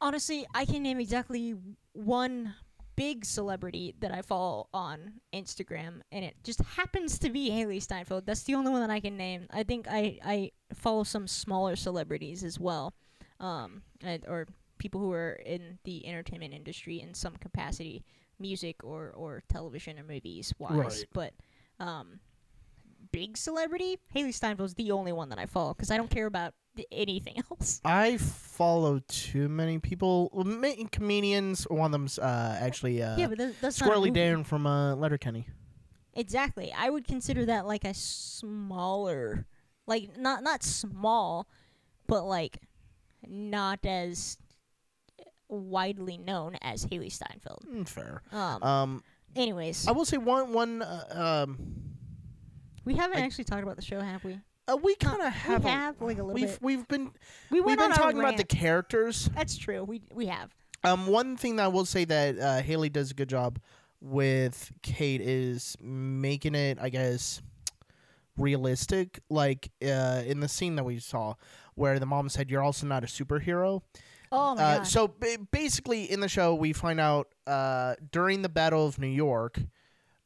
honestly, 0.00 0.46
I 0.54 0.64
can 0.66 0.82
name 0.82 1.00
exactly 1.00 1.54
one 1.92 2.54
big 2.96 3.24
celebrity 3.24 3.94
that 4.00 4.12
I 4.12 4.22
follow 4.22 4.68
on 4.72 5.14
Instagram, 5.32 6.00
and 6.12 6.24
it 6.24 6.36
just 6.44 6.60
happens 6.60 7.18
to 7.20 7.30
be 7.30 7.50
Hailee 7.50 7.82
Steinfeld. 7.82 8.26
That's 8.26 8.42
the 8.42 8.54
only 8.54 8.70
one 8.70 8.82
that 8.82 8.90
I 8.90 9.00
can 9.00 9.16
name. 9.16 9.46
I 9.50 9.62
think 9.62 9.86
I, 9.88 10.18
I 10.24 10.50
follow 10.74 11.04
some 11.04 11.26
smaller 11.26 11.74
celebrities 11.74 12.44
as 12.44 12.60
well, 12.60 12.94
um, 13.40 13.82
and, 14.02 14.24
or 14.28 14.46
people 14.78 15.00
who 15.00 15.12
are 15.12 15.40
in 15.46 15.78
the 15.84 16.06
entertainment 16.06 16.52
industry 16.52 17.00
in 17.00 17.14
some 17.14 17.36
capacity, 17.36 18.04
music 18.38 18.82
or, 18.82 19.10
or 19.10 19.42
television 19.48 19.98
or 19.98 20.04
movies 20.04 20.52
wise. 20.58 20.74
Right. 20.76 21.04
But 21.12 21.32
um, 21.80 22.20
big 23.12 23.36
celebrity, 23.36 23.98
Hailee 24.14 24.28
Steinfeld's 24.28 24.74
the 24.74 24.90
only 24.90 25.12
one 25.12 25.28
that 25.28 25.38
I 25.38 25.46
follow 25.46 25.74
because 25.74 25.90
I 25.90 25.96
don't 25.96 26.10
care 26.10 26.26
about 26.26 26.54
anything 26.90 27.36
else. 27.50 27.80
I 27.84 28.16
follow 28.16 29.00
too 29.08 29.48
many 29.48 29.78
people. 29.78 30.30
Well, 30.32 30.74
comedians. 30.90 31.64
One 31.64 31.86
of 31.86 31.92
them's 31.92 32.18
uh, 32.18 32.58
actually 32.60 33.02
uh, 33.02 33.16
yeah, 33.16 33.28
but 33.28 33.38
that, 33.38 33.60
that's 33.60 33.80
not 33.80 33.90
Squirrely. 33.90 34.12
Dan 34.12 34.44
from 34.44 34.66
uh, 34.66 34.94
Letterkenny. 34.96 35.46
Exactly. 36.14 36.72
I 36.76 36.90
would 36.90 37.06
consider 37.06 37.46
that 37.46 37.66
like 37.66 37.84
a 37.84 37.94
smaller, 37.94 39.46
like 39.86 40.16
not 40.16 40.42
not 40.42 40.62
small, 40.62 41.48
but 42.06 42.24
like 42.24 42.58
not 43.26 43.84
as 43.84 44.38
widely 45.54 46.18
known 46.18 46.56
as 46.62 46.84
Hailee 46.86 47.12
Steinfeld. 47.12 47.64
Mm, 47.72 47.88
fair. 47.88 48.22
Um. 48.32 48.62
Um, 48.62 49.04
anyways, 49.36 49.86
I 49.88 49.92
will 49.92 50.04
say 50.04 50.16
one 50.18 50.52
one. 50.52 50.82
Uh, 50.82 51.44
um, 51.46 51.58
we 52.84 52.94
haven't 52.94 53.18
I- 53.18 53.22
actually 53.22 53.44
talked 53.44 53.62
about 53.62 53.76
the 53.76 53.82
show, 53.82 54.00
have 54.00 54.22
we? 54.24 54.38
uh, 54.68 54.76
we 54.82 54.94
kind 54.96 55.20
of 55.22 55.32
have. 55.32 55.64
we 55.64 55.70
a- 55.70 55.72
have 55.72 56.00
like 56.00 56.18
a 56.18 56.22
little 56.22 56.34
we've 56.34 56.48
bit. 56.48 56.58
we've 56.62 56.88
been 56.88 57.10
We 57.50 57.60
we've 57.60 57.78
been 57.78 57.92
talking 57.92 58.18
about 58.18 58.36
the 58.36 58.44
characters. 58.44 59.28
That's 59.34 59.56
true. 59.56 59.84
We 59.84 60.02
we 60.12 60.26
have. 60.26 60.54
Um, 60.84 61.06
one 61.06 61.36
thing 61.38 61.56
that 61.56 61.64
I 61.64 61.68
will 61.68 61.86
say 61.86 62.04
that 62.04 62.38
uh, 62.38 62.60
Hailee 62.62 62.92
does 62.92 63.10
a 63.10 63.14
good 63.14 63.28
job 63.30 63.58
with 64.02 64.70
Kate 64.82 65.22
is 65.22 65.76
making 65.80 66.54
it, 66.54 66.76
I 66.78 66.90
guess, 66.90 67.40
realistic. 68.36 69.20
Like 69.30 69.70
uh, 69.82 70.22
in 70.26 70.40
the 70.40 70.48
scene 70.48 70.76
that 70.76 70.84
we 70.84 70.98
saw, 70.98 71.34
where 71.74 71.98
the 71.98 72.06
mom 72.06 72.28
said, 72.28 72.50
"You're 72.50 72.62
also 72.62 72.86
not 72.86 73.02
a 73.04 73.06
superhero." 73.06 73.82
Oh 74.36 74.54
my 74.56 74.62
Uh, 74.62 74.76
god. 74.78 74.86
so 74.86 75.06
ba- 75.08 75.38
basically, 75.52 76.10
in 76.10 76.20
the 76.20 76.28
show, 76.28 76.54
we 76.54 76.72
find 76.72 76.98
out 77.00 77.28
uh, 77.46 77.94
during 78.10 78.42
the 78.42 78.48
Battle 78.48 78.86
of 78.86 78.98
New 78.98 79.06
York, 79.06 79.60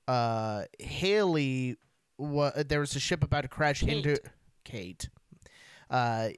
uh, 0.06 0.62
Hailee, 0.80 1.76
wa- 2.16 2.52
there 2.56 2.80
was 2.80 2.96
a 2.96 3.00
ship 3.00 3.22
about 3.22 3.42
to 3.42 3.48
crash 3.48 3.80
Kate. 3.80 4.06
into 4.06 4.18
Kate. 4.64 5.08
Uh, 5.90 6.30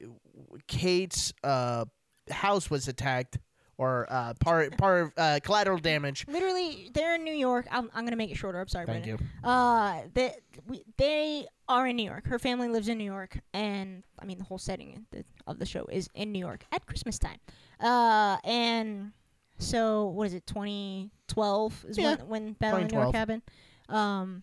Kate's 0.66 1.32
uh, 1.44 1.84
house 2.30 2.70
was 2.70 2.88
attacked, 2.88 3.38
or 3.80 4.06
uh, 4.10 4.34
part 4.40 4.76
part 4.76 5.00
of 5.04 5.12
uh, 5.16 5.40
collateral 5.42 5.78
damage. 5.78 6.26
Literally, 6.28 6.90
they're 6.92 7.14
in 7.14 7.24
New 7.24 7.32
York. 7.32 7.66
I'm, 7.70 7.90
I'm 7.94 8.04
gonna 8.04 8.14
make 8.16 8.30
it 8.30 8.36
shorter. 8.36 8.60
I'm 8.60 8.68
sorry, 8.68 8.84
Thank 8.84 9.04
Brendan. 9.04 9.26
you. 9.42 9.48
Uh, 9.48 10.02
they 10.12 10.34
we, 10.68 10.84
they 10.98 11.46
are 11.66 11.86
in 11.86 11.96
New 11.96 12.04
York. 12.04 12.26
Her 12.26 12.38
family 12.38 12.68
lives 12.68 12.88
in 12.88 12.98
New 12.98 13.04
York, 13.10 13.38
and 13.54 14.02
I 14.18 14.26
mean 14.26 14.36
the 14.36 14.44
whole 14.44 14.58
setting 14.58 14.96
of 14.96 15.02
the, 15.10 15.24
of 15.46 15.58
the 15.58 15.64
show 15.64 15.86
is 15.86 16.10
in 16.14 16.30
New 16.30 16.38
York 16.38 16.64
at 16.72 16.84
Christmas 16.84 17.18
time. 17.18 17.38
Uh, 17.80 18.36
and 18.44 19.12
so 19.58 20.08
what 20.08 20.26
is 20.26 20.34
it? 20.34 20.46
2012 20.46 21.86
is 21.88 21.96
Yeah, 21.98 22.16
when 22.16 22.28
when 22.28 22.52
Battle 22.54 22.80
in 22.80 22.86
New 22.88 22.98
York 22.98 23.12
2012. 23.12 23.14
happened. 23.14 23.42
Um, 23.88 24.42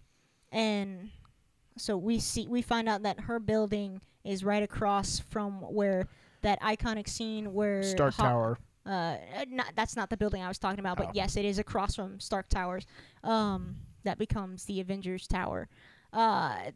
and 0.52 1.10
so 1.78 1.96
we 1.96 2.20
see 2.20 2.48
we 2.48 2.64
find 2.64 2.90
out 2.90 3.04
that 3.04 3.20
her 3.22 3.40
building 3.40 4.02
is 4.24 4.44
right 4.44 4.64
across 4.64 5.20
from 5.20 5.62
where 5.62 6.08
that 6.42 6.60
iconic 6.62 7.08
scene 7.08 7.54
where 7.54 7.84
Stark 7.84 8.16
Ho- 8.16 8.24
Tower. 8.24 8.60
Uh, 8.88 9.18
not, 9.50 9.74
that's 9.76 9.96
not 9.96 10.10
the 10.10 10.18
building 10.18 10.42
I 10.42 10.48
was 10.48 10.58
talking 10.58 10.80
about, 10.80 10.98
but 10.98 11.08
Oh. 11.08 11.12
yes, 11.14 11.36
it 11.36 11.46
is 11.46 11.60
across 11.60 11.96
from 11.96 12.20
Stark 12.20 12.48
Towers. 12.50 12.86
Um, 13.24 13.76
that 14.04 14.18
becomes 14.18 14.66
the 14.66 14.80
Avengers 14.80 15.28
Tower. 15.28 15.68
Uh, 16.14 16.72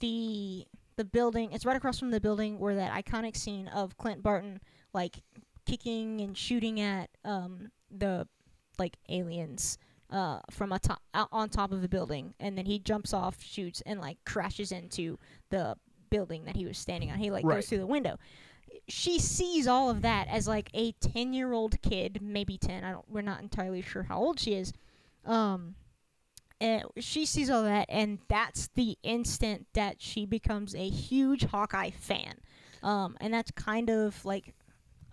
the 0.00 0.66
the 0.96 1.04
building 1.04 1.50
it's 1.52 1.66
right 1.66 1.76
across 1.76 1.98
from 1.98 2.10
the 2.10 2.20
building 2.20 2.58
where 2.58 2.74
that 2.76 2.92
iconic 2.92 3.36
scene 3.36 3.68
of 3.68 3.96
Clint 3.98 4.22
Barton 4.22 4.60
like 4.92 5.22
kicking 5.66 6.20
and 6.20 6.36
shooting 6.36 6.80
at 6.80 7.10
um 7.24 7.70
the 7.90 8.26
like 8.78 8.96
aliens 9.08 9.76
uh 10.10 10.38
from 10.50 10.72
a 10.72 10.78
top 10.78 11.00
out 11.12 11.28
on 11.32 11.48
top 11.48 11.72
of 11.72 11.82
the 11.82 11.88
building 11.88 12.34
and 12.40 12.56
then 12.56 12.66
he 12.66 12.78
jumps 12.78 13.12
off 13.12 13.42
shoots 13.42 13.82
and 13.86 14.00
like 14.00 14.18
crashes 14.24 14.70
into 14.72 15.18
the 15.50 15.76
building 16.10 16.44
that 16.44 16.56
he 16.56 16.64
was 16.64 16.78
standing 16.78 17.10
on 17.10 17.18
he 17.18 17.30
like 17.30 17.44
Right. 17.44 17.56
goes 17.56 17.68
through 17.68 17.78
the 17.78 17.86
window 17.86 18.16
she 18.88 19.18
sees 19.18 19.66
all 19.66 19.90
of 19.90 20.02
that 20.02 20.28
as 20.28 20.46
like 20.46 20.70
a 20.74 20.92
10 20.92 21.32
year 21.32 21.52
old 21.52 21.80
kid 21.82 22.18
maybe 22.20 22.58
10 22.58 22.84
i 22.84 22.90
don't 22.90 23.08
we're 23.08 23.22
not 23.22 23.40
entirely 23.40 23.80
sure 23.80 24.02
how 24.04 24.18
old 24.18 24.38
she 24.38 24.54
is 24.54 24.72
um 25.24 25.74
and 26.60 26.84
she 26.98 27.26
sees 27.26 27.50
all 27.50 27.62
that 27.62 27.86
and 27.88 28.18
that's 28.28 28.68
the 28.74 28.96
instant 29.02 29.66
that 29.74 30.00
she 30.00 30.24
becomes 30.24 30.74
a 30.74 30.88
huge 30.88 31.44
hawkeye 31.44 31.90
fan. 31.90 32.36
Um 32.82 33.16
and 33.20 33.34
that's 33.34 33.50
kind 33.50 33.90
of 33.90 34.24
like 34.24 34.54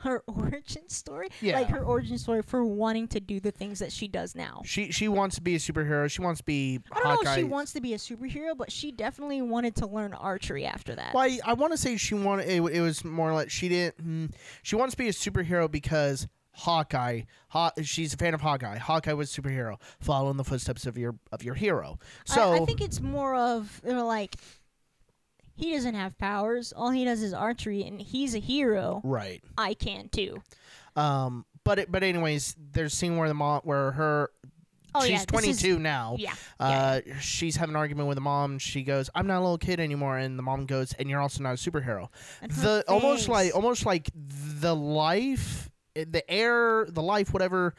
her 0.02 0.24
origin 0.28 0.88
story 0.90 1.30
Yeah. 1.42 1.60
like 1.60 1.68
her 1.70 1.84
origin 1.84 2.18
story 2.18 2.42
for 2.42 2.64
wanting 2.64 3.08
to 3.10 3.20
do 3.20 3.40
the 3.40 3.52
things 3.52 3.80
that 3.80 3.92
she 3.92 4.08
does 4.08 4.36
now 4.36 4.62
She 4.66 4.92
she 4.92 5.08
wants 5.08 5.36
to 5.36 5.42
be 5.42 5.56
a 5.56 5.60
superhero. 5.60 6.10
She 6.10 6.22
wants 6.22 6.40
to 6.40 6.46
be 6.46 6.80
i 6.92 7.00
don't 7.02 7.24
know 7.24 7.32
if 7.32 7.38
she 7.38 7.44
wants 7.44 7.74
to 7.74 7.82
be 7.82 7.94
a 7.94 7.98
superhero 7.98 8.56
but 8.58 8.72
she 8.72 8.92
definitely 8.92 9.42
wanted 9.42 9.76
to 9.78 9.88
learn 9.88 10.14
archery 10.14 10.66
after 10.66 10.96
that 10.96 11.14
Well, 11.14 11.24
I, 11.24 11.40
I 11.46 11.54
want 11.54 11.72
to 11.74 11.78
say 11.78 11.98
she 11.98 12.16
wanted. 12.16 12.48
It, 12.50 12.62
it 12.62 12.82
was 12.82 13.04
more 13.06 13.34
like 13.34 13.50
she 13.50 13.70
didn't. 13.70 13.98
mm, 14.06 14.34
She 14.64 14.76
wants 14.76 14.94
to 14.94 14.98
be 14.98 15.08
a 15.08 15.12
superhero 15.12 15.70
because 15.70 16.28
Hawkeye. 16.54 17.22
Haw, 17.50 17.72
she's 17.82 18.14
a 18.14 18.18
fan 18.18 18.34
of 18.34 18.42
Hawkeye. 18.42 18.78
Hawkeye 18.78 19.14
was 19.14 19.36
a 19.38 19.42
superhero. 19.42 19.80
Follow 20.00 20.30
in 20.30 20.38
the 20.38 20.44
footsteps 20.44 20.86
of 20.86 20.98
your 20.98 21.16
of 21.32 21.44
your 21.44 21.56
hero. 21.56 21.98
So 22.26 22.54
I, 22.54 22.58
I 22.62 22.66
think 22.66 22.82
it's 22.82 23.00
more 23.02 23.36
of 23.36 23.82
they're 23.84 24.04
like 24.04 24.36
he 25.62 25.72
doesn't 25.74 25.96
have 25.96 26.18
powers. 26.18 26.74
All 26.76 26.90
he 26.90 27.06
does 27.06 27.22
is 27.22 27.34
archery, 27.34 27.84
and 27.84 28.02
he's 28.02 28.36
a 28.36 28.40
hero. 28.40 29.00
right. 29.04 29.42
I 29.58 29.74
can 29.76 30.10
too. 30.10 30.42
Um. 30.96 31.46
But 31.64 31.78
it, 31.80 31.92
but 31.92 32.02
anyways, 32.04 32.56
there's 32.74 32.92
a 32.92 32.96
scene 32.96 33.18
where 33.18 33.28
the 33.28 33.36
mom 33.36 33.62
where 33.64 33.92
her 33.92 34.32
Oh 34.94 35.02
she's 35.02 35.12
yeah, 35.12 35.18
this 35.32 35.46
is- 35.48 35.62
22 35.62 35.80
now. 35.80 36.16
Yeah, 36.20 36.34
Uh, 36.60 37.00
she's 37.22 37.56
having 37.56 37.76
an 37.76 37.78
argument 37.78 38.10
with 38.10 38.16
the 38.16 38.22
mom. 38.22 38.58
She 38.60 38.84
goes, 38.84 39.10
"I'm 39.16 39.26
not 39.28 39.38
a 39.38 39.42
little 39.42 39.58
kid 39.60 39.80
anymore," 39.80 40.18
and 40.18 40.38
the 40.40 40.44
mom 40.44 40.66
goes, 40.66 40.92
"And 40.94 41.08
you're 41.10 41.22
also 41.22 41.44
not 41.44 41.52
a 41.52 41.56
superhero." 41.56 42.10
The 42.42 42.84
almost 42.90 43.30
like 43.30 43.56
almost 43.56 43.86
like 43.86 44.10
the 44.16 44.76
life, 44.76 45.70
the 45.94 46.24
air, 46.30 46.88
the 46.90 47.02
life, 47.04 47.32
whatever 47.32 47.76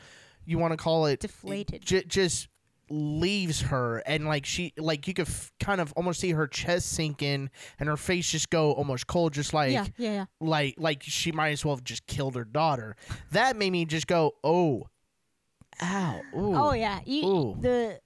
you 0.47 0.59
want 0.59 0.73
to 0.73 0.77
call 0.79 1.07
it, 1.07 1.21
Deflated. 1.21 1.85
j- 1.85 2.05
just 2.07 2.49
leaves 2.92 3.62
her, 3.62 3.98
and 4.07 4.26
like 4.26 4.44
she, 4.44 4.72
like 4.76 5.09
you 5.09 5.14
could 5.14 5.28
f- 5.28 5.50
kind 5.59 5.81
of 5.81 5.92
almost 5.96 6.20
see 6.20 6.31
her 6.33 6.46
chest 6.46 6.90
sink 6.90 7.22
in, 7.22 7.50
and 7.78 7.88
her 7.88 7.96
face 7.96 8.31
just 8.31 8.50
go 8.50 8.72
almost 8.72 9.07
cold, 9.07 9.33
just 9.33 9.55
like 9.55 9.72
yeah, 9.72 9.87
yeah, 9.96 10.12
yeah. 10.12 10.24
like 10.40 10.74
like 10.78 11.02
she 11.02 11.33
might 11.33 11.50
as 11.50 11.64
well 11.64 11.74
have 11.74 11.85
just 11.85 12.07
killed 12.07 12.37
her 12.37 12.44
daughter. 12.44 12.94
That 13.31 13.57
made 13.57 13.70
me 13.70 13.85
just 13.87 14.07
go, 14.07 14.33
"Oh, 14.44 14.88
ow, 15.83 16.20
ooh, 16.37 16.55
Oh 16.55 16.72
yeah, 16.74 17.00
you, 17.07 17.26
Ooh. 17.26 17.57
the 17.61 18.00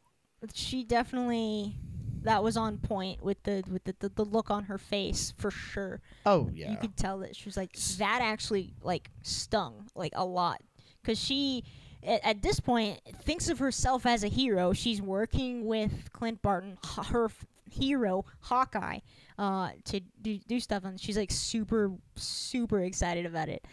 she 0.54 0.84
definitely 0.84 1.76
that 2.22 2.42
was 2.42 2.56
on 2.56 2.78
point 2.78 3.22
with 3.22 3.42
the 3.42 3.64
with 3.70 3.84
the, 3.84 3.94
the, 3.98 4.08
the 4.10 4.24
look 4.24 4.50
on 4.50 4.64
her 4.64 4.78
face 4.78 5.34
for 5.36 5.50
sure. 5.50 6.00
oh 6.24 6.48
yeah." 6.54 6.70
You 6.70 6.76
could 6.76 6.96
tell 6.96 7.18
that 7.18 7.34
she 7.34 7.44
was 7.46 7.56
like 7.56 7.72
that 7.98 8.20
actually 8.22 8.74
like 8.82 9.10
stung 9.22 9.88
like 9.94 10.12
a 10.14 10.24
lot 10.24 10.60
because 11.02 11.18
she 11.18 11.64
at, 12.06 12.24
at 12.24 12.42
this 12.42 12.60
point 12.60 13.00
thinks 13.22 13.48
of 13.48 13.58
herself 13.58 14.06
as 14.06 14.24
a 14.24 14.28
hero. 14.28 14.72
She's 14.72 15.02
working 15.02 15.66
with 15.66 16.12
Clint 16.12 16.40
Barton, 16.42 16.78
her 17.10 17.26
f- 17.26 17.44
hero 17.70 18.24
Hawkeye, 18.40 19.00
uh, 19.38 19.70
to 19.86 20.00
do, 20.22 20.38
do 20.46 20.60
stuff, 20.60 20.84
and 20.84 21.00
she's 21.00 21.16
like 21.16 21.30
super 21.30 21.92
super 22.14 22.80
excited 22.80 23.26
about 23.26 23.48
it. 23.48 23.64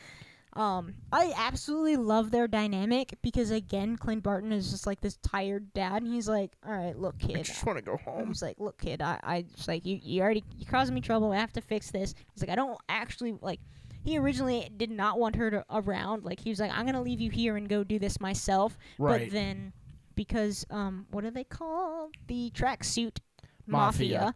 Um, 0.55 0.93
I 1.11 1.33
absolutely 1.35 1.95
love 1.95 2.29
their 2.29 2.47
dynamic 2.47 3.15
because 3.23 3.49
again, 3.49 3.97
Clint 3.97 4.21
Barton 4.21 4.51
is 4.51 4.69
just 4.69 4.85
like 4.85 5.01
this 5.01 5.17
tired 5.17 5.73
dad, 5.73 6.03
and 6.03 6.13
he's 6.13 6.29
like, 6.29 6.51
"All 6.65 6.71
right, 6.71 6.97
look, 6.97 7.17
kid, 7.17 7.37
I 7.37 7.41
just 7.41 7.65
want 7.65 7.79
to 7.79 7.83
go 7.83 7.97
home. 7.97 8.29
was 8.29 8.43
like, 8.43 8.59
"Look, 8.59 8.79
kid, 8.79 9.01
I, 9.01 9.19
I 9.23 9.41
just 9.55 9.67
like 9.67 9.85
you. 9.85 9.99
You 10.01 10.21
already 10.21 10.43
you 10.55 10.65
causing 10.65 10.93
me 10.93 11.01
trouble. 11.01 11.31
I 11.31 11.37
have 11.37 11.53
to 11.53 11.61
fix 11.61 11.89
this." 11.89 12.13
He's 12.33 12.43
like, 12.43 12.51
"I 12.51 12.55
don't 12.55 12.79
actually 12.87 13.35
like." 13.41 13.59
He 14.03 14.17
originally 14.17 14.69
did 14.75 14.91
not 14.91 15.17
want 15.19 15.35
her 15.37 15.49
to 15.51 15.65
around. 15.71 16.23
Like 16.25 16.39
he 16.41 16.49
was 16.49 16.59
like, 16.59 16.71
"I'm 16.73 16.85
gonna 16.85 17.01
leave 17.01 17.21
you 17.21 17.31
here 17.31 17.55
and 17.57 17.67
go 17.69 17.83
do 17.83 17.97
this 17.99 18.19
myself." 18.19 18.77
Right. 18.99 19.25
But 19.29 19.31
then, 19.33 19.73
because 20.15 20.65
um, 20.69 21.05
what 21.11 21.23
are 21.23 21.31
they 21.31 21.43
called? 21.45 22.13
The 22.27 22.51
tracksuit 22.51 23.17
Mafia. 23.65 24.19
mafia. 24.19 24.35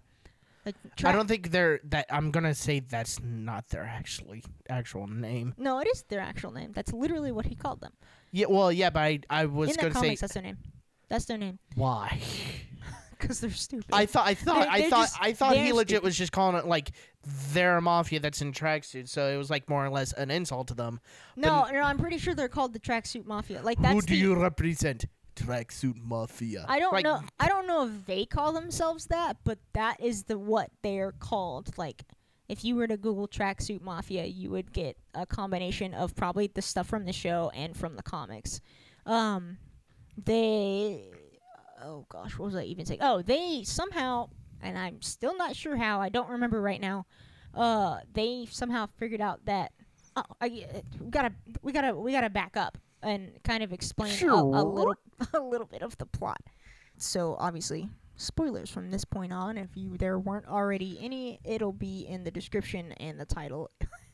The 0.63 0.73
I 1.07 1.11
don't 1.13 1.27
think 1.27 1.51
they're 1.51 1.79
that. 1.85 2.05
I'm 2.09 2.31
gonna 2.31 2.53
say 2.55 2.79
that's 2.81 3.21
not 3.21 3.69
their 3.69 3.83
actually 3.83 4.43
actual 4.69 5.07
name. 5.07 5.53
No, 5.57 5.79
it 5.79 5.87
is 5.87 6.03
their 6.09 6.19
actual 6.19 6.51
name. 6.51 6.71
That's 6.73 6.91
literally 6.93 7.31
what 7.31 7.45
he 7.45 7.55
called 7.55 7.79
them. 7.81 7.93
Yeah, 8.31 8.47
well, 8.49 8.71
yeah, 8.71 8.89
but 8.89 8.99
I, 9.01 9.19
I 9.29 9.45
was 9.45 9.69
In 9.69 9.75
the 9.77 9.81
gonna 9.83 9.93
say 9.93 9.99
comics, 10.01 10.21
that's 10.21 10.33
their 10.33 10.43
name. 10.43 10.57
That's 11.09 11.25
their 11.25 11.37
name. 11.37 11.59
why. 11.75 12.19
Because 13.19 13.39
they're 13.39 13.49
stupid. 13.49 13.87
I 13.91 14.05
thought, 14.05 14.27
I 14.27 14.35
thought, 14.35 14.59
They're- 14.61 14.69
I 14.69 14.81
they're 14.81 14.89
thought, 14.91 15.03
just- 15.05 15.17
I 15.19 15.33
thought 15.33 15.55
he 15.57 15.63
they're 15.63 15.73
legit 15.73 15.87
stupid. 15.89 16.03
was 16.03 16.15
just 16.15 16.31
calling 16.31 16.55
it 16.55 16.67
like 16.67 16.91
they're 17.53 17.77
a 17.77 17.81
mafia 17.81 18.19
that's 18.19 18.41
in 18.41 18.51
tracksuits, 18.53 19.09
so 19.09 19.27
it 19.27 19.37
was 19.37 19.49
like 19.49 19.69
more 19.69 19.85
or 19.85 19.89
less 19.89 20.13
an 20.13 20.31
insult 20.31 20.67
to 20.69 20.73
them. 20.73 20.99
no, 21.35 21.65
no, 21.71 21.81
I'm 21.81 21.97
pretty 21.97 22.17
sure 22.17 22.33
they're 22.33 22.47
called 22.47 22.73
the 22.73 22.79
tracksuit 22.79 23.25
mafia. 23.25 23.61
Like 23.61 23.79
that's 23.81 23.93
Who 23.93 24.01
do 24.01 24.15
you 24.15 24.35
represent? 24.35 25.05
Tracksuit 25.35 26.03
mafia. 26.03 26.65
I 26.67 26.79
don't 26.79 26.93
Like, 26.93 27.03
know. 27.03 27.21
I 27.39 27.47
don't 27.47 27.67
know 27.67 27.85
if 27.85 28.05
they 28.05 28.25
call 28.25 28.51
themselves 28.53 29.05
that, 29.07 29.37
but 29.43 29.59
that 29.73 29.99
is 30.01 30.23
the 30.23 30.39
what 30.39 30.71
they're 30.81 31.11
called. 31.11 31.77
Like, 31.77 32.03
if 32.49 32.63
you 32.65 32.75
were 32.75 32.87
to 32.87 32.97
Google 32.97 33.27
tracksuit 33.27 33.81
mafia, 33.81 34.25
you 34.25 34.49
would 34.49 34.71
get 34.73 34.97
a 35.13 35.25
combination 35.27 35.93
of 35.93 36.15
probably 36.15 36.47
the 36.47 36.61
stuff 36.63 36.87
from 36.87 37.05
the 37.05 37.13
show 37.13 37.51
and 37.53 37.75
from 37.77 37.95
the 37.97 38.03
comics. 38.03 38.61
Um, 39.05 39.57
they, 40.17 41.11
oh 41.83 42.05
gosh, 42.09 42.37
what 42.39 42.45
was 42.47 42.55
I 42.55 42.63
even 42.63 42.85
saying? 42.85 43.01
Oh, 43.03 43.21
they 43.21 43.63
somehow, 43.63 44.29
and 44.61 44.77
I'm 44.77 45.01
still 45.01 45.37
not 45.37 45.55
sure 45.55 45.75
how. 45.75 46.01
I 46.01 46.09
don't 46.09 46.29
remember 46.29 46.61
right 46.61 46.81
now. 46.81 47.05
Uh, 47.53 47.99
they 48.13 48.47
somehow 48.49 48.87
figured 48.97 49.21
out 49.21 49.45
that. 49.45 49.71
Oh, 50.15 50.23
I, 50.41 50.65
we 50.99 51.09
gotta, 51.09 51.31
we 51.61 51.71
gotta, 51.71 51.95
we 51.95 52.11
gotta 52.11 52.29
back 52.29 52.57
up 52.57 52.77
and 53.03 53.31
kind 53.43 53.63
of 53.63 53.71
explain 53.71 54.13
a, 54.27 54.33
a 54.33 54.63
little, 54.63 54.95
a 55.33 55.39
little 55.39 55.67
bit 55.67 55.81
of 55.81 55.97
the 55.97 56.05
plot. 56.05 56.41
So 56.97 57.35
obviously, 57.39 57.89
spoilers 58.15 58.69
from 58.69 58.91
this 58.91 59.05
point 59.05 59.31
on. 59.31 59.57
If 59.57 59.69
you 59.75 59.97
there 59.97 60.19
weren't 60.19 60.47
already 60.47 60.99
any, 61.01 61.39
it'll 61.45 61.73
be 61.73 62.05
in 62.07 62.23
the 62.23 62.31
description 62.31 62.91
and 62.93 63.19
the 63.19 63.25
title. 63.25 63.71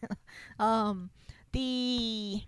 um, 0.59 1.09
the 1.53 2.41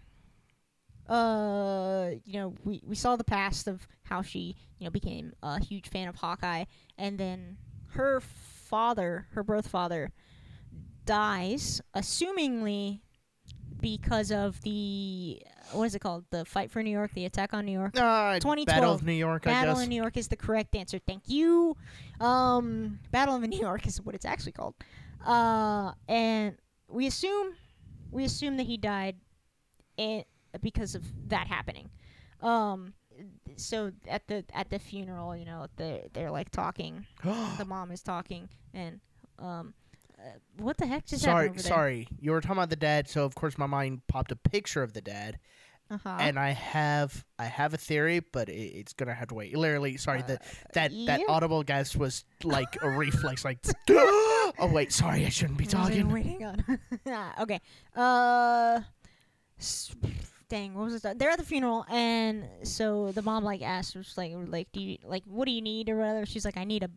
uh, 1.08 2.10
you 2.24 2.40
know, 2.40 2.54
we 2.64 2.82
we 2.86 2.96
saw 2.96 3.16
the 3.16 3.24
past 3.24 3.68
of 3.68 3.88
how 4.04 4.22
she 4.22 4.56
you 4.80 4.86
know 4.86 4.92
became 4.92 5.34
a 5.42 5.64
huge 5.64 5.90
fan 5.90 6.08
of 6.08 6.16
Hawkeye, 6.16 6.66
and 6.98 7.18
then 7.18 7.58
her 7.96 8.22
father, 8.22 9.28
her 9.32 9.44
birth 9.44 9.68
father, 9.68 10.12
dies, 11.06 11.82
assumingly 11.96 13.02
because 13.80 14.32
of 14.32 14.62
the 14.62 15.42
what 15.72 15.86
is 15.86 15.96
it 15.96 16.00
called? 16.00 16.26
The 16.30 16.46
fight 16.46 16.72
for 16.72 16.84
New 16.84 16.92
York, 16.92 17.12
the 17.14 17.26
attack 17.26 17.54
on 17.54 17.66
New 17.66 17.72
York. 17.72 17.98
Uh, 17.98 18.40
2012. 18.40 18.66
Battle 18.66 18.94
of 18.94 19.04
New 19.04 19.14
York, 19.14 19.48
I 19.48 19.52
Battle 19.52 19.80
in 19.80 19.90
New 19.90 19.96
York 19.96 20.18
is 20.18 20.28
the 20.28 20.36
correct 20.36 20.76
answer. 20.76 21.00
Thank 21.00 21.24
you. 21.28 21.76
Um, 22.20 23.00
Battle 23.12 23.36
of 23.36 23.42
New 23.42 23.60
York 23.60 23.88
is 23.88 24.02
what 24.02 24.16
it's 24.16 24.26
actually 24.26 24.52
called. 24.52 24.76
Uh, 25.26 25.92
and 26.08 26.56
we 26.88 27.08
assume 27.08 27.56
we 28.12 28.24
assume 28.24 28.58
that 28.58 28.66
he 28.68 28.78
died, 28.78 29.16
in, 29.98 30.24
because 30.62 30.96
of 30.96 31.04
that 31.30 31.48
happening. 31.48 31.90
Um, 32.42 32.94
so 33.56 33.92
at 34.08 34.28
the 34.28 34.44
at 34.54 34.70
the 34.70 34.80
funeral, 34.80 35.36
you 35.36 35.46
know, 35.46 35.68
they're 35.76 36.04
they're 36.14 36.32
like 36.32 36.52
talking. 36.52 37.06
the 37.24 37.66
mom 37.66 37.92
is 37.92 38.02
talking, 38.02 38.50
and 38.74 39.00
um, 39.40 39.74
uh, 40.20 40.38
what 40.58 40.78
the 40.78 40.86
heck 40.86 41.06
just 41.06 41.24
sorry, 41.24 41.48
happened 41.48 41.60
over 41.60 41.68
sorry. 41.68 42.08
You 42.20 42.32
were 42.32 42.42
talking 42.42 42.58
about 42.58 42.70
the 42.70 42.76
dad, 42.76 43.10
so 43.10 43.26
of 43.26 43.36
course 43.36 43.58
my 43.58 43.68
mind 43.68 44.02
popped 44.08 44.32
a 44.32 44.36
picture 44.36 44.84
of 44.84 44.94
the 44.94 45.02
dad. 45.02 45.40
Uh 45.88 46.00
huh. 46.04 46.18
and 46.20 46.40
I 46.40 46.50
have 46.50 47.24
I 47.38 47.46
have 47.46 47.76
a 47.76 47.78
theory, 47.78 48.20
but 48.20 48.50
it, 48.50 48.54
it's 48.54 48.94
gonna 48.94 49.14
have 49.14 49.28
to 49.28 49.36
wait. 49.36 49.56
Literally, 49.56 49.98
sorry. 49.98 50.24
the, 50.24 50.40
that 50.74 50.92
that 51.06 51.20
yeah. 51.20 51.26
audible 51.30 51.62
guess 51.62 51.96
was 51.96 52.26
like 52.44 52.78
a 52.82 52.90
reflex, 52.98 53.46
like. 53.46 53.60
oh 53.90 54.70
wait, 54.72 54.92
sorry, 54.92 55.26
I 55.26 55.30
shouldn't 55.30 55.60
be 55.60 55.66
What 55.66 55.76
was 55.76 55.86
I 55.86 55.90
talking. 55.90 56.12
waiting 56.12 56.44
on? 56.44 56.80
okay. 57.40 57.62
Uh, 57.96 58.82
dang, 60.56 60.74
what 60.74 60.86
was 60.86 61.04
it? 61.04 61.20
They're 61.20 61.30
at 61.32 61.38
the 61.40 61.44
funeral, 61.46 61.86
and 61.90 62.48
so 62.64 63.12
the 63.12 63.22
mom 63.22 63.44
like 63.44 63.62
asks, 63.62 63.94
her, 63.94 64.04
like, 64.16 64.32
like, 64.48 64.72
do 64.72 64.80
you 64.80 64.98
like 65.04 65.24
what 65.26 65.46
do 65.46 65.52
you 65.52 65.62
need 65.62 65.90
or 65.90 65.98
whatever? 65.98 66.26
She's 66.26 66.46
like, 66.46 66.58
I 66.58 66.64
need 66.64 66.84
a, 66.84 66.90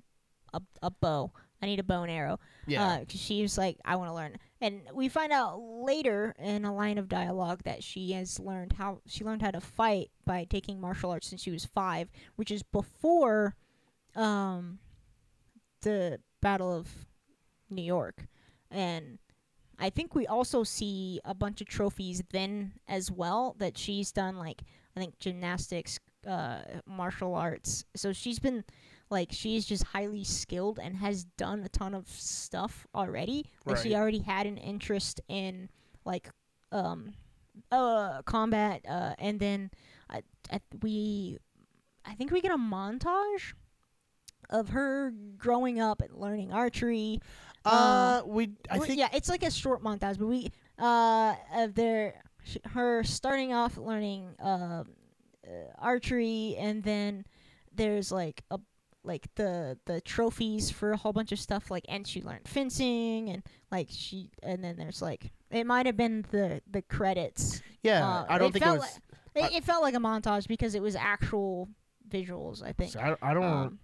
a, 0.55 0.61
a 0.83 0.91
bow. 0.91 1.33
I 1.61 1.67
need 1.67 1.81
a 1.81 1.83
bow 1.83 2.03
and 2.03 2.11
arrow. 2.13 2.39
Yeah, 2.69 2.87
Uh, 2.87 2.99
'cause 3.05 3.21
she 3.21 3.43
was 3.43 3.59
like, 3.59 3.79
I 3.85 3.97
want 3.97 4.11
to 4.11 4.15
learn. 4.15 4.37
And 4.61 4.83
we 4.95 5.09
find 5.09 5.33
out 5.33 5.57
later 5.59 6.35
in 6.39 6.65
a 6.65 6.73
line 6.73 6.99
of 6.99 7.09
dialogue 7.09 7.63
that 7.65 7.83
she 7.83 8.13
has 8.13 8.39
learned 8.39 8.75
how 8.75 9.01
she 9.07 9.25
learned 9.25 9.43
how 9.43 9.51
to 9.51 9.61
fight 9.61 10.11
by 10.25 10.45
taking 10.45 10.81
martial 10.81 11.11
arts 11.11 11.27
since 11.27 11.43
she 11.43 11.51
was 11.51 11.65
five, 11.65 12.11
which 12.37 12.53
is 12.53 12.63
before, 12.63 13.57
um, 14.15 14.79
the 15.83 16.21
Battle 16.41 16.73
of 16.73 16.87
New 17.71 17.83
York, 17.83 18.27
and 18.71 19.19
I 19.79 19.91
think 19.91 20.15
we 20.15 20.27
also 20.27 20.65
see 20.65 21.21
a 21.25 21.35
bunch 21.35 21.61
of 21.61 21.69
trophies 21.69 22.23
then 22.31 22.73
as 22.89 23.11
well 23.11 23.55
that 23.59 23.79
she's 23.79 24.13
done 24.13 24.37
like 24.37 24.63
I 24.97 25.01
think 25.01 25.19
gymnastics, 25.21 26.01
uh, 26.27 26.63
martial 26.87 27.35
arts. 27.35 27.85
So 27.95 28.13
she's 28.13 28.41
been 28.41 28.65
like 29.11 29.29
she's 29.31 29.65
just 29.65 29.85
highly 29.85 30.25
skilled 30.25 30.79
and 30.83 30.97
has 30.97 31.25
done 31.25 31.63
a 31.63 31.69
ton 31.69 31.95
of 31.95 32.09
stuff 32.09 32.87
already. 32.95 33.47
Like 33.65 33.77
she 33.83 33.95
already 33.95 34.19
had 34.19 34.47
an 34.47 34.57
interest 34.57 35.21
in 35.29 35.69
like 36.05 36.29
um 36.73 37.15
uh 37.73 38.23
combat 38.23 38.85
uh 38.89 39.15
and 39.19 39.41
then 39.41 39.71
I, 40.11 40.23
I 40.53 40.61
we 40.83 41.39
I 42.05 42.15
think 42.15 42.31
we 42.31 42.41
get 42.41 42.53
a 42.53 42.59
montage 42.59 43.55
of 44.51 44.71
her 44.71 45.13
growing 45.37 45.81
up 45.81 46.01
and 46.01 46.15
learning 46.15 46.53
archery. 46.53 47.21
Uh, 47.69 48.23
we 48.27 48.51
I 48.71 48.79
think 48.79 48.99
yeah, 48.99 49.09
it's 49.13 49.29
like 49.29 49.43
a 49.43 49.51
short 49.51 49.83
montage, 49.83 50.19
but 50.19 50.27
we 50.27 50.51
uh 50.79 51.35
sh- 52.45 52.57
her 52.67 53.05
starting 53.05 53.53
off 53.53 53.77
learning 53.77 54.35
uh, 54.43 54.85
uh, 55.47 55.51
archery, 55.79 56.57
and 56.59 56.83
then 56.83 57.25
there's 57.75 58.11
like 58.11 58.43
a 58.51 58.59
like 59.05 59.27
the 59.37 59.79
the 59.87 60.01
trophies 60.01 60.71
for 60.71 60.93
a 60.93 60.97
whole 60.97 61.13
bunch 61.13 61.33
of 61.33 61.39
stuff 61.39 61.71
like 61.71 61.85
and 61.89 62.07
she 62.07 62.21
learned 62.21 62.47
fencing 62.47 63.31
and 63.31 63.43
like 63.71 63.87
she 63.91 64.29
and 64.43 64.63
then 64.63 64.77
there's 64.77 65.01
like 65.01 65.31
it 65.51 65.65
might 65.65 65.87
have 65.87 65.97
been 65.97 66.27
the 66.31 66.61
the 66.69 66.83
credits 66.83 67.63
yeah. 67.83 68.07
uh, 68.07 68.27
I 68.29 68.39
don't 68.39 68.53
think 68.53 68.67
it 68.67 68.71
was. 68.71 68.81
like, 68.81 69.53
it, 69.53 69.59
it 69.59 69.65
felt 69.65 69.83
like 69.83 69.95
a 69.95 69.99
montage 69.99 70.49
because 70.49 70.75
it 70.75 70.83
was 70.83 70.97
actual 70.97 71.69
visuals 72.11 72.63
i 72.63 72.73
think 72.73 72.93
so 72.93 73.01
I, 73.01 73.31
I 73.31 73.35
don't. 73.35 73.45
um, 73.45 73.79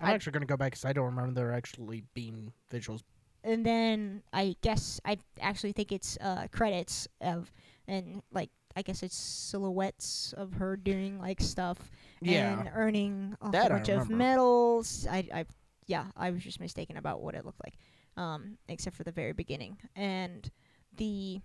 I'm 0.00 0.08
I- 0.08 0.14
actually 0.14 0.32
gonna 0.32 0.46
go 0.46 0.56
back 0.56 0.72
because 0.72 0.84
I 0.84 0.92
don't 0.92 1.06
remember 1.06 1.32
there 1.32 1.52
actually 1.52 2.04
being 2.14 2.52
visuals. 2.72 3.02
And 3.46 3.64
then 3.64 4.22
I 4.32 4.56
guess 4.60 5.00
I 5.04 5.18
actually 5.40 5.72
think 5.72 5.92
it's 5.92 6.18
uh, 6.20 6.46
credits 6.52 7.08
of 7.20 7.50
and 7.88 8.22
like 8.32 8.50
I 8.76 8.82
guess 8.82 9.02
it's 9.02 9.16
silhouettes 9.16 10.34
of 10.36 10.54
her 10.54 10.76
doing 10.76 11.18
like 11.18 11.40
stuff 11.40 11.78
Yeah. 12.20 12.60
and 12.60 12.70
earning 12.74 13.36
a 13.40 13.50
That 13.50 13.70
whole 13.70 13.78
bunch 13.78 13.88
of 13.88 14.10
medals. 14.10 15.06
I 15.10 15.28
I 15.32 15.44
yeah, 15.86 16.06
I 16.16 16.30
was 16.30 16.42
just 16.42 16.60
mistaken 16.60 16.96
about 16.96 17.22
what 17.22 17.34
it 17.36 17.44
looked 17.46 17.60
like, 17.64 17.74
um, 18.16 18.58
except 18.68 18.96
for 18.96 19.04
the 19.04 19.12
very 19.12 19.32
beginning 19.32 19.78
and 19.94 20.50
the, 20.96 21.40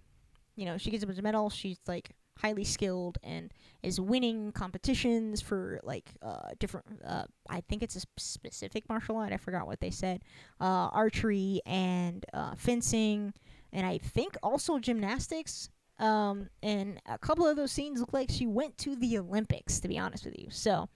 you 0.56 0.66
know, 0.66 0.78
she 0.78 0.90
gets 0.90 1.04
a 1.04 1.08
bunch 1.08 1.20
of 1.20 1.24
medals. 1.24 1.54
She's 1.54 1.80
like 1.88 2.16
highly 2.42 2.64
skilled 2.64 3.18
and 3.24 3.54
is 3.84 4.00
winning 4.00 4.52
competitions 4.52 5.42
for 5.42 5.80
like 5.84 6.10
uh 6.22 6.50
different 6.60 6.86
uh 7.06 7.24
I 7.50 7.62
think 7.62 7.84
it's 7.84 7.96
a 7.96 8.02
specific 8.18 8.88
martial 8.90 9.18
art. 9.18 9.34
I 9.34 9.38
forgot 9.38 9.68
what 9.68 9.80
they 9.80 9.92
said. 9.92 10.24
Uh 10.60 10.90
archery 10.94 11.62
and 11.66 12.26
uh 12.34 12.56
fencing 12.56 13.34
and 13.74 13.86
I 13.86 13.98
think 14.00 14.36
also 14.44 14.80
gymnastics. 14.80 15.70
Um 16.00 16.50
and 16.64 17.00
a 17.06 17.18
couple 17.18 17.46
of 17.48 17.56
those 17.56 17.72
scenes 17.72 18.00
look 18.00 18.14
like 18.14 18.30
she 18.30 18.48
went 18.48 18.78
to 18.80 18.96
the 18.96 19.18
Olympics 19.18 19.80
to 19.82 19.88
be 19.88 20.00
honest 20.00 20.26
with 20.26 20.38
you. 20.38 20.48
So 20.50 20.90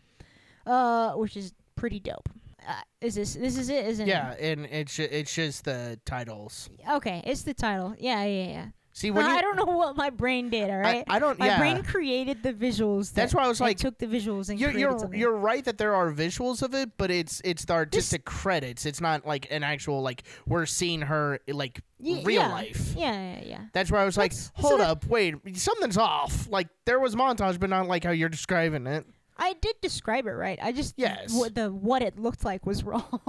uh 0.66 1.14
which 1.14 1.38
is 1.38 1.54
pretty 1.76 2.00
dope. 2.00 2.30
Uh, 2.68 2.74
is 3.02 3.14
this 3.14 3.36
this 3.36 3.58
is 3.58 3.70
it 3.70 3.86
isn't 3.86 4.08
Yeah, 4.08 4.34
and 4.40 4.66
it's 4.66 4.98
it's 4.98 5.34
just 5.34 5.66
the 5.66 6.00
titles. 6.06 6.70
Okay, 6.90 7.22
it's 7.26 7.44
the 7.44 7.54
title. 7.54 7.94
Yeah, 8.00 8.24
yeah, 8.24 8.48
yeah. 8.48 8.66
See 8.98 9.12
when 9.12 9.26
you, 9.26 9.32
I 9.32 9.42
don't 9.42 9.58
know 9.58 9.66
what 9.66 9.98
my 9.98 10.10
brain 10.10 10.50
did, 10.50 10.70
All 10.70 10.78
right, 10.78 11.04
I. 11.10 11.18
I 11.18 11.20
don't. 11.20 11.38
My 11.38 11.48
yeah. 11.48 11.58
brain 11.60 11.84
created 11.84 12.42
the 12.42 12.54
visuals. 12.54 13.12
That's 13.12 13.34
that, 13.34 13.38
why 13.38 13.44
I 13.44 13.50
was 13.50 13.60
like, 13.60 13.78
took 13.78 13.98
the 13.98 14.06
visuals 14.08 14.48
and 14.50 14.58
You're 14.58 14.72
you're 14.72 14.98
something. 14.98 15.20
you're 15.20 15.36
right 15.36 15.66
that 15.66 15.78
there 15.78 15.94
are 15.94 16.14
visuals 16.14 16.62
of 16.62 16.74
it, 16.74 16.92
but 16.98 17.12
it's 17.12 17.42
it's 17.44 17.66
the 17.66 17.74
artistic 17.74 18.24
credits. 18.24 18.86
It's 18.86 19.02
not 19.02 19.28
like 19.28 19.52
an 19.52 19.64
actual 19.64 20.02
like 20.02 20.24
we're 20.48 20.66
seeing 20.66 21.02
her 21.02 21.40
like 21.50 21.82
Ye- 22.00 22.24
real 22.24 22.44
yeah. 22.44 22.48
life. 22.54 22.94
Yeah, 22.96 23.12
yeah, 23.12 23.44
yeah. 23.46 23.62
That's 23.74 23.92
where 23.92 24.00
I 24.00 24.06
was 24.06 24.16
like, 24.16 24.32
That's- 24.32 24.46
so 24.62 24.70
hold 24.70 24.80
that- 24.80 24.90
up, 24.90 25.06
wait, 25.08 25.36
something's 25.58 25.98
off. 25.98 26.48
Like 26.50 26.70
there 26.86 27.02
was 27.02 27.16
montage, 27.18 27.60
but 27.60 27.70
not 27.70 27.88
like 27.90 28.06
how 28.06 28.12
you're 28.12 28.30
describing 28.30 28.88
it. 28.88 29.06
I 29.38 29.56
did 29.60 29.76
describe 29.82 30.26
it 30.26 30.32
right. 30.32 30.58
I 30.64 30.72
just 30.72 30.94
Yes. 30.96 31.34
what 31.38 31.54
the 31.54 31.70
what 31.70 32.02
it 32.02 32.18
looked 32.18 32.46
like 32.46 32.66
was 32.66 32.82
wrong 32.86 33.20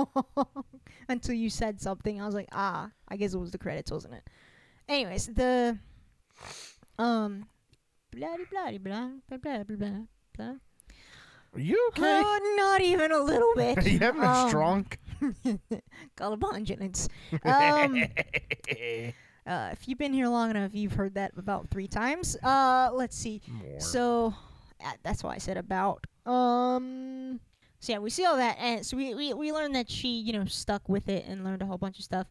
until 1.08 1.34
you 1.34 1.50
said 1.50 1.80
something. 1.80 2.20
I 2.22 2.26
was 2.26 2.36
like, 2.36 2.48
ah, 2.52 2.90
I 3.08 3.16
guess 3.16 3.34
it 3.34 3.38
was 3.38 3.50
the 3.50 3.58
credits, 3.58 3.90
wasn't 3.90 4.14
it? 4.14 4.22
Anyways, 4.88 5.26
the 5.28 5.78
um, 6.98 7.46
blah 8.12 8.36
blah 8.50 8.78
blah 8.78 9.08
blah 9.28 9.38
blah 9.38 9.62
blah 9.64 9.88
blah. 10.36 10.54
Are 11.54 11.60
you 11.60 11.88
okay? 11.88 12.20
Uh, 12.20 12.38
not 12.56 12.80
even 12.82 13.10
a 13.12 13.18
little 13.18 13.52
bit. 13.56 13.78
Are 13.78 13.88
you 13.88 13.98
having 13.98 14.22
a 14.22 14.26
Um, 14.26 14.48
strong? 14.48 14.86
Galabonginance. 16.16 17.08
Um, 17.44 18.02
uh, 19.46 19.68
if 19.72 19.86
you've 19.88 19.98
been 19.98 20.12
here 20.12 20.28
long 20.28 20.50
enough, 20.50 20.74
you've 20.74 20.92
heard 20.94 21.14
that 21.14 21.32
about 21.36 21.68
three 21.70 21.86
times. 21.88 22.36
Uh, 22.42 22.90
let's 22.92 23.16
see. 23.16 23.40
More. 23.48 23.80
So 23.80 24.34
uh, 24.84 24.92
that's 25.02 25.22
why 25.24 25.34
I 25.34 25.38
said 25.38 25.56
about. 25.56 26.06
Um. 26.26 27.40
So 27.80 27.92
yeah, 27.92 27.98
we 27.98 28.10
see 28.10 28.24
all 28.24 28.36
that, 28.36 28.56
and 28.58 28.84
so 28.84 28.96
we 28.96 29.14
we 29.14 29.32
we 29.34 29.52
learned 29.52 29.74
that 29.76 29.90
she 29.90 30.08
you 30.20 30.32
know 30.32 30.44
stuck 30.46 30.88
with 30.88 31.08
it 31.08 31.24
and 31.28 31.44
learned 31.44 31.62
a 31.62 31.66
whole 31.66 31.78
bunch 31.78 31.98
of 31.98 32.04
stuff, 32.04 32.26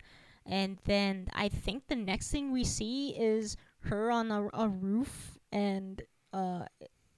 and 0.46 0.78
then 0.86 1.28
I 1.34 1.50
think 1.50 1.88
the 1.88 1.96
next 1.96 2.32
thing 2.32 2.52
we 2.52 2.64
see 2.64 3.10
is 3.10 3.58
her 3.80 4.12
on 4.12 4.32
a, 4.32 4.48
a 4.54 4.68
roof 4.68 5.38
and 5.52 6.02
uh 6.34 6.66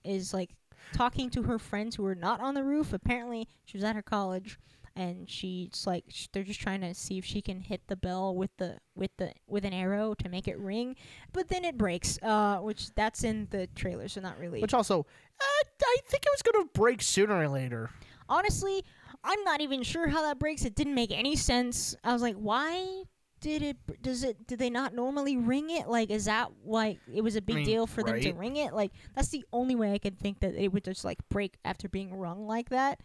is 0.04 0.34
like 0.34 0.52
talking 0.94 1.30
to 1.32 1.44
her 1.44 1.60
friends 1.60 1.96
who 1.96 2.06
are 2.06 2.16
not 2.16 2.40
on 2.40 2.54
the 2.54 2.64
roof. 2.64 2.94
Apparently, 2.94 3.48
she 3.66 3.78
was 3.78 3.84
at 3.84 3.96
her 3.96 4.02
college, 4.02 4.58
and 4.96 5.30
she's 5.30 5.86
like 5.86 6.06
sh- 6.08 6.28
they're 6.32 6.44
just 6.44 6.62
trying 6.62 6.82
to 6.82 6.94
see 6.94 7.18
if 7.18 7.26
she 7.26 7.42
can 7.42 7.60
hit 7.62 7.82
the 7.88 7.96
bell 7.96 8.36
with 8.36 8.52
the 8.58 8.78
with 8.96 9.12
the 9.18 9.34
with 9.48 9.66
an 9.66 9.74
arrow 9.74 10.14
to 10.14 10.30
make 10.30 10.48
it 10.48 10.58
ring, 10.58 10.96
but 11.34 11.50
then 11.50 11.66
it 11.66 11.78
breaks. 11.78 12.18
Uh, 12.22 12.58
which 12.58 12.94
that's 12.96 13.24
in 13.24 13.48
the 13.52 13.68
trailer, 13.76 14.08
so 14.08 14.22
not 14.22 14.38
really. 14.40 14.62
Which 14.62 14.74
also, 14.74 15.02
uh, 15.02 15.64
I 15.84 15.98
think 16.08 16.26
it 16.26 16.32
was 16.34 16.42
gonna 16.42 16.66
break 16.74 17.02
sooner 17.02 17.36
or 17.38 17.50
later. 17.50 17.90
Honestly, 18.30 18.84
I'm 19.24 19.44
not 19.44 19.62
even 19.62 19.84
sure 19.84 20.08
how 20.08 20.22
that 20.24 20.40
breaks. 20.40 20.66
It 20.66 20.76
didn't 20.76 20.96
make 20.96 21.12
any 21.12 21.36
sense. 21.36 21.96
I 22.04 22.14
was 22.14 22.22
like, 22.22 22.36
why 22.36 23.04
did 23.40 23.62
it? 23.62 24.02
Does 24.02 24.24
it? 24.24 24.48
Did 24.48 24.60
they 24.60 24.70
not 24.70 24.94
normally 24.94 25.38
ring 25.38 25.70
it? 25.70 25.88
Like, 25.88 26.10
is 26.10 26.26
that 26.26 26.52
like 26.66 27.00
it 27.14 27.22
was 27.22 27.36
a 27.36 27.42
big 27.42 27.58
mean, 27.58 27.66
deal 27.66 27.88
for 27.88 28.04
them 28.04 28.20
to 28.20 28.34
ring 28.34 28.58
it? 28.58 28.74
Like, 28.74 28.92
that's 29.16 29.30
the 29.30 29.46
only 29.54 29.76
way 29.76 29.94
I 29.94 29.98
could 29.98 30.18
think 30.20 30.40
that 30.42 30.56
it 30.56 30.74
would 30.74 30.84
just 30.84 31.06
like 31.06 31.20
break 31.30 31.56
after 31.66 31.88
being 31.88 32.18
rung 32.18 32.48
like 32.48 32.70
that. 32.70 33.00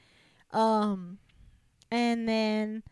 Um, 0.50 1.18
and 1.90 2.28
then 2.28 2.82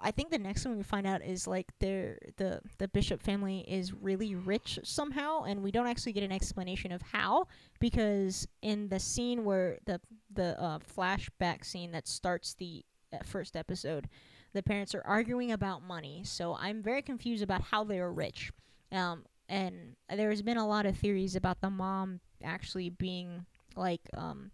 I 0.00 0.10
think 0.10 0.30
the 0.30 0.38
next 0.38 0.64
one 0.64 0.76
we 0.76 0.82
find 0.82 1.06
out 1.06 1.22
is 1.22 1.46
like 1.46 1.66
they're 1.80 2.18
the 2.36 2.60
the 2.78 2.88
Bishop 2.88 3.22
family 3.22 3.64
is 3.66 3.92
really 3.92 4.34
rich 4.34 4.78
somehow, 4.84 5.44
and 5.44 5.62
we 5.62 5.70
don't 5.70 5.86
actually 5.86 6.12
get 6.12 6.22
an 6.22 6.32
explanation 6.32 6.92
of 6.92 7.02
how 7.02 7.46
because 7.80 8.46
in 8.62 8.88
the 8.88 9.00
scene 9.00 9.44
where 9.44 9.78
the 9.86 10.00
the 10.32 10.60
uh, 10.60 10.78
flashback 10.78 11.64
scene 11.64 11.92
that 11.92 12.06
starts 12.06 12.54
the 12.54 12.84
uh, 13.12 13.18
first 13.24 13.56
episode, 13.56 14.08
the 14.52 14.62
parents 14.62 14.94
are 14.94 15.02
arguing 15.04 15.52
about 15.52 15.82
money. 15.82 16.22
So 16.24 16.56
I'm 16.58 16.82
very 16.82 17.02
confused 17.02 17.42
about 17.42 17.62
how 17.62 17.84
they 17.84 17.98
are 17.98 18.12
rich. 18.12 18.50
Um, 18.92 19.24
and 19.48 19.96
there's 20.08 20.42
been 20.42 20.56
a 20.56 20.66
lot 20.66 20.86
of 20.86 20.96
theories 20.96 21.36
about 21.36 21.60
the 21.60 21.70
mom 21.70 22.20
actually 22.42 22.90
being 22.90 23.46
like 23.76 24.00
um 24.16 24.50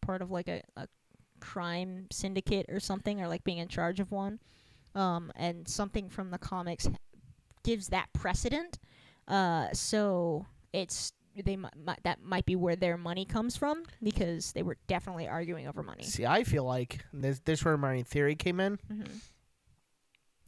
part 0.00 0.22
of 0.22 0.30
like 0.30 0.48
a, 0.48 0.62
a 0.76 0.86
crime 1.40 2.06
syndicate 2.10 2.66
or 2.68 2.80
something 2.80 3.20
or 3.20 3.28
like 3.28 3.44
being 3.44 3.58
in 3.58 3.68
charge 3.68 4.00
of 4.00 4.10
one 4.10 4.38
um 4.94 5.30
and 5.36 5.68
something 5.68 6.08
from 6.08 6.30
the 6.30 6.38
comics 6.38 6.88
gives 7.62 7.88
that 7.88 8.08
precedent 8.12 8.78
uh 9.28 9.68
so 9.72 10.46
it's 10.72 11.12
they 11.44 11.56
mi- 11.56 11.68
mi- 11.76 11.94
that 12.04 12.22
might 12.22 12.46
be 12.46 12.56
where 12.56 12.76
their 12.76 12.96
money 12.96 13.24
comes 13.24 13.56
from 13.56 13.82
because 14.02 14.52
they 14.52 14.62
were 14.62 14.76
definitely 14.86 15.26
arguing 15.28 15.66
over 15.68 15.82
money 15.82 16.04
See, 16.04 16.24
I 16.26 16.44
feel 16.44 16.64
like 16.64 17.04
this 17.12 17.40
this 17.44 17.64
where 17.64 17.76
my 17.76 18.02
theory 18.02 18.34
came 18.34 18.60
in. 18.60 18.78
hmm 18.88 19.02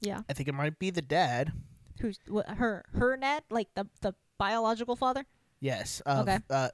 yeah 0.01 0.23
I 0.29 0.33
think 0.33 0.49
it 0.49 0.55
might 0.55 0.79
be 0.79 0.91
the 0.91 1.03
dad. 1.03 1.53
who's 2.01 2.19
wh- 2.33 2.49
her 2.51 2.85
her 2.95 3.17
dad 3.17 3.43
like 3.51 3.69
the 3.75 3.87
the 4.01 4.15
biological 4.39 4.97
father 4.97 5.27
Yes. 5.63 6.01
Of, 6.07 6.27
Okay. 6.27 6.39
Uh, 6.49 6.71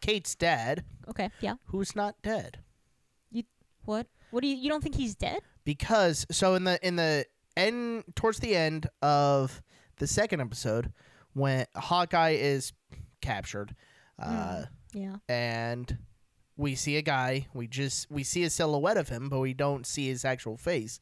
Kate's 0.00 0.36
dad, 0.36 0.84
okay 1.08 1.30
yeah 1.40 1.54
who's 1.66 1.96
not 1.96 2.14
dead. 2.22 2.58
You 3.32 3.42
what 3.84 4.06
what 4.30 4.42
do 4.42 4.46
you 4.46 4.54
you 4.56 4.68
don't 4.68 4.80
think 4.82 4.94
he's 4.94 5.16
dead 5.16 5.40
because 5.64 6.24
so 6.30 6.54
in 6.54 6.62
the 6.62 6.78
in 6.86 6.94
the 6.94 7.26
end 7.56 8.04
towards 8.14 8.38
the 8.38 8.54
end 8.54 8.86
of 9.02 9.60
the 9.96 10.06
second 10.06 10.40
episode 10.40 10.92
when 11.32 11.66
Hawkeye 11.74 12.36
is 12.38 12.72
captured 13.28 13.74
uh 14.18 14.62
yeah 14.92 15.16
and 15.28 15.98
we 16.56 16.74
see 16.74 16.96
a 16.96 17.02
guy 17.02 17.46
we 17.54 17.66
just 17.66 18.10
we 18.10 18.22
see 18.24 18.42
a 18.42 18.50
silhouette 18.50 18.96
of 18.96 19.08
him 19.10 19.28
but 19.28 19.38
we 19.38 19.52
don't 19.54 19.86
see 19.86 20.08
his 20.08 20.24
actual 20.24 20.56
face 20.56 20.98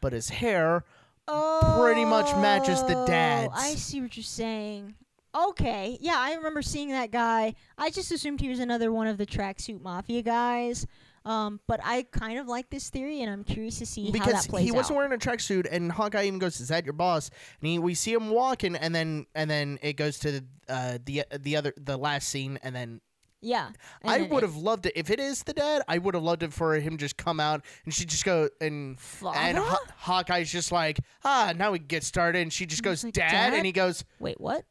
but 0.00 0.12
his 0.12 0.28
hair 0.28 0.84
pretty 1.26 2.04
much 2.04 2.26
matches 2.36 2.82
the 2.84 2.96
Oh, 2.96 3.06
dad's. 3.06 3.52
I 3.54 3.74
see 3.76 4.00
what 4.00 4.16
you're 4.16 4.24
saying. 4.24 4.94
Okay, 5.32 5.96
yeah, 6.00 6.16
I 6.16 6.34
remember 6.34 6.60
seeing 6.60 6.88
that 6.88 7.12
guy. 7.12 7.54
I 7.78 7.90
just 7.90 8.10
assumed 8.10 8.40
he 8.40 8.48
was 8.48 8.58
another 8.58 8.90
one 8.90 9.06
of 9.06 9.16
the 9.16 9.26
tracksuit 9.26 9.80
mafia 9.80 10.22
guys. 10.22 10.86
Um, 11.24 11.60
but 11.66 11.80
I 11.84 12.04
kind 12.04 12.38
of 12.38 12.46
like 12.46 12.70
this 12.70 12.88
theory, 12.88 13.20
and 13.20 13.30
I'm 13.30 13.44
curious 13.44 13.78
to 13.78 13.86
see 13.86 14.06
how 14.06 14.12
because 14.12 14.32
that 14.32 14.48
plays 14.48 14.64
he 14.64 14.72
wasn't 14.72 14.92
out. 14.92 14.96
wearing 14.96 15.12
a 15.12 15.18
tracksuit 15.18 15.66
and 15.70 15.92
Hawkeye 15.92 16.24
even 16.24 16.38
goes 16.38 16.60
is 16.60 16.68
that 16.68 16.84
your 16.86 16.94
boss 16.94 17.30
and 17.60 17.68
he, 17.68 17.78
we 17.78 17.94
see 17.94 18.12
him 18.12 18.30
walking 18.30 18.74
and 18.74 18.94
then 18.94 19.26
and 19.34 19.50
then 19.50 19.78
it 19.82 19.94
goes 19.94 20.18
to 20.20 20.42
uh, 20.68 20.98
the 21.04 21.24
the 21.38 21.56
other 21.56 21.74
the 21.76 21.98
last 21.98 22.28
scene 22.28 22.58
and 22.62 22.74
then 22.74 23.00
yeah, 23.42 23.70
and 24.02 24.10
I 24.10 24.22
would 24.22 24.42
have 24.42 24.56
loved 24.56 24.86
it 24.86 24.92
if 24.96 25.08
it 25.10 25.18
is 25.18 25.42
the 25.42 25.54
dad. 25.54 25.82
I 25.88 25.96
would 25.98 26.14
have 26.14 26.22
loved 26.22 26.42
it 26.42 26.52
for 26.52 26.74
him 26.74 26.98
just 26.98 27.16
come 27.16 27.40
out 27.40 27.64
and 27.84 27.92
she 27.92 28.04
just 28.04 28.24
go 28.24 28.48
and 28.60 28.70
and 28.70 29.00
Father? 29.00 29.60
Haw- 29.60 29.78
Hawkeye's 29.96 30.50
just 30.50 30.72
like 30.72 31.00
ah 31.24 31.52
now 31.56 31.72
we 31.72 31.78
get 31.78 32.02
started 32.04 32.40
and 32.40 32.52
she 32.52 32.64
just 32.66 32.82
goes 32.82 33.04
like, 33.04 33.14
dad, 33.14 33.30
"Dad?" 33.30 33.54
and 33.54 33.66
he 33.66 33.72
goes 33.72 34.04
Wait, 34.18 34.40
what? 34.40 34.64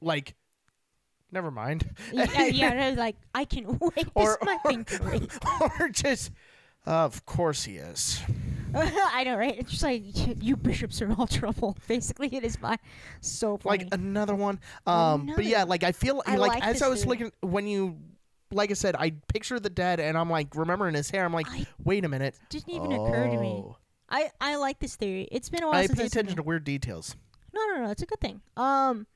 Like 0.00 0.34
never 1.34 1.50
mind 1.50 1.90
yeah, 2.12 2.44
yeah, 2.46 2.72
I 2.86 2.88
was 2.90 2.98
like 2.98 3.16
I 3.34 3.44
can 3.44 3.78
wait. 3.80 4.08
Or- 4.14 4.38
or- 4.46 4.58
thing 4.66 4.84
can 4.84 5.04
wait. 5.06 5.30
or 5.80 5.88
just 5.90 6.30
of 6.86 7.26
course 7.26 7.64
he 7.64 7.76
is 7.76 8.22
I 8.76 9.22
know, 9.22 9.36
right? 9.36 9.54
It's 9.56 9.70
just 9.70 9.84
like 9.84 10.02
you 10.42 10.56
bishops 10.56 11.00
are 11.00 11.12
all 11.12 11.28
trouble. 11.28 11.76
Basically, 11.86 12.34
it 12.34 12.42
is 12.42 12.60
my 12.60 12.76
so 13.20 13.56
funny. 13.56 13.84
like 13.84 13.94
another 13.94 14.34
one 14.34 14.58
um 14.86 15.30
but 15.36 15.44
yeah 15.44 15.58
Another- 15.58 15.70
like 15.70 15.84
I 15.84 15.92
feel 15.92 16.22
I 16.26 16.34
like, 16.36 16.54
like 16.54 16.64
as 16.64 16.82
I 16.82 16.88
was 16.88 17.04
theory. 17.04 17.08
looking 17.10 17.32
when 17.48 17.68
you 17.68 17.98
like 18.50 18.70
I 18.72 18.74
said 18.74 18.96
I 18.98 19.10
picture 19.32 19.60
the 19.60 19.70
dead, 19.70 20.00
and 20.00 20.18
I'm 20.18 20.28
like 20.28 20.56
remembering 20.56 20.94
his 20.96 21.08
hair 21.08 21.24
I'm 21.24 21.32
like 21.32 21.48
I 21.50 21.66
wait 21.84 22.04
a 22.04 22.08
minute 22.08 22.34
didn't 22.48 22.70
even 22.70 22.90
occur 22.90 23.28
to 23.28 23.38
me. 23.40 23.62
Oh. 23.64 23.76
I 24.10 24.30
I 24.40 24.56
like 24.56 24.80
this 24.80 24.96
theory. 24.96 25.28
It's 25.30 25.48
been 25.48 25.62
a 25.62 25.66
while 25.68 25.76
I 25.76 25.86
since 25.86 25.98
pay 26.00 26.06
attention 26.06 26.34
to 26.36 26.42
weird 26.42 26.64
details 26.64 27.14
No, 27.54 27.60
no, 27.74 27.84
no. 27.84 27.90
It's 27.92 28.02
a 28.02 28.06
good 28.06 28.20
thing. 28.20 28.40
Um, 28.56 29.06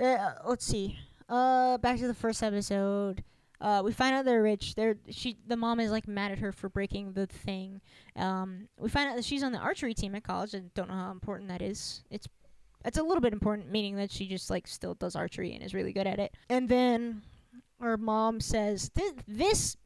uh, 0.00 0.34
let's 0.46 0.64
see. 0.64 0.98
Uh, 1.30 1.78
back 1.78 1.98
to 1.98 2.08
the 2.08 2.14
first 2.14 2.42
episode. 2.42 3.22
Uh, 3.60 3.82
we 3.84 3.92
find 3.92 4.14
out 4.14 4.24
they're 4.24 4.42
rich. 4.42 4.74
They're 4.74 4.96
she. 5.10 5.36
The 5.46 5.56
mom 5.56 5.80
is 5.80 5.90
like 5.90 6.08
mad 6.08 6.32
at 6.32 6.38
her 6.38 6.50
for 6.50 6.68
breaking 6.68 7.12
the 7.12 7.26
thing. 7.26 7.80
Um, 8.16 8.68
we 8.78 8.88
find 8.88 9.08
out 9.08 9.16
that 9.16 9.24
she's 9.24 9.42
on 9.42 9.52
the 9.52 9.58
archery 9.58 9.94
team 9.94 10.14
at 10.14 10.24
college, 10.24 10.54
and 10.54 10.72
don't 10.74 10.88
know 10.88 10.94
how 10.94 11.10
important 11.10 11.48
that 11.50 11.62
is. 11.62 12.02
It's 12.10 12.26
it's 12.84 12.98
a 12.98 13.02
little 13.02 13.20
bit 13.20 13.32
important, 13.32 13.70
meaning 13.70 13.96
that 13.96 14.10
she 14.10 14.26
just 14.26 14.50
like 14.50 14.66
still 14.66 14.94
does 14.94 15.14
archery 15.14 15.54
and 15.54 15.62
is 15.62 15.74
really 15.74 15.92
good 15.92 16.06
at 16.06 16.18
it. 16.18 16.34
And 16.48 16.68
then 16.68 17.22
her 17.80 17.96
mom 17.96 18.40
says 18.40 18.90
this 18.94 19.12
this 19.28 19.76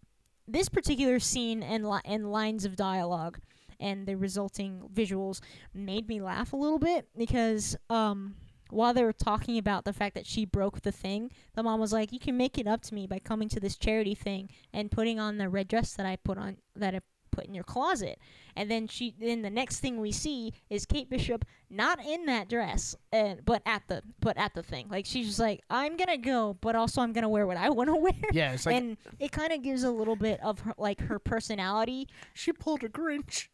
this 0.46 0.68
particular 0.68 1.18
scene 1.18 1.62
and 1.62 1.88
li- 1.88 2.00
and 2.04 2.30
lines 2.30 2.64
of 2.64 2.76
dialogue 2.76 3.38
and 3.80 4.06
the 4.06 4.16
resulting 4.16 4.88
visuals 4.94 5.40
made 5.72 6.08
me 6.08 6.20
laugh 6.20 6.52
a 6.52 6.56
little 6.56 6.78
bit 6.78 7.08
because 7.16 7.76
um 7.90 8.36
while 8.74 8.94
they 8.94 9.04
were 9.04 9.12
talking 9.12 9.58
about 9.58 9.84
the 9.84 9.92
fact 9.92 10.14
that 10.14 10.26
she 10.26 10.44
broke 10.44 10.82
the 10.82 10.92
thing, 10.92 11.30
the 11.54 11.62
mom 11.62 11.80
was 11.80 11.92
like, 11.92 12.12
"You 12.12 12.18
can 12.18 12.36
make 12.36 12.58
it 12.58 12.66
up 12.66 12.82
to 12.82 12.94
me 12.94 13.06
by 13.06 13.18
coming 13.18 13.48
to 13.50 13.60
this 13.60 13.76
charity 13.76 14.14
thing 14.14 14.50
and 14.72 14.90
putting 14.90 15.18
on 15.18 15.38
the 15.38 15.48
red 15.48 15.68
dress 15.68 15.94
that 15.94 16.06
I 16.06 16.16
put 16.16 16.38
on 16.38 16.58
that 16.76 16.94
I 16.94 17.00
put 17.30 17.46
in 17.46 17.54
your 17.54 17.64
closet." 17.64 18.18
And 18.56 18.70
then 18.70 18.86
she 18.88 19.14
then 19.18 19.42
the 19.42 19.50
next 19.50 19.80
thing 19.80 20.00
we 20.00 20.12
see 20.12 20.52
is 20.70 20.86
Kate 20.86 21.10
Bishop 21.10 21.44
not 21.70 22.04
in 22.04 22.26
that 22.26 22.48
dress, 22.48 22.94
and 23.12 23.44
but 23.44 23.62
at 23.66 23.82
the 23.88 24.02
but 24.20 24.36
at 24.36 24.54
the 24.54 24.62
thing. 24.62 24.88
Like 24.88 25.06
she's 25.06 25.26
just 25.26 25.40
like, 25.40 25.60
"I'm 25.70 25.96
going 25.96 26.08
to 26.08 26.18
go, 26.18 26.56
but 26.60 26.76
also 26.76 27.00
I'm 27.00 27.12
going 27.12 27.22
to 27.22 27.28
wear 27.28 27.46
what 27.46 27.56
I 27.56 27.70
want 27.70 27.90
to 27.90 27.96
wear." 27.96 28.12
yeah 28.32 28.52
it's 28.52 28.66
like 28.66 28.76
and 28.76 28.96
it 29.18 29.32
kind 29.32 29.52
of 29.52 29.62
gives 29.62 29.84
a 29.84 29.90
little 29.90 30.16
bit 30.16 30.40
of 30.40 30.60
her, 30.60 30.74
like 30.78 31.00
her 31.00 31.18
personality. 31.18 32.08
she 32.32 32.52
pulled 32.52 32.84
a 32.84 32.88
Grinch 32.88 33.48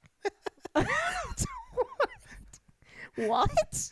what? 3.17 3.91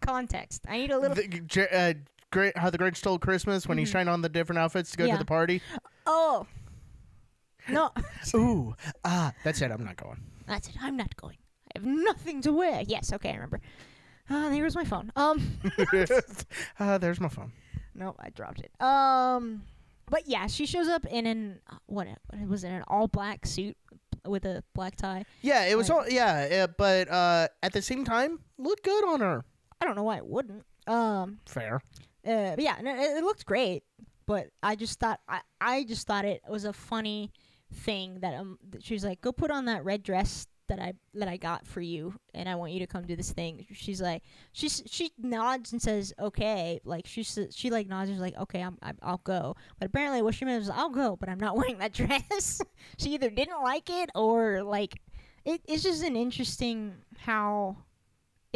Context. 0.00 0.62
I 0.68 0.78
need 0.78 0.90
a 0.90 0.98
little. 0.98 1.14
the, 1.14 1.68
uh, 1.72 1.94
great 2.32 2.56
how 2.56 2.70
the 2.70 2.78
Grinch 2.78 2.96
stole 2.96 3.18
Christmas 3.18 3.66
when 3.66 3.78
he's 3.78 3.88
Mhm. 3.88 3.92
trying 3.92 4.08
on 4.08 4.22
the 4.22 4.28
different 4.28 4.58
outfits 4.58 4.90
to 4.92 4.96
go 4.98 5.04
Yeah. 5.04 5.12
to 5.14 5.18
the 5.18 5.24
party. 5.24 5.60
oh. 6.06 6.46
No, 7.68 7.90
Ooh, 8.34 8.76
ah, 9.04 9.32
that's 9.42 9.60
it. 9.60 9.72
I'm 9.72 9.84
not 9.84 9.96
going. 9.96 10.20
that's 10.46 10.68
it. 10.68 10.76
I'm 10.80 10.96
not 10.96 11.16
going. 11.16 11.36
I 11.74 11.78
have 11.78 11.84
nothing 11.84 12.40
to 12.42 12.52
wear. 12.52 12.82
Yes, 12.86 13.12
okay, 13.12 13.30
I 13.30 13.34
remember. 13.34 13.60
Ah, 14.30 14.46
Uh, 14.46 14.50
there's 14.50 14.76
my 14.76 14.84
phone. 14.84 15.10
Um, 15.16 15.58
uh, 16.78 16.98
there's 16.98 17.20
my 17.20 17.28
phone. 17.28 17.52
no, 17.94 18.14
I 18.20 18.30
dropped 18.30 18.60
it. 18.60 18.70
Um, 18.80 19.64
but 20.08 20.28
yeah, 20.28 20.46
she 20.46 20.64
shows 20.66 20.86
up 20.88 21.06
in 21.06 21.26
an 21.26 21.60
uh, 21.68 21.76
what? 21.86 22.06
What 22.30 22.48
was 22.48 22.62
it? 22.64 22.68
An 22.68 22.84
all 22.86 23.08
black 23.08 23.46
suit 23.46 23.76
with 24.24 24.44
a 24.44 24.62
black 24.74 24.94
tie. 24.96 25.24
Yeah, 25.42 25.64
it 25.64 25.76
was 25.76 25.90
all 25.90 26.08
yeah, 26.08 26.64
uh, 26.64 26.66
but 26.78 27.08
uh, 27.10 27.48
at 27.64 27.72
the 27.72 27.82
same 27.82 28.04
time, 28.04 28.38
looked 28.58 28.84
good 28.84 29.04
on 29.08 29.20
her. 29.20 29.44
I 29.80 29.84
don't 29.84 29.96
know 29.96 30.02
why 30.02 30.16
it 30.16 30.26
wouldn't. 30.26 30.64
Um, 30.86 31.38
Fair. 31.46 31.82
Uh, 32.26 32.54
but 32.56 32.60
yeah, 32.60 32.76
no, 32.82 32.94
it, 32.94 33.18
it 33.18 33.24
looked 33.24 33.46
great, 33.46 33.84
but 34.26 34.48
I 34.62 34.74
just 34.76 34.98
thought 34.98 35.20
I, 35.28 35.40
I 35.60 35.84
just 35.84 36.06
thought 36.06 36.24
it 36.24 36.42
was 36.48 36.64
a 36.64 36.72
funny 36.72 37.32
thing 37.72 38.20
that 38.20 38.34
um 38.34 38.58
that 38.70 38.84
she 38.84 38.94
was 38.94 39.04
like, 39.04 39.20
go 39.20 39.32
put 39.32 39.50
on 39.50 39.66
that 39.66 39.84
red 39.84 40.02
dress 40.02 40.46
that 40.68 40.80
I 40.80 40.94
that 41.14 41.28
I 41.28 41.36
got 41.36 41.66
for 41.66 41.80
you, 41.80 42.14
and 42.34 42.48
I 42.48 42.54
want 42.56 42.72
you 42.72 42.80
to 42.80 42.86
come 42.86 43.04
do 43.04 43.16
this 43.16 43.32
thing. 43.32 43.66
She's 43.72 44.00
like, 44.00 44.22
she's 44.52 44.82
she 44.86 45.12
nods 45.18 45.72
and 45.72 45.80
says 45.80 46.12
okay, 46.18 46.80
like 46.84 47.06
she 47.06 47.22
she 47.22 47.70
like 47.70 47.88
nods 47.88 48.08
and 48.08 48.16
is 48.16 48.22
like 48.22 48.36
okay, 48.36 48.62
I'm, 48.62 48.78
I'm 48.82 48.98
I'll 49.02 49.20
go. 49.24 49.56
But 49.78 49.86
apparently 49.86 50.22
what 50.22 50.34
she 50.34 50.44
meant 50.44 50.60
was 50.60 50.70
I'll 50.70 50.90
go, 50.90 51.16
but 51.16 51.28
I'm 51.28 51.40
not 51.40 51.56
wearing 51.56 51.78
that 51.78 51.92
dress. 51.92 52.60
she 52.98 53.10
either 53.10 53.30
didn't 53.30 53.62
like 53.62 53.90
it 53.90 54.10
or 54.14 54.62
like 54.62 55.00
it, 55.44 55.60
it's 55.66 55.82
just 55.82 56.02
an 56.02 56.16
interesting 56.16 56.94
how 57.18 57.76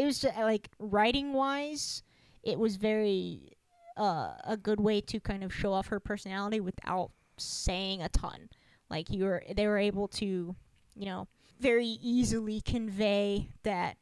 it 0.00 0.04
was 0.06 0.20
just, 0.20 0.36
like 0.36 0.68
writing 0.78 1.32
wise, 1.32 2.02
it 2.42 2.58
was 2.58 2.76
very 2.76 3.52
uh, 3.96 4.32
a 4.44 4.56
good 4.56 4.80
way 4.80 5.00
to 5.02 5.20
kind 5.20 5.44
of 5.44 5.52
show 5.54 5.72
off 5.72 5.88
her 5.88 6.00
personality 6.00 6.60
without 6.60 7.10
saying 7.38 8.02
a 8.02 8.08
ton. 8.08 8.48
Like 8.88 9.10
you 9.10 9.24
were, 9.24 9.42
they 9.54 9.66
were 9.66 9.78
able 9.78 10.08
to, 10.08 10.54
you 10.94 11.06
know, 11.06 11.28
very 11.60 11.98
easily 12.02 12.60
convey 12.60 13.48
that. 13.62 13.96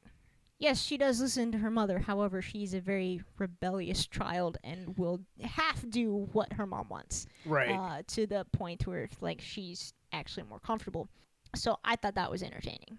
Yes, 0.61 0.83
she 0.83 0.97
does 0.97 1.21
listen 1.21 1.53
to 1.53 1.59
her 1.59 1.71
mother. 1.71 2.01
However, 2.01 2.43
she's 2.43 2.75
a 2.75 2.81
very 2.81 3.21
rebellious 3.39 4.07
child 4.09 4.59
and 4.65 4.99
will 4.99 5.21
half 5.41 5.85
do 5.89 6.29
what 6.33 6.53
her 6.55 6.67
mom 6.67 6.89
wants 6.89 7.27
Right. 7.47 7.71
uh, 7.71 8.03
to 8.09 8.27
the 8.27 8.45
point 8.53 8.85
where 8.87 9.09
like 9.21 9.41
she's 9.41 9.93
actually 10.13 10.45
more 10.49 10.59
comfortable. 10.59 11.09
So 11.55 11.79
I 11.85 11.95
thought 11.97 12.17
that 12.17 12.31
was 12.31 12.43
entertaining. 12.43 12.99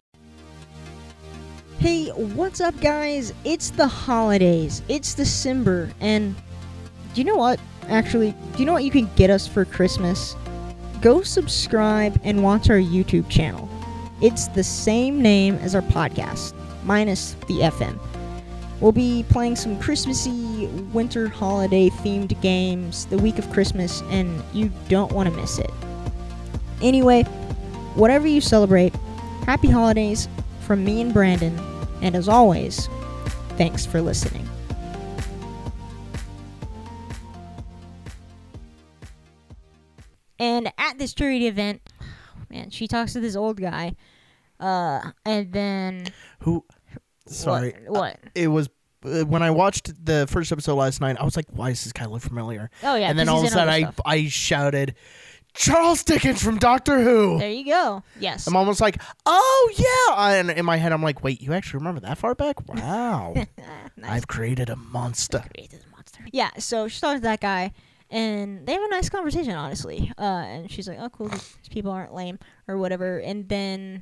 Hey, 1.80 2.10
what's 2.10 2.60
up, 2.60 2.78
guys? 2.82 3.34
It's 3.46 3.70
the 3.70 3.88
holidays. 3.88 4.82
It's 4.90 5.14
December, 5.14 5.90
and 6.02 6.36
do 7.14 7.22
you 7.22 7.24
know 7.24 7.38
what? 7.38 7.58
Actually, 7.88 8.36
do 8.52 8.60
you 8.60 8.66
know 8.66 8.74
what 8.74 8.84
you 8.84 8.92
can 8.92 9.10
get 9.16 9.30
us 9.30 9.48
for 9.48 9.64
Christmas? 9.64 10.36
Go 11.02 11.22
subscribe 11.22 12.20
and 12.26 12.44
watch 12.44 12.70
our 12.70 12.76
YouTube 12.76 13.30
channel. 13.30 13.70
It's 14.22 14.50
the 14.50 14.62
same 14.62 15.22
name 15.22 15.56
as 15.56 15.74
our 15.74 15.82
podcast, 15.82 16.54
minus 16.84 17.36
the 17.48 17.62
FM. 17.62 17.98
We'll 18.82 18.92
be 18.92 19.24
playing 19.30 19.56
some 19.56 19.80
Christmassy 19.80 20.68
winter 20.92 21.30
holiday 21.30 21.90
themed 21.90 22.42
games 22.42 23.06
the 23.06 23.18
week 23.18 23.40
of 23.40 23.50
Christmas, 23.54 24.02
and 24.10 24.44
you 24.52 24.70
don't 24.90 25.14
want 25.14 25.30
to 25.30 25.36
miss 25.38 25.60
it. 25.60 25.72
Anyway, 26.82 27.24
whatever 27.96 28.28
you 28.28 28.42
celebrate, 28.42 28.94
happy 29.46 29.70
holidays 29.70 30.28
from 30.60 30.84
me 30.84 31.00
and 31.00 31.14
Brandon, 31.14 31.58
and 32.02 32.16
as 32.16 32.30
always, 32.30 32.88
thanks 33.58 33.86
for 33.86 34.02
listening. 34.02 34.48
And 40.40 40.72
at 40.78 40.98
this 40.98 41.14
charity 41.14 41.48
event, 41.48 41.82
man, 42.50 42.70
she 42.70 42.88
talks 42.88 43.14
to 43.14 43.20
this 43.20 43.36
old 43.36 43.60
guy, 43.60 43.96
uh, 44.60 45.12
and 45.26 45.52
then 45.52 46.08
who? 46.40 46.66
Sorry, 47.28 47.74
uh, 47.74 47.78
what? 47.88 48.00
what? 48.00 48.14
Uh, 48.14 48.30
it 48.36 48.48
was 48.48 48.70
uh, 49.04 49.24
when 49.26 49.44
I 49.44 49.52
watched 49.52 50.06
the 50.06 50.28
first 50.30 50.52
episode 50.52 50.76
last 50.76 51.02
night. 51.02 51.18
I 51.20 51.26
was 51.26 51.36
like, 51.36 51.48
"Why 51.50 51.70
does 51.70 51.84
this 51.84 51.92
guy 51.92 52.06
look 52.06 52.22
familiar?" 52.22 52.72
Oh 52.84 52.96
yeah, 52.96 53.10
and 53.10 53.20
then 53.20 53.28
all 53.28 53.40
of 53.40 53.46
a 53.46 53.50
sudden, 53.50 53.74
I 53.74 53.92
I 54.06 54.28
shouted, 54.28 54.96
"Charles 55.60 56.04
Dickens 56.04 56.42
from 56.42 56.58
Doctor 56.58 57.04
Who." 57.04 57.38
There 57.38 57.50
you 57.52 57.66
go. 57.66 58.02
Yes. 58.20 58.48
I'm 58.48 58.56
almost 58.56 58.80
like, 58.82 59.02
"Oh 59.26 59.72
yeah!" 59.78 60.40
And 60.40 60.50
in 60.50 60.66
my 60.66 60.78
head, 60.78 60.92
I'm 60.94 61.04
like, 61.04 61.22
"Wait, 61.24 61.42
you 61.42 61.54
actually 61.54 61.80
remember 61.80 62.00
that 62.02 62.18
far 62.18 62.34
back? 62.34 62.56
Wow, 62.68 63.34
nice. 63.98 64.10
I've 64.12 64.28
created 64.28 64.70
a 64.70 64.76
monster." 64.78 65.44
created 65.54 65.82
the 65.82 65.90
monster. 65.92 66.24
Yeah, 66.32 66.50
so 66.58 66.88
she 66.88 67.02
talks 67.02 67.20
to 67.20 67.24
that 67.24 67.42
guy, 67.42 67.74
and 68.10 68.66
they 68.66 68.72
have 68.74 68.82
a 68.82 68.88
nice 68.90 69.10
conversation, 69.10 69.54
honestly. 69.54 70.12
Uh, 70.18 70.22
and 70.48 70.72
she's 70.72 70.88
like, 70.88 70.98
"Oh, 71.00 71.10
cool, 71.10 71.28
these 71.28 71.58
people 71.70 71.92
aren't 71.92 72.14
lame 72.14 72.40
or 72.68 72.78
whatever." 72.78 73.20
And 73.20 73.50
then, 73.50 74.02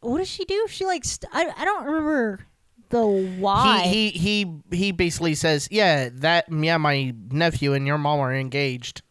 what 0.00 0.18
does 0.18 0.28
she 0.28 0.44
do? 0.44 0.66
She 0.68 0.86
like, 0.86 1.04
st- 1.04 1.30
I, 1.32 1.50
I 1.56 1.64
don't 1.64 1.84
remember 1.86 2.46
the 2.90 3.04
why. 3.04 3.82
He, 3.84 4.10
he 4.10 4.44
he 4.70 4.76
he 4.76 4.92
basically 4.92 5.34
says, 5.34 5.66
"Yeah, 5.70 6.10
that 6.14 6.46
yeah, 6.52 6.76
my 6.76 7.14
nephew 7.30 7.72
and 7.72 7.86
your 7.86 7.98
mom 7.98 8.20
are 8.20 8.34
engaged." 8.34 9.02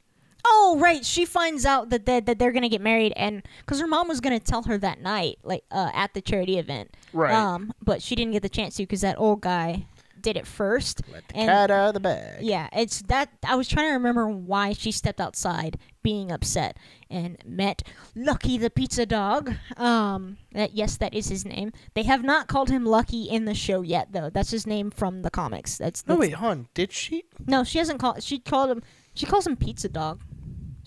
Oh, 0.49 0.77
right. 0.79 1.05
She 1.05 1.25
finds 1.25 1.65
out 1.65 1.89
that 1.89 2.05
they, 2.05 2.19
that 2.19 2.39
they're 2.39 2.51
gonna 2.51 2.69
get 2.69 2.81
married, 2.81 3.13
and 3.15 3.43
because 3.59 3.79
her 3.79 3.87
mom 3.87 4.07
was 4.07 4.19
gonna 4.19 4.39
tell 4.39 4.63
her 4.63 4.77
that 4.77 5.01
night, 5.01 5.39
like 5.43 5.63
uh, 5.71 5.91
at 5.93 6.13
the 6.13 6.21
charity 6.21 6.57
event. 6.57 6.95
Right. 7.13 7.33
Um, 7.33 7.73
but 7.81 8.01
she 8.01 8.15
didn't 8.15 8.33
get 8.33 8.41
the 8.41 8.49
chance 8.49 8.75
to 8.75 8.83
because 8.83 9.01
that 9.01 9.19
old 9.19 9.41
guy 9.41 9.85
did 10.21 10.37
it 10.37 10.45
first. 10.47 11.01
Let 11.11 11.27
the 11.29 11.35
and- 11.37 11.49
cat 11.49 11.71
out 11.71 11.87
of 11.89 11.93
the 11.93 11.99
bag. 11.99 12.41
Yeah, 12.41 12.67
it's 12.73 13.01
that 13.03 13.29
I 13.47 13.55
was 13.55 13.67
trying 13.67 13.89
to 13.89 13.93
remember 13.93 14.27
why 14.27 14.73
she 14.73 14.91
stepped 14.91 15.21
outside 15.21 15.77
being 16.01 16.31
upset 16.31 16.77
and 17.09 17.37
met 17.45 17.83
Lucky 18.15 18.57
the 18.57 18.69
pizza 18.69 19.05
dog. 19.05 19.53
Um 19.77 20.37
that 20.51 20.73
yes, 20.73 20.97
that 20.97 21.13
is 21.13 21.27
his 21.29 21.45
name. 21.45 21.71
They 21.93 22.03
have 22.03 22.23
not 22.23 22.47
called 22.47 22.69
him 22.69 22.85
Lucky 22.85 23.23
in 23.29 23.45
the 23.45 23.55
show 23.55 23.81
yet 23.81 24.11
though. 24.11 24.29
That's 24.29 24.51
his 24.51 24.67
name 24.67 24.91
from 24.91 25.21
the 25.21 25.29
comics. 25.29 25.77
That's, 25.77 26.05
No, 26.07 26.15
wait, 26.15 26.33
hon, 26.33 26.67
did 26.73 26.91
she? 26.91 27.23
No, 27.47 27.63
she 27.63 27.77
hasn't 27.77 27.99
called 27.99 28.21
she 28.23 28.39
called 28.39 28.69
him 28.71 28.83
she 29.13 29.25
calls 29.25 29.45
him 29.47 29.55
pizza 29.55 29.89
dog. 29.89 30.21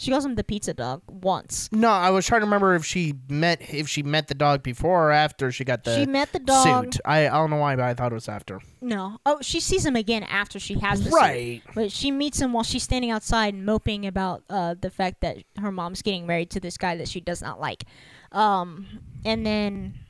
She 0.03 0.11
calls 0.11 0.25
him 0.25 0.35
the 0.35 0.43
pizza 0.43 0.75
dog 0.75 1.01
once. 1.07 1.69
No, 1.71 1.89
I 1.89 2.11
was 2.11 2.27
trying 2.27 2.41
to 2.41 2.47
remember 2.47 2.75
if 2.75 2.85
she 2.85 3.15
met 3.29 3.63
if 3.73 3.89
she 3.89 4.03
met 4.03 4.27
the 4.27 4.35
dog 4.35 4.65
before 4.65 5.11
or 5.11 5.13
after 5.13 5.53
she 5.53 5.63
got 5.63 5.85
the 5.85 5.95
she 5.95 6.07
met 6.07 6.33
the 6.33 6.41
dog. 6.41 6.95
suit. 6.95 7.01
I, 7.05 7.29
I 7.29 7.31
don't 7.31 7.51
know 7.51 7.59
why, 7.59 7.77
but 7.77 7.85
I 7.85 7.95
thought 7.95 8.11
it 8.11 8.17
was 8.17 8.29
after. 8.29 8.61
No. 8.81 9.19
Oh, 9.25 9.39
she 9.43 9.61
sees 9.61 9.87
him 9.87 9.95
again 9.95 10.25
after 10.25 10.59
she 10.59 10.75
has 10.81 11.05
the 11.05 11.11
suit. 11.11 11.17
Right. 11.17 11.63
But 11.77 11.93
she 11.93 12.11
meets 12.11 12.41
him 12.41 12.53
while 12.53 12.65
she's 12.65 12.83
standing 12.83 13.13
outside 13.13 13.55
moping 13.55 14.05
about 14.05 14.43
uh, 14.51 14.75
the 14.75 14.91
fact 14.91 15.21
that 15.21 15.37
her 15.61 15.71
mom's 15.71 16.03
getting 16.03 16.27
married 16.27 16.51
to 16.51 16.59
this 16.59 16.77
guy 16.77 16.97
that 16.97 17.07
she 17.07 17.21
does 17.21 17.41
not 17.41 17.61
like. 17.61 17.85
Um, 18.33 18.87
and 19.25 19.47
then 19.47 20.01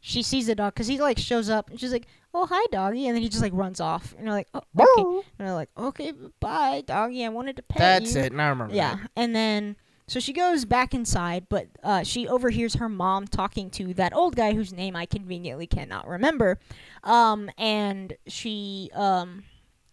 she 0.00 0.24
sees 0.24 0.48
the 0.48 0.56
dog 0.56 0.74
because 0.74 0.88
he 0.88 1.00
like 1.00 1.18
shows 1.18 1.48
up 1.48 1.70
and 1.70 1.78
she's 1.78 1.92
like, 1.92 2.08
"Oh 2.32 2.46
hi, 2.46 2.64
doggy," 2.70 3.06
and 3.06 3.14
then 3.14 3.22
he 3.22 3.28
just 3.28 3.42
like 3.42 3.52
runs 3.54 3.80
off. 3.80 4.14
And 4.16 4.26
they're 4.26 4.34
like, 4.34 4.48
"Oh, 4.54 4.62
okay." 4.78 5.26
And 5.38 5.46
they're 5.46 5.54
like, 5.54 5.70
"Okay, 5.76 6.12
bye, 6.40 6.82
doggy. 6.86 7.24
I 7.24 7.28
wanted 7.28 7.56
to 7.56 7.62
pet 7.62 7.78
That's 7.78 8.14
you." 8.14 8.22
it. 8.22 8.32
Now 8.32 8.46
I 8.46 8.48
remember. 8.50 8.74
Yeah, 8.74 8.96
that. 8.96 9.10
and 9.16 9.34
then 9.34 9.76
so 10.10 10.18
she 10.18 10.32
goes 10.32 10.64
back 10.64 10.92
inside, 10.92 11.46
but 11.48 11.68
uh, 11.84 12.02
she 12.02 12.26
overhears 12.26 12.74
her 12.74 12.88
mom 12.88 13.28
talking 13.28 13.70
to 13.70 13.94
that 13.94 14.12
old 14.12 14.34
guy 14.34 14.54
whose 14.54 14.72
name 14.72 14.96
I 14.96 15.06
conveniently 15.06 15.68
cannot 15.68 16.08
remember, 16.08 16.58
um, 17.04 17.48
and 17.56 18.14
she 18.26 18.90
um, 18.92 19.44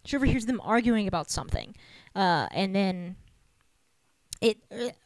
she 0.04 0.16
overhears 0.16 0.46
them 0.46 0.60
arguing 0.64 1.06
about 1.06 1.30
something, 1.30 1.72
uh, 2.16 2.48
and 2.50 2.74
then 2.74 3.14
it, 4.40 4.58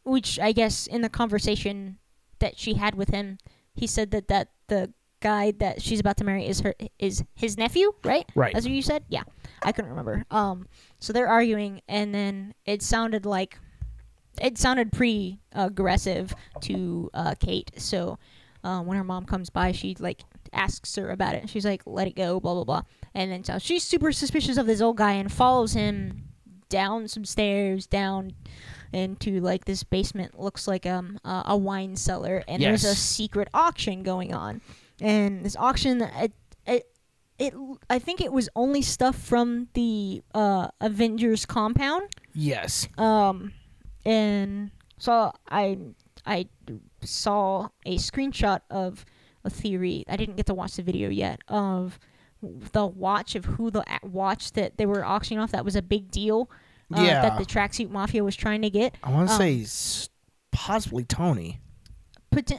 which 0.02 0.38
I 0.38 0.52
guess 0.52 0.86
in 0.86 1.02
the 1.02 1.10
conversation 1.10 1.98
that 2.38 2.58
she 2.58 2.74
had 2.74 2.94
with 2.94 3.10
him, 3.10 3.36
he 3.74 3.86
said 3.86 4.12
that 4.12 4.28
that 4.28 4.48
the 4.68 4.94
guy 5.22 5.52
that 5.52 5.80
she's 5.80 6.00
about 6.00 6.18
to 6.18 6.24
marry 6.24 6.46
is 6.46 6.60
her 6.60 6.74
is 6.98 7.24
his 7.34 7.56
nephew, 7.56 7.92
right? 8.04 8.28
Right. 8.34 8.52
That's 8.52 8.66
what 8.66 8.74
you 8.74 8.82
said. 8.82 9.04
Yeah, 9.08 9.22
I 9.62 9.72
couldn't 9.72 9.90
remember. 9.90 10.24
Um, 10.30 10.66
so 10.98 11.12
they're 11.12 11.28
arguing, 11.28 11.80
and 11.88 12.14
then 12.14 12.54
it 12.66 12.82
sounded 12.82 13.24
like 13.24 13.58
it 14.40 14.58
sounded 14.58 14.92
pretty 14.92 15.40
aggressive 15.52 16.34
to 16.62 17.10
uh, 17.14 17.34
Kate. 17.38 17.70
So 17.76 18.18
uh, 18.64 18.80
when 18.82 18.96
her 18.96 19.04
mom 19.04 19.24
comes 19.24 19.50
by, 19.50 19.72
she 19.72 19.96
like 19.98 20.22
asks 20.52 20.94
her 20.96 21.10
about 21.10 21.34
it. 21.34 21.48
She's 21.48 21.64
like, 21.64 21.82
"Let 21.86 22.06
it 22.06 22.16
go," 22.16 22.40
blah 22.40 22.54
blah 22.54 22.64
blah. 22.64 22.82
And 23.14 23.30
then 23.30 23.44
so 23.44 23.58
she's 23.58 23.84
super 23.84 24.12
suspicious 24.12 24.56
of 24.56 24.66
this 24.66 24.80
old 24.80 24.96
guy 24.96 25.12
and 25.12 25.32
follows 25.32 25.72
him 25.72 26.24
down 26.68 27.06
some 27.06 27.24
stairs, 27.24 27.86
down 27.86 28.32
into 28.92 29.40
like 29.40 29.64
this 29.64 29.82
basement. 29.84 30.38
Looks 30.38 30.66
like 30.66 30.86
um 30.86 31.18
uh, 31.24 31.42
a 31.46 31.56
wine 31.56 31.96
cellar, 31.96 32.42
and 32.48 32.62
there's 32.62 32.84
a 32.84 32.94
secret 32.94 33.48
auction 33.54 34.02
going 34.02 34.34
on. 34.34 34.60
And 35.02 35.44
this 35.44 35.56
auction, 35.56 36.00
it, 36.02 36.32
it 36.66 36.86
it 37.38 37.54
I 37.90 37.98
think 37.98 38.20
it 38.20 38.32
was 38.32 38.48
only 38.54 38.82
stuff 38.82 39.16
from 39.16 39.68
the 39.74 40.22
uh, 40.34 40.68
Avengers 40.80 41.44
compound. 41.46 42.02
Yes. 42.34 42.86
Um, 42.98 43.52
and 44.04 44.70
so 44.98 45.32
I 45.50 45.78
I 46.24 46.46
saw 47.02 47.68
a 47.84 47.96
screenshot 47.98 48.60
of 48.70 49.04
a 49.44 49.50
theory. 49.50 50.04
I 50.08 50.16
didn't 50.16 50.36
get 50.36 50.46
to 50.46 50.54
watch 50.54 50.74
the 50.76 50.82
video 50.82 51.08
yet 51.10 51.40
of 51.48 51.98
the 52.42 52.86
watch 52.86 53.34
of 53.34 53.44
who 53.44 53.70
the 53.70 53.84
watch 54.02 54.52
that 54.52 54.76
they 54.78 54.86
were 54.86 55.04
auctioning 55.04 55.40
off. 55.40 55.50
That 55.52 55.64
was 55.64 55.76
a 55.76 55.82
big 55.82 56.10
deal. 56.10 56.48
Uh, 56.94 57.02
Yeah. 57.02 57.22
That 57.22 57.38
the 57.38 57.44
tracksuit 57.44 57.90
mafia 57.90 58.22
was 58.22 58.36
trying 58.36 58.62
to 58.62 58.70
get. 58.70 58.94
I 59.02 59.10
want 59.10 59.28
to 59.28 59.34
Um, 59.34 59.64
say 59.64 59.66
possibly 60.52 61.04
Tony. 61.04 61.60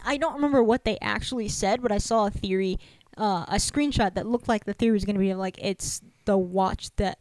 I 0.05 0.17
don't 0.17 0.35
remember 0.35 0.63
what 0.63 0.83
they 0.85 0.97
actually 1.01 1.49
said, 1.49 1.81
but 1.81 1.91
I 1.91 1.97
saw 1.97 2.27
a 2.27 2.31
theory, 2.31 2.79
uh, 3.17 3.45
a 3.47 3.55
screenshot 3.55 4.13
that 4.15 4.27
looked 4.27 4.47
like 4.47 4.65
the 4.65 4.73
theory 4.73 4.93
was 4.93 5.05
going 5.05 5.15
to 5.15 5.19
be 5.19 5.33
like 5.33 5.57
it's 5.61 6.01
the 6.25 6.37
watch 6.37 6.95
that 6.97 7.19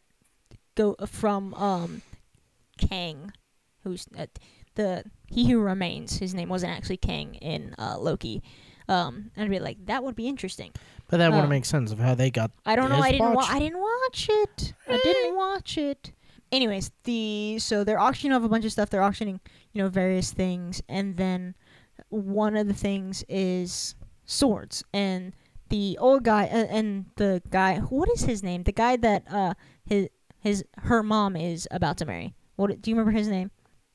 go 0.75 0.95
from 1.07 1.55
um, 1.55 2.03
Kang, 2.79 3.33
who's 3.85 4.07
uh, 4.17 4.27
the 4.75 5.05
he 5.27 5.51
who 5.51 5.61
remains. 5.61 6.19
His 6.19 6.35
name 6.35 6.49
wasn't 6.49 6.73
actually 6.73 6.99
Kang 6.99 7.35
in 7.37 7.75
uh, 7.79 7.97
Loki. 7.99 8.43
Um, 8.89 9.31
and 9.37 9.45
I'd 9.45 9.51
be 9.51 9.61
like, 9.61 9.87
that 9.87 10.03
would 10.03 10.17
be 10.17 10.29
interesting. 10.29 10.73
But 11.09 11.19
that 11.19 11.31
wouldn't 11.31 11.47
uh, 11.47 11.51
make 11.51 11.65
sense 11.65 11.93
of 11.93 11.99
how 11.99 12.15
they 12.15 12.31
got. 12.31 12.51
I 12.67 12.75
don't 12.77 12.91
know. 12.91 12.99
I 13.01 13.13
didn't. 13.13 13.35
Wa- 13.35 13.47
I 13.49 13.59
didn't 13.59 13.81
watch 13.81 14.29
it. 14.31 14.75
I 14.89 14.99
didn't 15.03 15.37
watch 15.37 15.79
it. 15.79 16.13
Anyways, 16.51 16.91
the 17.05 17.59
so 17.59 17.85
they're 17.85 18.01
auctioning 18.01 18.35
off 18.37 18.45
a 18.45 18.49
bunch 18.49 18.65
of 18.65 18.73
stuff. 18.73 18.91
They're 18.91 19.03
auctioning, 19.03 19.41
you 19.73 19.83
know, 19.83 19.89
various 19.89 20.33
things, 20.33 20.83
and 20.89 21.17
then 21.17 21.55
one 22.13 22.57
of 22.57 22.69
the 22.69 22.75
things 22.75 23.25
is 23.29 23.95
swords. 24.25 24.85
And 24.93 25.33
the 25.71 25.97
old 25.99 26.23
guy 26.25 26.45
uh, 26.45 26.67
and 26.69 27.07
the 27.17 27.43
guy, 27.51 27.79
what 27.79 28.09
is 28.11 28.23
his 28.23 28.43
name? 28.43 28.63
The 28.65 28.73
guy 28.73 28.97
that 28.97 29.25
uh 29.33 29.55
his 29.85 30.09
his 30.39 30.65
her 30.79 31.03
mom 31.03 31.35
is 31.37 31.67
about 31.71 31.97
to 31.99 32.05
marry. 32.07 32.35
What 32.57 32.81
do 32.83 32.91
you 32.91 32.97
remember 32.97 33.17
his 33.17 33.29
name? 33.29 33.51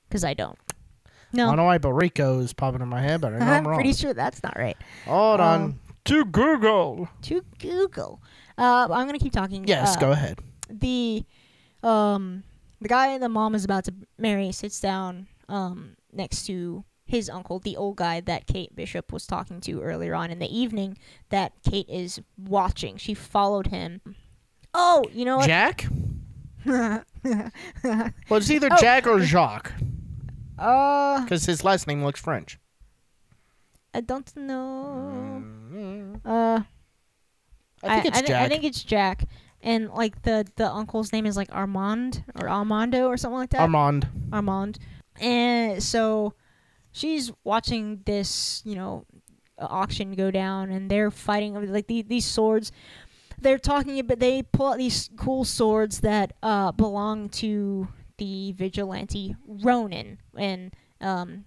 Because 0.09 0.24
I 0.24 0.34
don't. 0.34 0.57
I 1.05 1.11
No, 1.34 1.47
don't 1.47 1.57
know 1.57 1.63
why, 1.65 1.78
but 1.78 1.93
Rico 1.93 2.39
is 2.39 2.53
popping 2.53 2.82
in 2.82 2.88
my 2.88 3.01
head, 3.01 3.22
but 3.22 3.34
I 3.34 3.38
know 3.39 3.45
I'm 3.45 3.49
I'm 3.53 3.68
wrong. 3.68 3.76
pretty 3.76 3.93
sure 3.93 4.13
that's 4.13 4.41
not 4.41 4.57
right. 4.57 4.78
Hold 5.05 5.39
on. 5.39 5.61
Um, 5.61 5.80
To 6.05 6.24
Google. 6.26 7.09
To 7.24 7.41
Google. 7.59 8.22
Uh, 8.57 8.88
I'm 8.89 9.05
gonna 9.05 9.20
keep 9.20 9.34
talking. 9.34 9.68
Yes, 9.68 9.95
uh, 9.97 9.99
go 9.99 10.11
ahead. 10.11 10.39
the 10.70 11.24
um 11.84 12.43
the 12.82 12.88
guy 12.88 13.18
the 13.18 13.30
mom 13.30 13.53
is 13.55 13.63
about 13.65 13.84
to 13.86 13.93
marry 14.18 14.51
sits 14.51 14.80
down 14.80 15.28
um 15.49 15.95
next 16.11 16.45
to 16.47 16.84
his 17.08 17.30
uncle, 17.30 17.58
the 17.60 17.76
old 17.78 17.95
guy 17.95 18.20
that 18.22 18.45
Kate 18.45 18.76
Bishop 18.76 19.12
was 19.12 19.26
talking 19.26 19.60
to 19.62 19.82
earlier 19.82 20.14
on 20.14 20.30
in 20.30 20.39
the 20.39 20.55
evening 20.55 20.97
that 21.30 21.53
Kate 21.68 21.89
is 21.89 22.22
watching. 22.38 22.97
She 22.97 23.14
followed 23.14 23.68
him. 23.68 24.01
Oh, 24.74 25.03
you 25.12 25.26
know 25.26 25.38
what? 25.38 25.47
Jack? 25.47 25.88
Well, 26.66 27.03
it's 28.39 28.51
either 28.51 28.70
Oh. 28.72 28.78
Jack 28.80 29.08
or 29.08 29.20
Jacques, 29.22 29.72
uh 30.60 31.22
because 31.24 31.45
his 31.45 31.64
last 31.64 31.88
name 31.88 32.03
looks 32.03 32.20
French. 32.22 32.60
I 33.93 34.01
don't 34.01 34.36
know. 34.36 35.41
Mm, 35.72 36.22
Uh 36.26 36.62
I 37.84 38.01
think 38.01 38.05
it's 38.08 38.18
I, 38.18 38.22
Jack. 38.22 38.45
I 38.45 38.49
think 38.49 38.64
it's 38.64 38.84
Jack. 38.84 39.24
And 39.62 39.89
like 39.91 40.22
the 40.24 40.45
the 40.55 40.70
uncle's 40.70 41.12
name 41.14 41.26
is 41.26 41.38
like 41.38 41.49
Armand 41.51 42.24
or 42.39 42.49
Armando 42.49 43.08
or 43.08 43.18
something 43.18 43.38
like 43.39 43.49
that. 43.51 43.62
Armand. 43.62 44.08
Armand. 44.32 44.78
And 45.20 45.82
so 45.82 46.34
she's 46.98 47.32
watching 47.43 48.02
this, 48.06 48.62
you 48.66 48.76
know, 48.76 49.06
auction 49.60 50.14
go 50.14 50.32
down 50.32 50.72
and 50.72 50.89
they're 50.89 51.12
fighting 51.12 51.56
over 51.56 51.66
like 51.68 51.88
the, 51.88 52.02
these 52.02 52.26
swords. 52.26 52.72
They're 53.39 53.60
talking 53.60 54.00
about 54.00 54.20
they 54.20 54.41
pull 54.41 54.68
out 54.68 54.78
these 54.78 55.10
cool 55.16 55.45
swords 55.45 56.02
that 56.02 56.34
uh, 56.41 56.72
belong 56.72 57.30
to 57.30 57.88
the 58.18 58.52
vigilante 58.54 59.36
Ronin 59.45 60.18
and 60.36 60.74
um 61.02 61.45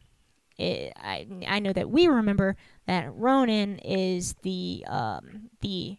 it, 0.56 0.92
I 0.96 1.26
I 1.48 1.58
know 1.58 1.72
that 1.72 1.90
we 1.90 2.06
remember 2.06 2.56
that 2.86 3.12
Ronin 3.12 3.80
is 3.80 4.36
the 4.42 4.84
um 4.86 5.50
the 5.62 5.98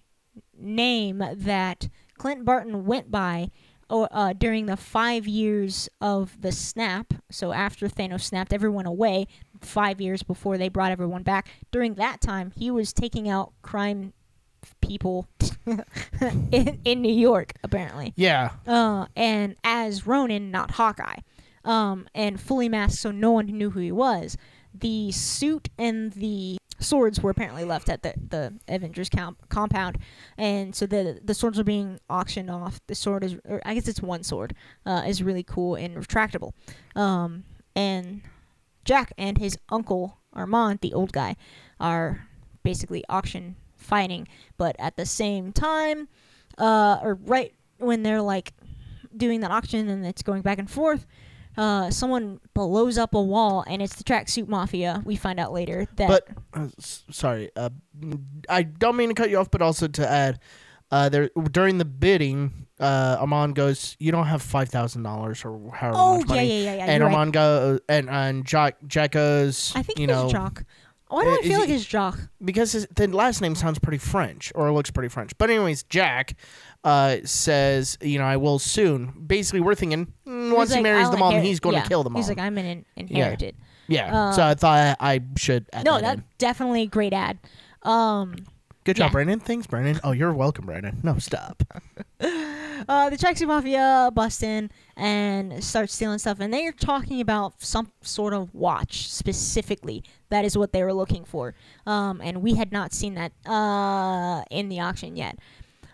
name 0.57 1.21
that 1.33 1.89
Clint 2.17 2.45
Barton 2.45 2.85
went 2.85 3.11
by 3.11 3.49
oh, 3.91 4.05
uh, 4.05 4.33
during 4.33 4.65
the 4.65 4.77
five 4.77 5.27
years 5.27 5.89
of 5.99 6.41
the 6.41 6.51
snap, 6.51 7.13
so 7.29 7.51
after 7.51 7.87
Thanos 7.87 8.21
snapped 8.21 8.53
everyone 8.53 8.87
away, 8.87 9.27
five 9.59 10.01
years 10.01 10.23
before 10.23 10.57
they 10.57 10.69
brought 10.69 10.91
everyone 10.91 11.23
back, 11.23 11.49
during 11.71 11.95
that 11.95 12.21
time, 12.21 12.51
he 12.55 12.71
was 12.71 12.93
taking 12.93 13.29
out 13.29 13.51
crime 13.61 14.13
people 14.79 15.27
in, 16.51 16.79
in 16.83 17.01
New 17.01 17.13
York, 17.13 17.53
apparently. 17.63 18.13
Yeah. 18.15 18.51
Uh, 18.65 19.07
and 19.15 19.55
as 19.63 20.07
Ronin, 20.07 20.49
not 20.49 20.71
Hawkeye, 20.71 21.19
um, 21.63 22.07
and 22.15 22.39
fully 22.39 22.69
masked, 22.69 23.01
so 23.01 23.11
no 23.11 23.31
one 23.31 23.45
knew 23.45 23.71
who 23.71 23.79
he 23.79 23.91
was. 23.91 24.37
The 24.73 25.11
suit 25.11 25.69
and 25.77 26.13
the 26.13 26.57
swords 26.81 27.21
were 27.21 27.29
apparently 27.29 27.63
left 27.63 27.89
at 27.89 28.03
the, 28.03 28.13
the 28.29 28.53
Avengers 28.67 29.09
camp, 29.09 29.37
compound, 29.49 29.97
and 30.37 30.75
so 30.75 30.85
the 30.85 31.19
the 31.23 31.33
swords 31.33 31.59
are 31.59 31.63
being 31.63 31.99
auctioned 32.09 32.49
off. 32.49 32.81
The 32.87 32.95
sword 32.95 33.23
is, 33.23 33.37
I 33.65 33.73
guess 33.73 33.87
it's 33.87 34.01
one 34.01 34.23
sword, 34.23 34.55
uh, 34.85 35.03
is 35.07 35.23
really 35.23 35.43
cool 35.43 35.75
and 35.75 35.95
retractable. 35.95 36.53
Um, 36.95 37.43
and 37.75 38.21
Jack 38.83 39.13
and 39.17 39.37
his 39.37 39.57
uncle 39.69 40.17
Armand, 40.33 40.79
the 40.81 40.93
old 40.93 41.11
guy, 41.11 41.35
are 41.79 42.27
basically 42.63 43.03
auction 43.09 43.55
fighting, 43.75 44.27
but 44.57 44.75
at 44.79 44.95
the 44.95 45.05
same 45.05 45.51
time, 45.51 46.07
uh, 46.57 46.99
or 47.01 47.15
right 47.25 47.53
when 47.77 48.03
they're 48.03 48.21
like 48.21 48.53
doing 49.15 49.41
that 49.41 49.51
auction 49.51 49.89
and 49.89 50.05
it's 50.05 50.21
going 50.21 50.41
back 50.41 50.57
and 50.57 50.69
forth, 50.69 51.05
uh, 51.61 51.91
someone 51.91 52.39
blows 52.55 52.97
up 52.97 53.13
a 53.13 53.21
wall 53.21 53.63
and 53.67 53.83
it's 53.83 53.95
the 53.95 54.03
tracksuit 54.03 54.47
mafia. 54.47 54.99
We 55.05 55.15
find 55.15 55.39
out 55.39 55.53
later 55.53 55.85
that. 55.97 56.07
But 56.07 56.27
uh, 56.55 56.69
s- 56.79 57.03
sorry, 57.11 57.51
uh, 57.55 57.69
I 58.49 58.63
don't 58.63 58.95
mean 58.95 59.09
to 59.09 59.13
cut 59.13 59.29
you 59.29 59.37
off, 59.37 59.51
but 59.51 59.61
also 59.61 59.87
to 59.87 60.09
add, 60.09 60.39
uh, 60.89 61.09
there 61.09 61.29
during 61.51 61.77
the 61.77 61.85
bidding, 61.85 62.65
uh, 62.79 63.17
Armand 63.19 63.53
goes, 63.53 63.95
"You 63.99 64.11
don't 64.11 64.25
have 64.25 64.41
five 64.41 64.69
thousand 64.69 65.03
dollars 65.03 65.45
or 65.45 65.71
however 65.71 65.97
oh 65.99 66.17
much 66.17 66.29
yeah, 66.29 66.35
money." 66.35 66.47
yeah, 66.47 66.55
yeah, 66.55 66.75
yeah. 66.77 66.85
and 66.85 66.99
you're 66.99 67.07
right. 67.07 67.13
Armand 67.13 67.33
go 67.33 67.79
and 67.87 68.09
and 68.09 68.43
Jack 68.43 68.77
Jack 68.87 69.11
goes, 69.11 69.71
I 69.75 69.83
think 69.83 69.99
you 69.99 70.07
know, 70.07 70.23
was 70.23 70.31
Jock. 70.31 70.63
Why 71.11 71.23
do 71.25 71.29
I 71.31 71.41
feel 71.43 71.59
like 71.59 71.69
it's 71.69 71.85
Jock? 71.85 72.17
because 72.43 72.71
his, 72.71 72.87
the 72.95 73.07
last 73.07 73.41
name 73.41 73.53
sounds 73.55 73.77
pretty 73.79 73.97
French 73.97 74.51
or 74.55 74.71
looks 74.71 74.89
pretty 74.91 75.09
French. 75.09 75.37
But 75.37 75.49
anyways, 75.49 75.83
Jack 75.83 76.35
uh, 76.83 77.17
says, 77.25 77.97
you 78.01 78.17
know, 78.17 78.25
I 78.25 78.37
will 78.37 78.59
soon. 78.59 79.13
Basically, 79.27 79.59
we're 79.59 79.75
thinking 79.75 80.13
mm, 80.25 80.55
once 80.55 80.69
he 80.71 80.75
like, 80.77 80.83
marries 80.83 81.05
I'll 81.05 81.11
the 81.11 81.17
mom, 81.17 81.29
inherit- 81.31 81.47
he's 81.47 81.59
going 81.59 81.81
to 81.81 81.87
kill 81.87 82.03
the 82.03 82.09
mom. 82.09 82.21
He's 82.21 82.29
like, 82.29 82.39
I'm 82.39 82.57
an 82.57 82.65
in- 82.65 82.85
inherited. 82.95 83.55
yeah. 83.87 84.31
so 84.31 84.41
uh, 84.41 84.47
I 84.47 84.53
thought 84.55 84.97
I 84.99 85.21
should 85.37 85.67
add 85.73 85.85
No, 85.85 85.95
that 85.95 86.01
that's 86.01 86.17
in. 86.19 86.25
definitely 86.37 86.83
a 86.83 86.87
great 86.87 87.13
ad. 87.13 87.37
Um, 87.83 88.35
Good 88.83 88.95
job, 88.95 89.09
yeah. 89.09 89.11
Brandon. 89.11 89.39
Thanks, 89.39 89.67
Brandon. 89.67 89.99
Oh, 90.03 90.11
you're 90.11 90.33
welcome, 90.33 90.65
Brandon. 90.65 90.97
No, 91.03 91.17
stop. 91.19 91.61
uh, 92.19 93.09
the 93.09 93.17
Tracksuit 93.17 93.47
Mafia 93.47 94.09
bust 94.13 94.41
in 94.41 94.71
and 94.97 95.63
start 95.63 95.89
stealing 95.91 96.17
stuff, 96.17 96.39
and 96.39 96.51
they're 96.53 96.71
talking 96.71 97.21
about 97.21 97.61
some 97.61 97.91
sort 98.01 98.33
of 98.33 98.53
watch 98.55 99.07
specifically. 99.11 100.03
That 100.31 100.43
is 100.45 100.57
what 100.57 100.73
they 100.73 100.81
were 100.83 100.93
looking 100.93 101.23
for, 101.25 101.53
um, 101.85 102.19
and 102.23 102.41
we 102.41 102.55
had 102.55 102.71
not 102.71 102.93
seen 102.93 103.13
that 103.15 103.31
uh, 103.45 104.43
in 104.49 104.69
the 104.69 104.79
auction 104.79 105.15
yet. 105.15 105.37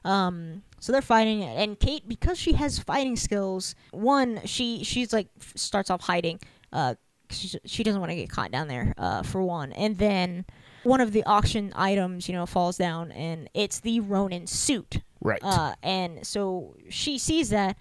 Um, 0.06 0.64
so 0.80 0.92
they're 0.94 1.02
fighting, 1.02 1.44
and 1.44 1.78
Kate, 1.78 2.08
because 2.08 2.38
she 2.40 2.54
has 2.54 2.80
fighting 2.80 3.18
skills, 3.18 3.76
one 3.92 4.40
she 4.46 4.84
she's 4.84 5.12
like 5.12 5.28
starts 5.56 5.90
off 5.90 6.02
hiding, 6.02 6.40
uh, 6.72 6.96
she, 7.30 7.60
she 7.66 7.84
doesn't 7.84 8.00
want 8.00 8.12
to 8.12 8.16
get 8.16 8.30
caught 8.30 8.52
down 8.52 8.68
there, 8.70 8.94
uh, 8.98 9.24
for 9.24 9.42
one, 9.44 9.74
and 9.74 9.98
then 9.98 10.46
one 10.84 11.02
of 11.02 11.12
the 11.12 11.24
auction 11.26 11.74
items, 11.76 12.30
you 12.30 12.34
know, 12.34 12.46
falls 12.46 12.78
down, 12.78 13.12
and 13.12 13.50
it's 13.54 13.82
the 13.82 14.00
Ronin 14.00 14.48
suit. 14.48 15.02
Right. 15.20 15.42
Uh, 15.44 15.74
and 15.84 16.26
so 16.26 16.76
she 16.90 17.18
sees 17.18 17.50
that. 17.50 17.76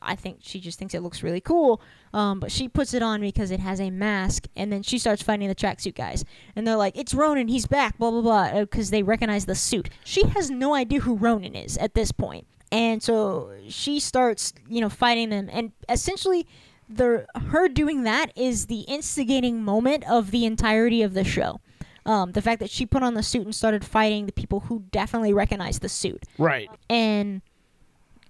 I 0.00 0.16
think 0.16 0.38
she 0.42 0.60
just 0.60 0.78
thinks 0.78 0.94
it 0.94 1.02
looks 1.02 1.22
really 1.22 1.40
cool. 1.40 1.80
Um, 2.12 2.40
but 2.40 2.52
she 2.52 2.68
puts 2.68 2.94
it 2.94 3.02
on 3.02 3.20
because 3.20 3.50
it 3.50 3.60
has 3.60 3.80
a 3.80 3.90
mask, 3.90 4.46
and 4.54 4.72
then 4.72 4.82
she 4.82 4.98
starts 4.98 5.22
fighting 5.22 5.48
the 5.48 5.54
tracksuit 5.54 5.94
guys. 5.94 6.24
And 6.54 6.66
they're 6.66 6.76
like, 6.76 6.96
"It's 6.96 7.14
Ronin, 7.14 7.48
he's 7.48 7.66
back!" 7.66 7.98
Blah 7.98 8.10
blah 8.10 8.22
blah, 8.22 8.60
because 8.60 8.90
they 8.90 9.02
recognize 9.02 9.46
the 9.46 9.54
suit. 9.54 9.88
She 10.04 10.26
has 10.28 10.50
no 10.50 10.74
idea 10.74 11.00
who 11.00 11.16
Ronin 11.16 11.54
is 11.54 11.78
at 11.78 11.94
this 11.94 12.12
point, 12.12 12.46
and 12.70 13.02
so 13.02 13.50
she 13.68 13.98
starts, 13.98 14.52
you 14.68 14.80
know, 14.80 14.90
fighting 14.90 15.30
them. 15.30 15.48
And 15.50 15.72
essentially, 15.88 16.46
the 16.88 17.26
her 17.50 17.68
doing 17.68 18.02
that 18.02 18.32
is 18.36 18.66
the 18.66 18.80
instigating 18.82 19.62
moment 19.62 20.08
of 20.10 20.30
the 20.30 20.44
entirety 20.44 21.02
of 21.02 21.14
the 21.14 21.24
show. 21.24 21.60
Um, 22.04 22.32
the 22.32 22.42
fact 22.42 22.58
that 22.58 22.68
she 22.68 22.84
put 22.84 23.04
on 23.04 23.14
the 23.14 23.22
suit 23.22 23.44
and 23.44 23.54
started 23.54 23.84
fighting 23.84 24.26
the 24.26 24.32
people 24.32 24.60
who 24.60 24.82
definitely 24.90 25.32
recognize 25.32 25.78
the 25.78 25.88
suit 25.88 26.24
right. 26.36 26.68
and 26.90 27.42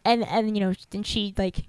and 0.05 0.27
and 0.27 0.57
you 0.57 0.63
know 0.63 0.73
then 0.91 1.03
she 1.03 1.35
like 1.37 1.65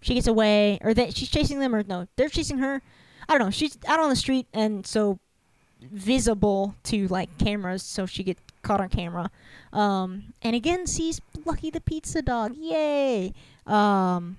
she 0.00 0.14
gets 0.14 0.26
away 0.26 0.78
or 0.82 0.94
that 0.94 1.16
she's 1.16 1.28
chasing 1.28 1.58
them 1.60 1.74
or 1.74 1.82
no 1.82 2.06
they're 2.16 2.28
chasing 2.28 2.58
her. 2.58 2.82
I 3.28 3.38
don't 3.38 3.46
know 3.46 3.50
she's 3.50 3.78
out 3.86 4.00
on 4.00 4.10
the 4.10 4.16
street 4.16 4.46
and 4.52 4.86
so 4.86 5.18
visible 5.80 6.76
to 6.84 7.08
like 7.08 7.38
cameras 7.38 7.82
so 7.82 8.06
she 8.06 8.22
gets 8.22 8.40
caught 8.62 8.80
on 8.80 8.88
camera. 8.88 9.30
Um 9.72 10.34
and 10.42 10.54
again 10.54 10.86
sees 10.86 11.20
lucky 11.44 11.70
the 11.70 11.80
pizza 11.80 12.22
dog 12.22 12.54
yay! 12.56 13.32
Um 13.66 14.36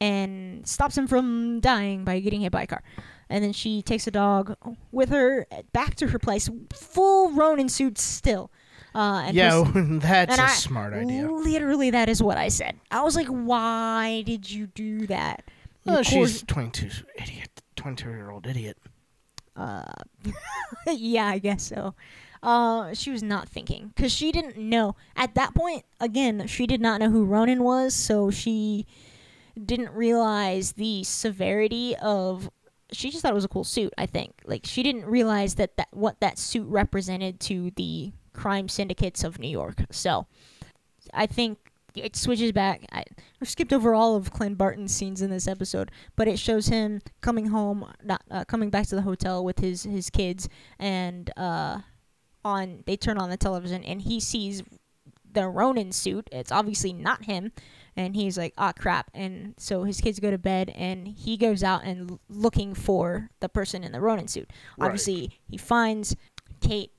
and 0.00 0.66
stops 0.66 0.96
him 0.98 1.06
from 1.06 1.60
dying 1.60 2.04
by 2.04 2.20
getting 2.20 2.42
hit 2.42 2.52
by 2.52 2.62
a 2.62 2.66
car. 2.66 2.82
And 3.28 3.42
then 3.42 3.52
she 3.52 3.82
takes 3.82 4.04
the 4.04 4.10
dog 4.10 4.56
with 4.92 5.08
her 5.08 5.46
back 5.72 5.96
to 5.96 6.08
her 6.08 6.18
place 6.18 6.48
full 6.72 7.32
ronin 7.32 7.68
suit 7.68 7.98
still 7.98 8.50
uh 8.96 9.24
and 9.26 9.36
yeah, 9.36 9.62
puts- 9.64 9.88
that's 10.02 10.32
and 10.32 10.40
a 10.40 10.44
I- 10.44 10.48
smart 10.48 10.94
idea. 10.94 11.30
Literally, 11.30 11.90
that 11.90 12.08
is 12.08 12.22
what 12.22 12.38
I 12.38 12.48
said. 12.48 12.80
I 12.90 13.02
was 13.02 13.14
like, 13.14 13.28
"Why 13.28 14.22
did 14.22 14.50
you 14.50 14.66
do 14.68 15.06
that?" 15.08 15.44
Oh, 15.86 15.96
course- 15.96 16.06
she's 16.08 16.42
22 16.42 16.88
idiot. 17.16 17.50
22 17.76 18.08
year 18.10 18.30
old 18.30 18.46
idiot. 18.46 18.78
uh, 19.56 19.84
yeah, 20.88 21.26
I 21.26 21.38
guess 21.38 21.62
so. 21.62 21.94
Uh, 22.42 22.94
she 22.94 23.10
was 23.10 23.22
not 23.22 23.48
thinking 23.48 23.92
because 23.94 24.12
she 24.12 24.30
didn't 24.32 24.56
know 24.56 24.94
at 25.16 25.34
that 25.34 25.54
point. 25.54 25.84
Again, 26.00 26.46
she 26.46 26.66
did 26.66 26.80
not 26.80 27.00
know 27.00 27.10
who 27.10 27.24
Ronin 27.24 27.62
was, 27.62 27.94
so 27.94 28.30
she 28.30 28.86
didn't 29.62 29.90
realize 29.92 30.72
the 30.72 31.02
severity 31.04 31.94
of. 31.96 32.48
She 32.92 33.10
just 33.10 33.22
thought 33.22 33.32
it 33.32 33.34
was 33.34 33.44
a 33.44 33.48
cool 33.48 33.64
suit. 33.64 33.92
I 33.98 34.06
think, 34.06 34.32
like, 34.44 34.64
she 34.64 34.82
didn't 34.84 35.06
realize 35.06 35.56
that 35.56 35.76
that 35.76 35.88
what 35.90 36.20
that 36.20 36.38
suit 36.38 36.66
represented 36.68 37.40
to 37.40 37.72
the 37.76 38.12
crime 38.36 38.68
syndicates 38.68 39.24
of 39.24 39.38
New 39.38 39.48
York. 39.48 39.84
So, 39.90 40.26
I 41.12 41.26
think 41.26 41.58
it 41.96 42.14
switches 42.16 42.52
back. 42.52 42.84
I, 42.92 43.04
skipped 43.42 43.72
over 43.72 43.94
all 43.94 44.16
of 44.16 44.30
Clint 44.30 44.58
Barton's 44.58 44.94
scenes 44.94 45.22
in 45.22 45.30
this 45.30 45.48
episode, 45.48 45.90
but 46.14 46.28
it 46.28 46.38
shows 46.38 46.68
him 46.68 47.00
coming 47.20 47.46
home, 47.46 47.90
not 48.02 48.22
uh, 48.30 48.44
coming 48.44 48.70
back 48.70 48.86
to 48.88 48.94
the 48.94 49.02
hotel 49.02 49.44
with 49.44 49.58
his 49.58 49.84
his 49.84 50.10
kids, 50.10 50.48
and 50.78 51.30
uh, 51.36 51.80
on 52.44 52.82
they 52.86 52.96
turn 52.96 53.18
on 53.18 53.30
the 53.30 53.36
television 53.36 53.82
and 53.82 54.02
he 54.02 54.20
sees 54.20 54.62
the 55.32 55.48
Ronin 55.48 55.92
suit. 55.92 56.28
It's 56.32 56.52
obviously 56.52 56.92
not 56.92 57.24
him, 57.24 57.52
and 57.96 58.16
he's 58.16 58.38
like, 58.38 58.54
"Ah, 58.58 58.72
crap!" 58.72 59.10
And 59.14 59.54
so 59.58 59.84
his 59.84 60.00
kids 60.00 60.20
go 60.20 60.30
to 60.30 60.38
bed, 60.38 60.70
and 60.74 61.08
he 61.08 61.36
goes 61.36 61.62
out 61.62 61.84
and 61.84 62.18
looking 62.28 62.74
for 62.74 63.30
the 63.40 63.48
person 63.48 63.84
in 63.84 63.92
the 63.92 64.00
Ronin 64.00 64.28
suit. 64.28 64.50
Right. 64.78 64.86
Obviously, 64.86 65.38
he 65.48 65.56
finds 65.56 66.16
Kate 66.60 66.90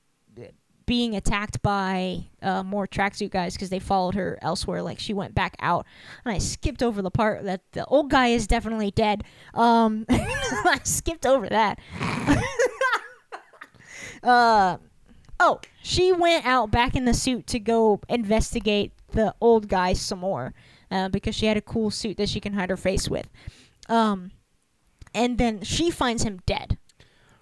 being 0.88 1.14
attacked 1.14 1.60
by 1.60 2.24
uh, 2.40 2.62
more 2.62 2.86
tracksuit 2.88 3.30
guys 3.30 3.52
because 3.52 3.68
they 3.68 3.78
followed 3.78 4.14
her 4.14 4.38
elsewhere. 4.40 4.82
Like 4.82 4.98
she 4.98 5.12
went 5.12 5.34
back 5.34 5.54
out, 5.60 5.86
and 6.24 6.34
I 6.34 6.38
skipped 6.38 6.82
over 6.82 7.02
the 7.02 7.10
part 7.10 7.44
that 7.44 7.60
the 7.72 7.84
old 7.84 8.10
guy 8.10 8.28
is 8.28 8.46
definitely 8.46 8.90
dead. 8.90 9.22
Um, 9.52 10.06
I 10.10 10.80
skipped 10.84 11.26
over 11.26 11.46
that. 11.50 11.78
uh, 14.22 14.78
oh, 15.38 15.60
she 15.82 16.10
went 16.10 16.46
out 16.46 16.70
back 16.70 16.96
in 16.96 17.04
the 17.04 17.14
suit 17.14 17.46
to 17.48 17.60
go 17.60 18.00
investigate 18.08 18.92
the 19.12 19.34
old 19.42 19.68
guy 19.68 19.92
some 19.92 20.20
more 20.20 20.54
uh, 20.90 21.10
because 21.10 21.34
she 21.34 21.44
had 21.46 21.58
a 21.58 21.62
cool 21.62 21.90
suit 21.90 22.16
that 22.16 22.30
she 22.30 22.40
can 22.40 22.54
hide 22.54 22.70
her 22.70 22.76
face 22.78 23.10
with. 23.10 23.28
Um, 23.90 24.30
and 25.14 25.36
then 25.36 25.62
she 25.62 25.90
finds 25.90 26.22
him 26.22 26.40
dead. 26.46 26.78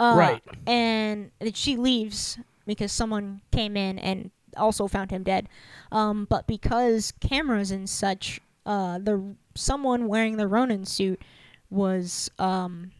Uh, 0.01 0.15
Right. 0.19 0.43
And 0.67 1.31
she 1.55 1.77
leaves 1.77 2.39
because 2.67 2.93
someone 2.93 3.41
came 3.53 3.77
in 3.77 3.99
and 3.99 4.31
also 4.57 4.87
found 4.89 5.11
him 5.11 5.23
dead. 5.23 5.49
Um, 5.93 6.27
but 6.29 6.47
because 6.47 7.13
cameras 7.21 7.71
and 7.71 7.89
such, 7.89 8.41
uh, 8.65 8.99
the 8.99 9.35
someone 9.55 10.09
wearing 10.09 10.37
the 10.37 10.49
Ronin 10.49 10.85
suit 10.85 11.21
was 11.71 12.31
um, 12.39 12.91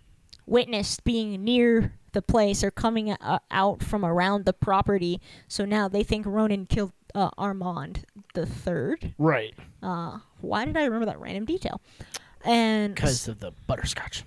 witnessed 0.47 1.05
being 1.05 1.43
near 1.45 1.93
the 2.13 2.23
place 2.23 2.65
or 2.65 2.71
coming 2.71 3.11
uh, 3.13 3.39
out 3.51 3.83
from 3.83 4.05
around 4.05 4.45
the 4.45 4.53
property. 4.53 5.21
So 5.49 5.65
now 5.65 5.89
they 5.89 6.03
think 6.03 6.25
Ronin 6.27 6.67
killed 6.67 6.93
uh, 7.15 7.31
Armand 7.37 8.05
the 8.35 8.47
third. 8.47 9.15
Right. 9.19 9.55
Uh, 9.83 10.19
why 10.41 10.65
did 10.65 10.77
I 10.77 10.85
remember 10.85 11.07
that 11.07 11.21
random 11.21 11.45
detail? 11.45 11.81
And 12.45 12.95
Because 12.95 13.29
of 13.29 13.41
the 13.41 13.53
butterscotch. 13.67 14.25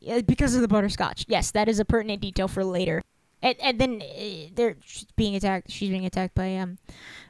yeah, 0.00 0.20
because 0.20 0.54
of 0.54 0.60
the 0.60 0.68
butterscotch. 0.68 1.24
Yes, 1.28 1.50
that 1.50 1.68
is 1.68 1.78
a 1.78 1.84
pertinent 1.84 2.20
detail 2.22 2.48
for 2.48 2.64
later. 2.64 3.02
And, 3.46 3.56
and 3.60 3.80
then 3.80 4.02
uh, 4.02 4.48
they're 4.54 4.76
being 5.14 5.36
attacked. 5.36 5.70
She's 5.70 5.88
being 5.88 6.04
attacked 6.04 6.34
by 6.34 6.56
um, 6.56 6.78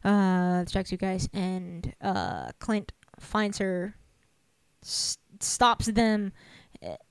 uh, 0.02 0.64
the 0.64 0.70
tracksuit 0.70 0.98
guys, 0.98 1.28
and 1.34 1.94
uh, 2.00 2.52
Clint 2.58 2.92
finds 3.20 3.58
her 3.58 3.94
stops 4.82 5.86
them 5.86 6.32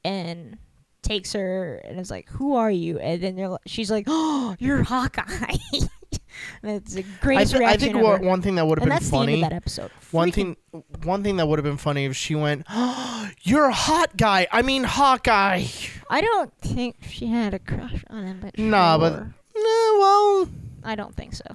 and 0.04 0.58
takes 1.04 1.34
her 1.34 1.76
and 1.86 2.00
is 2.00 2.10
like, 2.10 2.28
"Who 2.30 2.56
are 2.56 2.72
you?" 2.72 2.98
And 2.98 3.22
then 3.22 3.36
they're, 3.36 3.56
she's 3.68 3.92
like, 3.92 4.06
"Oh, 4.08 4.56
you're 4.58 4.82
Hawkeye." 4.82 5.58
and 6.64 6.72
it's 6.72 6.94
the 6.94 7.06
I, 7.24 7.44
th- 7.44 7.62
I 7.62 7.78
think 7.78 7.96
what, 7.98 8.22
one 8.22 8.42
thing 8.42 8.56
that 8.56 8.66
would 8.66 8.78
have 8.80 8.84
been 8.84 8.90
that's 8.90 9.06
the 9.06 9.12
funny. 9.12 9.34
end 9.34 9.44
of 9.44 9.50
that 9.50 9.56
episode. 9.56 9.92
One 10.12 10.32
thing, 10.32 10.58
one 11.04 11.24
thing 11.24 11.38
that 11.38 11.48
would 11.48 11.60
have 11.60 11.64
been 11.64 11.78
funny 11.78 12.06
if 12.06 12.16
she 12.16 12.36
went, 12.36 12.66
oh, 12.70 13.30
"You're 13.44 13.66
a 13.66 13.74
hot 13.74 14.16
guy." 14.18 14.48
I 14.52 14.62
mean, 14.62 14.84
Hawkeye. 14.84 15.66
I 16.10 16.22
don't 16.22 16.54
think 16.60 16.98
she 17.08 17.28
had 17.28 17.54
a 17.54 17.60
crush 17.60 18.04
on 18.10 18.26
him, 18.26 18.40
but 18.42 18.58
Nah, 18.58 18.98
but- 18.98 19.14
sure. 19.14 19.34
Nah, 19.56 20.00
well, 20.00 20.50
I 20.84 20.96
don't 20.96 21.16
think 21.16 21.34
so. 21.34 21.46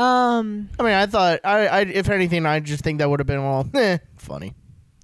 Um. 0.00 0.70
I 0.78 0.82
mean, 0.84 0.92
I 0.92 1.06
thought, 1.06 1.40
I, 1.44 1.66
I, 1.66 1.80
if 1.80 2.08
anything, 2.08 2.46
I 2.46 2.60
just 2.60 2.84
think 2.84 2.98
that 3.00 3.10
would 3.10 3.18
have 3.20 3.26
been 3.26 3.42
well, 3.42 3.68
eh, 3.74 3.98
funny. 4.16 4.54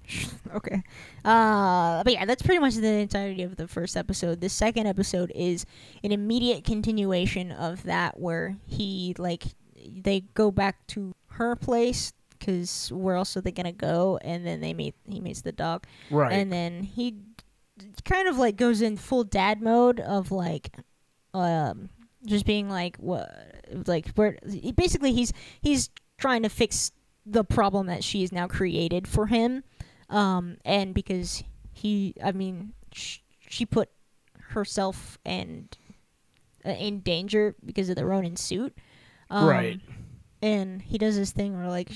Okay. 0.55 0.81
Uh, 1.27 2.03
but 2.03 2.13
yeah, 2.13 2.25
that's 2.25 2.41
pretty 2.41 2.59
much 2.59 2.75
the 2.75 2.87
entirety 2.87 3.43
of 3.43 3.57
the 3.57 3.67
first 3.67 3.97
episode. 3.97 4.39
The 4.41 4.49
second 4.49 4.87
episode 4.87 5.31
is 5.35 5.65
an 6.03 6.11
immediate 6.11 6.63
continuation 6.63 7.51
of 7.51 7.83
that, 7.83 8.19
where 8.19 8.55
he 8.65 9.13
like 9.17 9.43
they 9.85 10.21
go 10.33 10.51
back 10.51 10.87
to 10.87 11.13
her 11.31 11.55
place 11.55 12.13
because 12.39 12.89
where 12.93 13.15
else 13.15 13.35
are 13.35 13.41
they 13.41 13.51
gonna 13.51 13.71
go? 13.73 14.19
And 14.23 14.45
then 14.47 14.61
they 14.61 14.73
meet 14.73 14.95
he 15.09 15.19
meets 15.19 15.41
the 15.41 15.51
dog, 15.51 15.85
Right. 16.09 16.31
and 16.31 16.51
then 16.51 16.83
he 16.83 17.15
kind 18.05 18.27
of 18.27 18.37
like 18.37 18.55
goes 18.55 18.81
in 18.81 18.95
full 18.97 19.23
dad 19.23 19.61
mode 19.61 19.99
of 19.99 20.31
like, 20.31 20.75
um, 21.33 21.89
just 22.25 22.45
being 22.45 22.69
like 22.69 22.95
what 22.97 23.29
like 23.85 24.07
where 24.15 24.37
basically 24.75 25.11
he's 25.13 25.33
he's 25.61 25.89
trying 26.17 26.43
to 26.43 26.49
fix 26.49 26.91
the 27.25 27.43
problem 27.43 27.87
that 27.87 28.03
she 28.03 28.21
has 28.21 28.31
now 28.31 28.47
created 28.47 29.07
for 29.07 29.27
him 29.27 29.63
um 30.09 30.57
and 30.65 30.93
because 30.93 31.43
he 31.73 32.13
i 32.23 32.31
mean 32.31 32.73
sh- 32.93 33.19
she 33.49 33.65
put 33.65 33.89
herself 34.49 35.17
and 35.25 35.77
uh, 36.65 36.69
in 36.71 36.99
danger 37.01 37.55
because 37.65 37.89
of 37.89 37.95
the 37.95 38.05
ronin 38.05 38.35
suit 38.35 38.75
um, 39.29 39.47
Right. 39.47 39.79
and 40.41 40.81
he 40.81 40.97
does 40.97 41.15
this 41.17 41.31
thing 41.31 41.57
where 41.57 41.67
like 41.69 41.89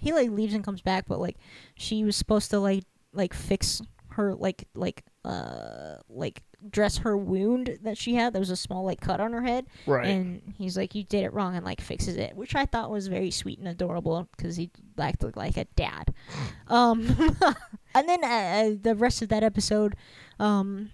he 0.00 0.12
like 0.12 0.30
leaves 0.30 0.54
and 0.54 0.62
comes 0.64 0.82
back 0.82 1.06
but 1.08 1.18
like 1.18 1.36
she 1.74 2.04
was 2.04 2.16
supposed 2.16 2.50
to 2.50 2.58
like 2.60 2.84
like 3.12 3.32
fix 3.34 3.80
her 4.10 4.34
like 4.34 4.68
like 4.74 5.04
uh 5.24 5.96
like 6.08 6.42
dress 6.68 6.98
her 6.98 7.16
wound 7.16 7.78
that 7.82 7.96
she 7.96 8.14
had 8.14 8.32
there 8.32 8.40
was 8.40 8.50
a 8.50 8.56
small 8.56 8.84
like 8.84 9.00
cut 9.00 9.20
on 9.20 9.32
her 9.32 9.42
head 9.42 9.66
right. 9.86 10.06
and 10.06 10.54
he's 10.58 10.76
like, 10.76 10.94
"You 10.94 11.04
did 11.04 11.24
it 11.24 11.32
wrong," 11.32 11.56
and 11.56 11.64
like 11.64 11.80
fixes 11.80 12.16
it, 12.16 12.36
which 12.36 12.54
I 12.54 12.66
thought 12.66 12.90
was 12.90 13.08
very 13.08 13.30
sweet 13.30 13.58
and 13.58 13.68
adorable 13.68 14.28
because 14.36 14.56
he 14.56 14.70
acted 14.98 15.36
like 15.36 15.56
a 15.56 15.64
dad. 15.76 16.14
um, 16.68 17.00
and 17.94 18.08
then 18.08 18.24
uh, 18.24 18.26
uh, 18.26 18.70
the 18.80 18.94
rest 18.94 19.22
of 19.22 19.28
that 19.30 19.42
episode, 19.42 19.96
um, 20.38 20.90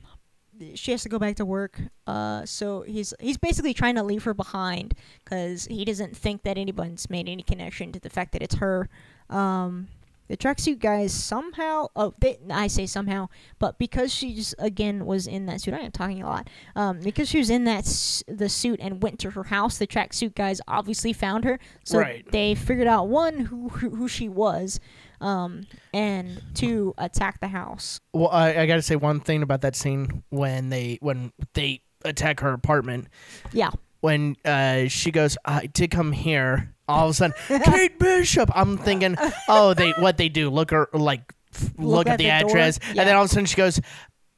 she 0.74 0.90
has 0.92 1.02
to 1.02 1.08
go 1.08 1.18
back 1.18 1.36
to 1.36 1.44
work. 1.44 1.80
Uh, 2.06 2.44
so 2.44 2.82
he's 2.82 3.12
he's 3.20 3.36
basically 3.36 3.74
trying 3.74 3.96
to 3.96 4.02
leave 4.02 4.24
her 4.24 4.34
behind 4.34 4.94
because 5.24 5.66
he 5.66 5.84
doesn't 5.84 6.16
think 6.16 6.42
that 6.42 6.58
anyone's 6.58 7.10
made 7.10 7.28
any 7.28 7.42
connection 7.42 7.92
to 7.92 8.00
the 8.00 8.10
fact 8.10 8.32
that 8.32 8.42
it's 8.42 8.56
her. 8.56 8.88
Um, 9.28 9.88
the 10.28 10.36
tracksuit 10.36 10.78
guys 10.78 11.12
somehow, 11.12 11.86
oh, 11.96 12.14
they, 12.20 12.38
I 12.50 12.66
say 12.66 12.86
somehow, 12.86 13.28
but 13.58 13.78
because 13.78 14.12
she's 14.12 14.54
again 14.58 15.06
was 15.06 15.26
in 15.26 15.46
that 15.46 15.60
suit, 15.60 15.74
I 15.74 15.78
am 15.80 15.90
talking 15.92 16.22
a 16.22 16.26
lot 16.26 16.48
um, 16.74 17.00
because 17.00 17.28
she 17.28 17.38
was 17.38 17.50
in 17.50 17.64
that 17.64 17.80
s- 17.86 18.24
the 18.28 18.48
suit 18.48 18.80
and 18.82 19.02
went 19.02 19.18
to 19.20 19.30
her 19.30 19.44
house. 19.44 19.78
The 19.78 19.86
tracksuit 19.86 20.34
guys 20.34 20.60
obviously 20.66 21.12
found 21.12 21.44
her, 21.44 21.58
so 21.84 21.98
Right. 21.98 22.24
they 22.32 22.54
figured 22.54 22.86
out 22.88 23.08
one 23.08 23.38
who 23.40 23.68
who, 23.68 23.90
who 23.90 24.08
she 24.08 24.28
was, 24.28 24.80
um, 25.20 25.66
and 25.94 26.42
two 26.54 26.94
attack 26.98 27.40
the 27.40 27.48
house. 27.48 28.00
Well, 28.12 28.28
I, 28.28 28.56
I 28.62 28.66
got 28.66 28.76
to 28.76 28.82
say 28.82 28.96
one 28.96 29.20
thing 29.20 29.42
about 29.42 29.60
that 29.62 29.76
scene 29.76 30.22
when 30.30 30.68
they 30.70 30.98
when 31.00 31.32
they 31.54 31.82
attack 32.04 32.40
her 32.40 32.52
apartment. 32.52 33.08
Yeah. 33.52 33.70
When 34.07 34.36
uh, 34.44 34.86
she 34.86 35.11
goes, 35.11 35.36
I 35.44 35.66
did 35.66 35.90
come 35.90 36.12
here. 36.12 36.72
All 36.88 37.07
of 37.07 37.11
a 37.11 37.14
sudden, 37.14 37.34
Kate 37.64 37.98
Bishop. 37.98 38.48
I'm 38.54 38.78
thinking, 38.78 39.16
oh, 39.48 39.74
they 39.74 39.90
what 39.98 40.16
they 40.16 40.28
do? 40.28 40.48
Look 40.48 40.70
her 40.70 40.88
like 40.92 41.32
f- 41.52 41.72
look, 41.76 42.07
Look 42.07 42.07
at, 42.07 42.12
at 42.12 42.18
the, 42.18 42.24
the 42.26 42.30
address, 42.30 42.78
Yeah. 42.84 43.00
and 43.02 43.09
then 43.09 43.16
all 43.16 43.24
of 43.24 43.30
a 43.30 43.32
sudden 43.32 43.46
she 43.46 43.57
goes, 43.57 43.80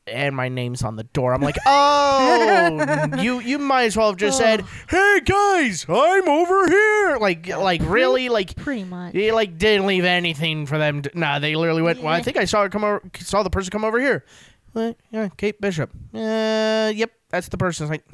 and 0.06 0.34
my 0.34 0.48
name's 0.48 0.82
on 0.82 0.96
the 0.96 1.04
door. 1.04 1.34
I'm 1.34 1.42
like, 1.42 1.56
oh, 1.66 3.08
you 3.20 3.40
you 3.40 3.58
might 3.58 3.84
as 3.84 3.96
well 3.98 4.08
have 4.08 4.16
just 4.16 4.38
said, 4.38 4.64
hey 4.88 5.20
guys, 5.24 5.84
I'm 5.86 6.26
over 6.28 6.66
here. 6.68 7.18
Like 7.20 7.46
like 7.48 7.82
really 7.84 8.30
like 8.30 8.56
Pretty 8.56 8.84
much. 8.84 9.12
he 9.12 9.30
like 9.32 9.58
didn't 9.58 9.86
leave 9.86 10.04
anything 10.04 10.64
for 10.64 10.78
them. 10.78 11.02
To, 11.02 11.10
nah, 11.12 11.38
they 11.40 11.54
literally 11.56 11.82
went. 11.82 12.00
Well, 12.02 12.14
I 12.14 12.22
think 12.22 12.38
I 12.38 12.46
saw 12.46 12.62
her 12.62 12.70
come 12.70 12.84
over. 12.84 13.02
Saw 13.18 13.42
the 13.42 13.50
person 13.50 13.70
come 13.70 13.84
over 13.84 14.00
here. 14.00 14.24
What? 14.72 14.96
Yeah, 15.10 15.28
Kate 15.36 15.60
Bishop. 15.60 15.90
Uh, 16.14 16.92
yep, 16.94 17.10
that's 17.28 17.48
the 17.48 17.58
person. 17.58 17.84
It's 17.84 17.90
like, 17.90 18.04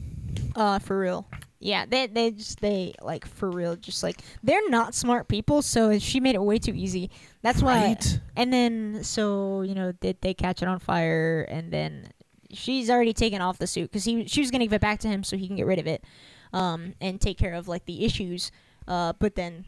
Uh, 0.57 0.79
for 0.81 0.99
real. 0.99 1.27
Yeah, 1.65 1.87
they 1.87 2.09
they 2.09 2.31
just 2.31 2.61
they 2.61 2.95
like 3.01 3.27
for 3.27 3.51
real, 3.51 3.75
just 3.75 4.03
like 4.03 4.21
they're 4.43 4.69
not 4.69 4.95
smart 4.95 5.29
people, 5.29 5.63
so 5.63 5.99
she 5.99 6.21
made 6.21 6.35
it 6.35 6.43
way 6.43 6.59
too 6.59 6.75
easy. 6.75 7.11
That's 7.41 7.63
why. 7.63 7.87
right? 7.87 8.21
And 8.37 8.53
then 8.53 9.03
so 9.03 9.63
you 9.63 9.75
know 9.75 9.93
they 9.99 10.15
they 10.21 10.35
catch 10.35 10.61
it 10.61 10.69
on 10.69 10.79
fire, 10.79 11.47
and 11.49 11.73
then 11.73 12.11
she's 12.53 12.91
already 12.91 13.15
taken 13.15 13.41
off 13.41 13.57
the 13.57 13.67
suit 13.67 13.91
because 13.91 14.05
he 14.05 14.27
she 14.27 14.43
was 14.43 14.51
gonna 14.51 14.67
give 14.67 14.75
it 14.75 14.83
back 14.83 15.01
to 15.01 15.09
him 15.09 15.25
so 15.25 15.39
he 15.39 15.47
can 15.47 15.57
get 15.57 15.65
rid 15.65 15.79
of 15.79 15.87
it, 15.87 16.05
um, 16.53 16.93
and 17.01 17.19
take 17.19 17.39
care 17.39 17.55
of 17.55 17.67
like 17.67 17.87
the 17.87 18.05
issues. 18.05 18.53
Uh, 18.87 19.15
but 19.19 19.35
then 19.35 19.65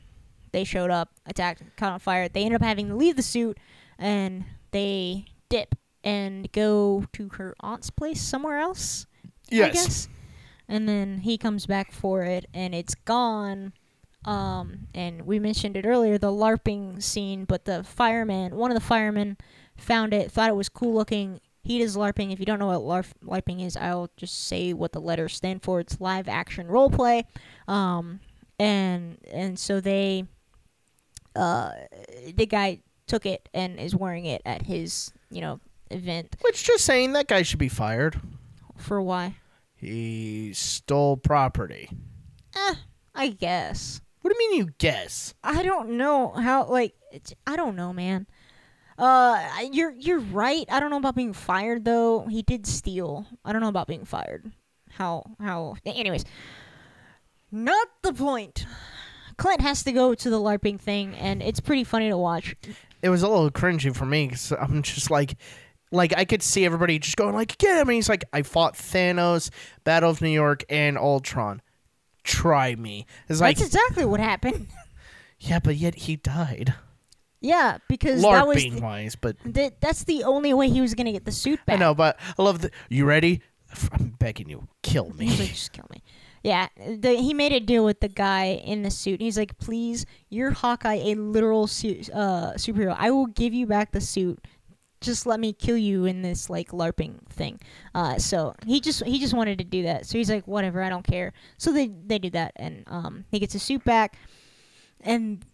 they 0.53 0.65
showed 0.65 0.91
up, 0.91 1.09
attacked, 1.25 1.63
caught 1.79 1.93
on 1.93 1.99
fire. 1.99 2.29
They 2.29 2.43
ended 2.43 2.61
up 2.61 2.67
having 2.67 2.89
to 2.89 2.95
leave 2.95 3.17
the 3.17 3.23
suit, 3.23 3.57
and 3.99 4.45
they 4.71 5.25
dip 5.49 5.75
and 6.05 6.53
go 6.53 7.07
to 7.15 7.31
her 7.39 7.55
aunt's 7.61 7.89
place 7.89 8.21
somewhere 8.21 8.59
else. 8.59 9.07
I 9.51 9.73
Yes. 9.73 10.09
And 10.69 10.89
then 10.89 11.19
he 11.19 11.39
comes 11.39 11.67
back 11.67 11.93
for 11.93 12.23
it, 12.23 12.47
and 12.53 12.75
it's 12.75 12.95
gone. 12.95 13.73
Um, 14.25 14.89
and 14.95 15.23
we 15.23 15.39
mentioned 15.39 15.77
it 15.77 15.87
earlier, 15.87 16.19
the 16.19 16.33
LARPing 16.33 17.01
scene, 17.03 17.45
but 17.45 17.65
the 17.65 17.85
fireman, 17.85 18.57
one 18.57 18.71
of 18.73 18.75
the 18.75 18.81
firemen, 18.85 19.37
found 19.77 20.13
it, 20.13 20.33
thought 20.33 20.49
it 20.49 20.57
was 20.57 20.69
cool 20.69 20.95
looking. 20.95 21.41
He 21.63 21.79
does 21.79 21.97
LARPing. 21.97 22.33
If 22.33 22.41
you 22.41 22.47
don't 22.47 22.59
know 22.59 22.67
what 22.67 22.81
LARP, 22.81 23.07
LARPing 23.25 23.65
is, 23.65 23.77
I'll 23.77 24.11
just 24.17 24.47
say 24.49 24.73
what 24.73 24.93
the 24.93 25.01
letters 25.01 25.35
stand 25.35 25.63
for. 25.63 25.79
It's 25.79 26.01
live 26.01 26.29
action 26.29 26.67
role 26.67 26.91
play. 26.91 27.27
Um, 27.69 28.21
and 28.59 29.19
and 29.33 29.59
so 29.59 29.81
they, 29.81 30.25
uh, 31.37 31.71
the 32.35 32.47
guy 32.47 32.81
took 33.07 33.27
it 33.27 33.49
and 33.55 33.79
is 33.79 33.95
wearing 33.95 34.27
it 34.27 34.43
at 34.45 34.63
his, 34.63 35.13
you 35.31 35.41
know, 35.41 35.61
event 35.91 36.35
Which 36.41 36.65
just 36.65 36.85
saying 36.85 37.13
that 37.13 37.29
guy 37.29 37.43
should 37.43 37.59
be 37.61 37.69
fired. 37.69 38.21
for 38.77 39.01
why? 39.01 39.37
He 39.87 40.53
stole 40.53 41.17
property. 41.17 41.89
Eh, 42.57 42.75
I 43.15 43.29
guess. 43.29 44.01
What 44.21 44.35
do 44.35 44.43
you 44.43 44.51
mean 44.51 44.59
you 44.59 44.73
guess? 44.79 45.33
I 45.45 45.63
don't 45.63 45.91
know 45.91 46.31
how. 46.31 46.67
Like, 46.67 46.95
it's, 47.13 47.33
I 47.47 47.55
don't 47.55 47.77
know, 47.77 47.93
man. 47.93 48.27
Uh, 48.99 49.49
you're 49.71 49.93
you're 49.93 50.19
right. 50.19 50.67
I 50.69 50.81
don't 50.81 50.91
know 50.91 50.97
about 50.97 51.15
being 51.15 51.33
fired 51.33 51.85
though. 51.85 52.27
He 52.27 52.43
did 52.43 52.67
steal. 52.67 53.27
I 53.45 53.53
don't 53.53 53.61
know 53.61 53.69
about 53.69 53.87
being 53.87 54.05
fired. 54.05 54.51
How 54.91 55.23
how? 55.39 55.77
Anyways, 55.87 56.25
not 57.53 57.87
the 58.03 58.13
point. 58.13 58.67
Clint 59.37 59.61
has 59.61 59.85
to 59.85 59.93
go 59.93 60.15
to 60.15 60.31
the 60.31 60.41
LARPing 60.41 60.81
thing, 60.81 61.15
and 61.15 61.45
it's 61.45 61.61
pretty 61.61 61.85
funny 61.85 62.09
to 62.09 62.19
watch. 62.19 62.57
It 63.03 63.11
was 63.11 63.23
a 63.23 63.29
little 63.29 63.53
cringy 63.53 63.95
for 63.95 64.07
me 64.07 64.27
because 64.27 64.51
I'm 64.51 64.83
just 64.83 65.13
like, 65.13 65.37
like 65.93 66.17
I 66.17 66.25
could 66.25 66.43
see 66.43 66.65
everybody 66.65 66.99
just 66.99 67.17
going 67.17 67.35
like, 67.35 67.57
get 67.59 67.79
him. 67.79 67.89
And 67.89 67.95
he's 67.95 68.09
like, 68.09 68.25
I 68.33 68.43
fought 68.43 68.75
Thanos, 68.75 69.51
Battle 69.85 70.11
of 70.11 70.21
New 70.21 70.31
York, 70.31 70.65
and 70.69 70.99
Ultron. 70.99 71.63
Try 72.25 72.75
me. 72.75 73.07
It's 73.29 73.41
like, 73.41 73.57
That's 73.57 73.69
exactly 73.69 74.05
what 74.05 74.21
happened. 74.21 74.69
yeah, 75.39 75.61
but 75.61 75.77
yet 75.77 75.95
he 75.95 76.17
died. 76.17 76.75
yeah, 77.41 77.79
because 77.89 78.23
that 78.23 78.47
was 78.47 78.57
LARPing 78.57 78.77
the, 78.77 78.81
wise, 78.83 79.15
but 79.17 79.37
that, 79.45 79.81
that's 79.81 80.05
the 80.05 80.25
only 80.25 80.53
way 80.53 80.69
he 80.69 80.81
was 80.81 80.95
gonna 80.95 81.13
get 81.13 81.25
the 81.25 81.33
suit 81.33 81.65
back. 81.67 81.77
I 81.77 81.79
know, 81.79 81.95
but 81.95 82.19
I 82.39 82.43
love 82.43 82.63
the. 82.63 82.71
You 82.89 83.05
ready? 83.05 83.43
I'm 83.93 84.15
begging 84.19 84.49
you, 84.49 84.67
kill 84.83 85.11
He's 85.19 85.31
like, 85.31 85.39
me. 85.39 85.47
just 85.49 85.73
kill 85.73 85.87
me. 85.91 86.03
Yeah, 86.43 86.69
the, 86.77 87.17
he 87.17 87.35
made 87.35 87.53
a 87.53 87.59
deal 87.59 87.85
with 87.85 87.99
the 88.01 88.09
guy 88.09 88.61
in 88.65 88.83
the 88.83 88.91
suit. 88.91 89.21
He's 89.21 89.37
like, 89.37 89.59
please, 89.59 90.07
you're 90.31 90.53
Hawkeye, 90.53 90.95
a 90.95 91.15
literal 91.17 91.67
su- 91.67 92.03
uh, 92.15 92.53
superhero. 92.53 92.95
I 92.97 93.11
will 93.11 93.27
give 93.27 93.53
you 93.53 93.67
back 93.67 93.91
the 93.91 94.01
suit. 94.01 94.45
Just 95.07 95.27
let 95.27 95.41
me 95.41 95.53
kill 95.53 95.77
you 95.77 96.05
in 96.05 96.23
this 96.23 96.51
like 96.51 96.71
LARPing 96.71 97.27
thing. 97.29 97.61
Uh, 97.95 98.19
so 98.19 98.55
he 98.67 98.81
just 98.81 99.05
he 99.05 99.19
just 99.19 99.35
wanted 99.35 99.59
to 99.59 99.65
do 99.65 99.85
that. 99.85 100.05
So 100.07 100.19
he's 100.19 100.29
like, 100.31 100.47
whatever, 100.47 100.83
I 100.83 100.89
don't 100.89 101.07
care. 101.07 101.33
So 101.57 101.73
they 101.73 101.87
they 101.89 102.19
do 102.19 102.31
that, 102.31 102.53
and 102.57 102.85
um, 102.89 103.25
he 103.31 103.39
gets 103.39 103.53
his 103.53 103.63
suit 103.63 103.85
back, 103.85 104.19
and 105.01 105.45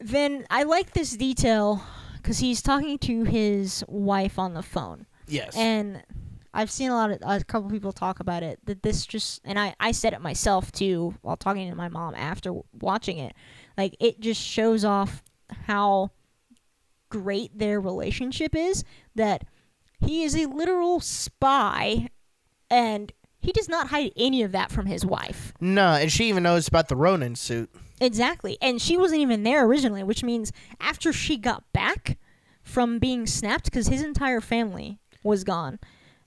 then 0.00 0.46
I 0.50 0.64
like 0.64 0.92
this 0.92 1.16
detail 1.16 1.82
because 2.16 2.38
he's 2.38 2.62
talking 2.62 2.98
to 2.98 3.24
his 3.24 3.84
wife 3.86 4.38
on 4.38 4.54
the 4.54 4.62
phone. 4.62 5.06
yes. 5.28 5.56
And 5.56 6.02
I've 6.52 6.70
seen 6.70 6.90
a 6.90 6.94
lot 6.94 7.10
of 7.10 7.18
a 7.22 7.44
couple 7.44 7.68
people 7.68 7.92
talk 7.92 8.18
about 8.18 8.42
it 8.42 8.58
that 8.64 8.82
this 8.82 9.04
just 9.04 9.42
and 9.44 9.58
I 9.58 9.74
I 9.78 9.92
said 9.92 10.14
it 10.14 10.22
myself 10.22 10.72
too 10.72 11.14
while 11.20 11.36
talking 11.36 11.68
to 11.68 11.76
my 11.76 11.88
mom 11.88 12.14
after 12.14 12.54
watching 12.80 13.18
it. 13.18 13.34
Like 13.76 13.94
it 14.00 14.20
just 14.20 14.40
shows 14.40 14.82
off 14.84 15.22
how 15.66 16.12
great 17.08 17.58
their 17.58 17.80
relationship 17.80 18.54
is 18.54 18.84
that 19.14 19.44
he 20.00 20.22
is 20.24 20.34
a 20.36 20.46
literal 20.46 21.00
spy 21.00 22.08
and 22.70 23.12
he 23.40 23.52
does 23.52 23.68
not 23.68 23.88
hide 23.88 24.12
any 24.16 24.42
of 24.42 24.52
that 24.52 24.70
from 24.72 24.86
his 24.86 25.04
wife. 25.06 25.52
No, 25.60 25.92
and 25.92 26.10
she 26.10 26.28
even 26.28 26.42
knows 26.42 26.66
about 26.68 26.88
the 26.88 26.96
Ronin 26.96 27.36
suit. 27.36 27.70
Exactly. 28.00 28.58
And 28.60 28.80
she 28.82 28.96
wasn't 28.96 29.20
even 29.20 29.42
there 29.42 29.64
originally, 29.64 30.02
which 30.02 30.22
means 30.24 30.52
after 30.80 31.12
she 31.12 31.36
got 31.36 31.62
back 31.72 32.18
from 32.62 32.98
being 32.98 33.26
snapped, 33.26 33.66
because 33.66 33.86
his 33.86 34.02
entire 34.02 34.40
family 34.40 34.98
was 35.22 35.44
gone, 35.44 35.78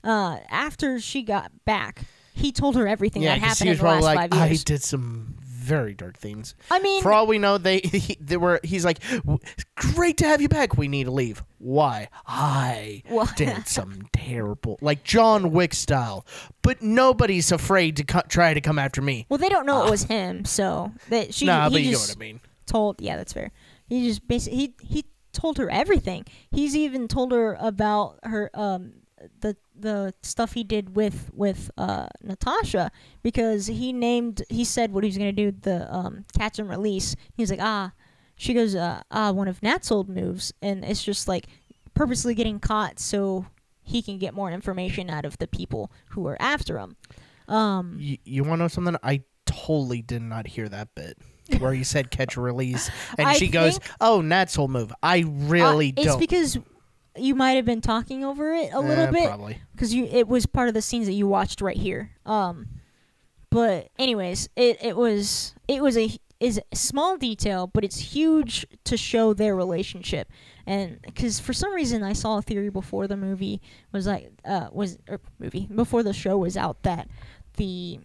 uh, 0.02 0.38
after 0.50 0.98
she 0.98 1.22
got 1.22 1.52
back, 1.66 2.02
he 2.32 2.50
told 2.50 2.74
her 2.76 2.88
everything 2.88 3.22
Yeah, 3.22 3.34
that 3.34 3.40
happened 3.40 3.70
in 3.70 3.76
the 3.76 3.84
last 3.84 4.00
probably 4.00 4.04
like, 4.16 4.30
five 4.30 4.40
I 4.40 4.46
years. 4.46 4.64
did 4.64 4.82
some 4.82 5.36
very 5.60 5.94
dark 5.94 6.16
things. 6.16 6.54
I 6.70 6.78
mean, 6.80 7.02
For 7.02 7.12
all 7.12 7.26
we 7.26 7.38
know, 7.38 7.58
they 7.58 7.78
he, 7.84 8.16
they 8.20 8.36
were. 8.36 8.60
He's 8.64 8.84
like, 8.84 8.98
great 9.76 10.16
to 10.18 10.26
have 10.26 10.40
you 10.40 10.48
back. 10.48 10.76
We 10.76 10.88
need 10.88 11.04
to 11.04 11.10
leave. 11.10 11.42
Why? 11.58 12.08
I 12.26 13.02
Well- 13.10 13.28
did 13.36 13.66
some 13.66 14.08
terrible, 14.12 14.78
like 14.80 15.04
John 15.04 15.52
Wick 15.52 15.74
style. 15.74 16.24
But 16.62 16.82
nobody's 16.82 17.52
afraid 17.52 17.96
to 17.98 18.04
co- 18.04 18.22
try 18.28 18.54
to 18.54 18.60
come 18.60 18.78
after 18.78 19.02
me. 19.02 19.26
well, 19.28 19.38
they 19.38 19.48
don't 19.48 19.66
know 19.66 19.86
it 19.86 19.90
was 19.90 20.04
him, 20.04 20.44
so 20.44 20.92
that 21.08 21.34
she 21.34 21.46
nah, 21.46 21.68
he 21.68 21.74
but 21.74 21.82
you 21.82 21.92
know 21.92 21.98
what 21.98 22.14
I 22.16 22.18
mean. 22.18 22.40
told. 22.66 23.00
Yeah, 23.00 23.16
that's 23.16 23.32
fair. 23.32 23.50
He 23.88 24.06
just 24.08 24.26
basically 24.26 24.58
he 24.58 24.74
he 24.82 25.04
told 25.32 25.58
her 25.58 25.70
everything. 25.70 26.24
He's 26.50 26.76
even 26.76 27.08
told 27.08 27.32
her 27.32 27.56
about 27.60 28.18
her 28.24 28.50
um 28.54 28.92
the 29.40 29.56
the 29.78 30.14
stuff 30.22 30.52
he 30.52 30.64
did 30.64 30.96
with 30.96 31.30
with 31.32 31.70
uh 31.76 32.08
Natasha 32.22 32.90
because 33.22 33.66
he 33.66 33.92
named 33.92 34.42
he 34.48 34.64
said 34.64 34.92
what 34.92 35.04
he 35.04 35.08
was 35.08 35.18
gonna 35.18 35.32
do 35.32 35.50
the 35.50 35.92
um 35.94 36.24
catch 36.36 36.58
and 36.58 36.68
release. 36.68 37.16
He's 37.34 37.50
like 37.50 37.60
ah, 37.60 37.92
she 38.36 38.54
goes 38.54 38.74
uh 38.74 39.02
ah 39.10 39.32
one 39.32 39.48
of 39.48 39.62
Nat's 39.62 39.90
old 39.90 40.08
moves, 40.08 40.52
and 40.62 40.84
it's 40.84 41.02
just 41.02 41.28
like 41.28 41.46
purposely 41.94 42.34
getting 42.34 42.60
caught 42.60 42.98
so 42.98 43.46
he 43.82 44.02
can 44.02 44.18
get 44.18 44.34
more 44.34 44.50
information 44.50 45.10
out 45.10 45.24
of 45.24 45.38
the 45.38 45.48
people 45.48 45.90
who 46.10 46.26
are 46.26 46.36
after 46.40 46.78
him. 46.78 46.96
Um, 47.48 47.96
You, 47.98 48.18
you 48.24 48.44
want 48.44 48.60
to 48.60 48.64
know 48.64 48.68
something? 48.68 48.96
I 49.02 49.24
totally 49.46 50.02
did 50.02 50.22
not 50.22 50.46
hear 50.46 50.68
that 50.68 50.94
bit 50.94 51.18
where 51.58 51.72
he 51.72 51.82
said 51.82 52.10
catch 52.10 52.36
a 52.36 52.40
release, 52.40 52.90
and 53.18 53.26
I 53.28 53.32
she 53.34 53.48
goes, 53.48 53.80
"Oh, 54.00 54.20
Nat's 54.20 54.54
whole 54.54 54.68
move." 54.68 54.92
I 55.02 55.24
really 55.26 55.92
uh, 55.96 56.02
don't. 56.02 56.06
It's 56.06 56.16
because 56.16 56.58
you 57.16 57.34
might 57.34 57.52
have 57.52 57.64
been 57.64 57.80
talking 57.80 58.24
over 58.24 58.52
it 58.52 58.72
a 58.72 58.80
little 58.80 59.04
Eh, 59.06 59.10
bit 59.10 59.26
probably. 59.28 59.58
because 59.72 59.92
you 59.94 60.04
it 60.04 60.28
was 60.28 60.46
part 60.46 60.68
of 60.68 60.74
the 60.74 60.82
scenes 60.82 61.06
that 61.06 61.12
you 61.14 61.26
watched 61.26 61.60
right 61.60 61.76
here. 61.76 62.12
Um, 62.26 62.66
but 63.50 63.88
anyways, 63.98 64.48
it 64.56 64.78
it 64.82 64.96
was 64.96 65.54
it 65.68 65.82
was 65.82 65.96
a 65.98 66.10
is 66.38 66.60
a 66.72 66.76
small 66.76 67.16
detail, 67.18 67.66
but 67.66 67.84
it's 67.84 67.98
huge 67.98 68.64
to 68.84 68.96
show 68.96 69.34
their 69.34 69.54
relationship. 69.54 70.30
And 70.66 71.00
because 71.02 71.40
for 71.40 71.52
some 71.52 71.74
reason 71.74 72.02
I 72.02 72.12
saw 72.12 72.38
a 72.38 72.42
theory 72.42 72.70
before 72.70 73.06
the 73.08 73.16
movie 73.16 73.60
was 73.92 74.06
like 74.06 74.30
uh 74.44 74.68
was 74.72 74.98
or 75.08 75.20
movie 75.38 75.66
before 75.74 76.02
the 76.02 76.12
show 76.12 76.38
was 76.38 76.56
out 76.56 76.82
that 76.84 77.08
the 77.56 77.98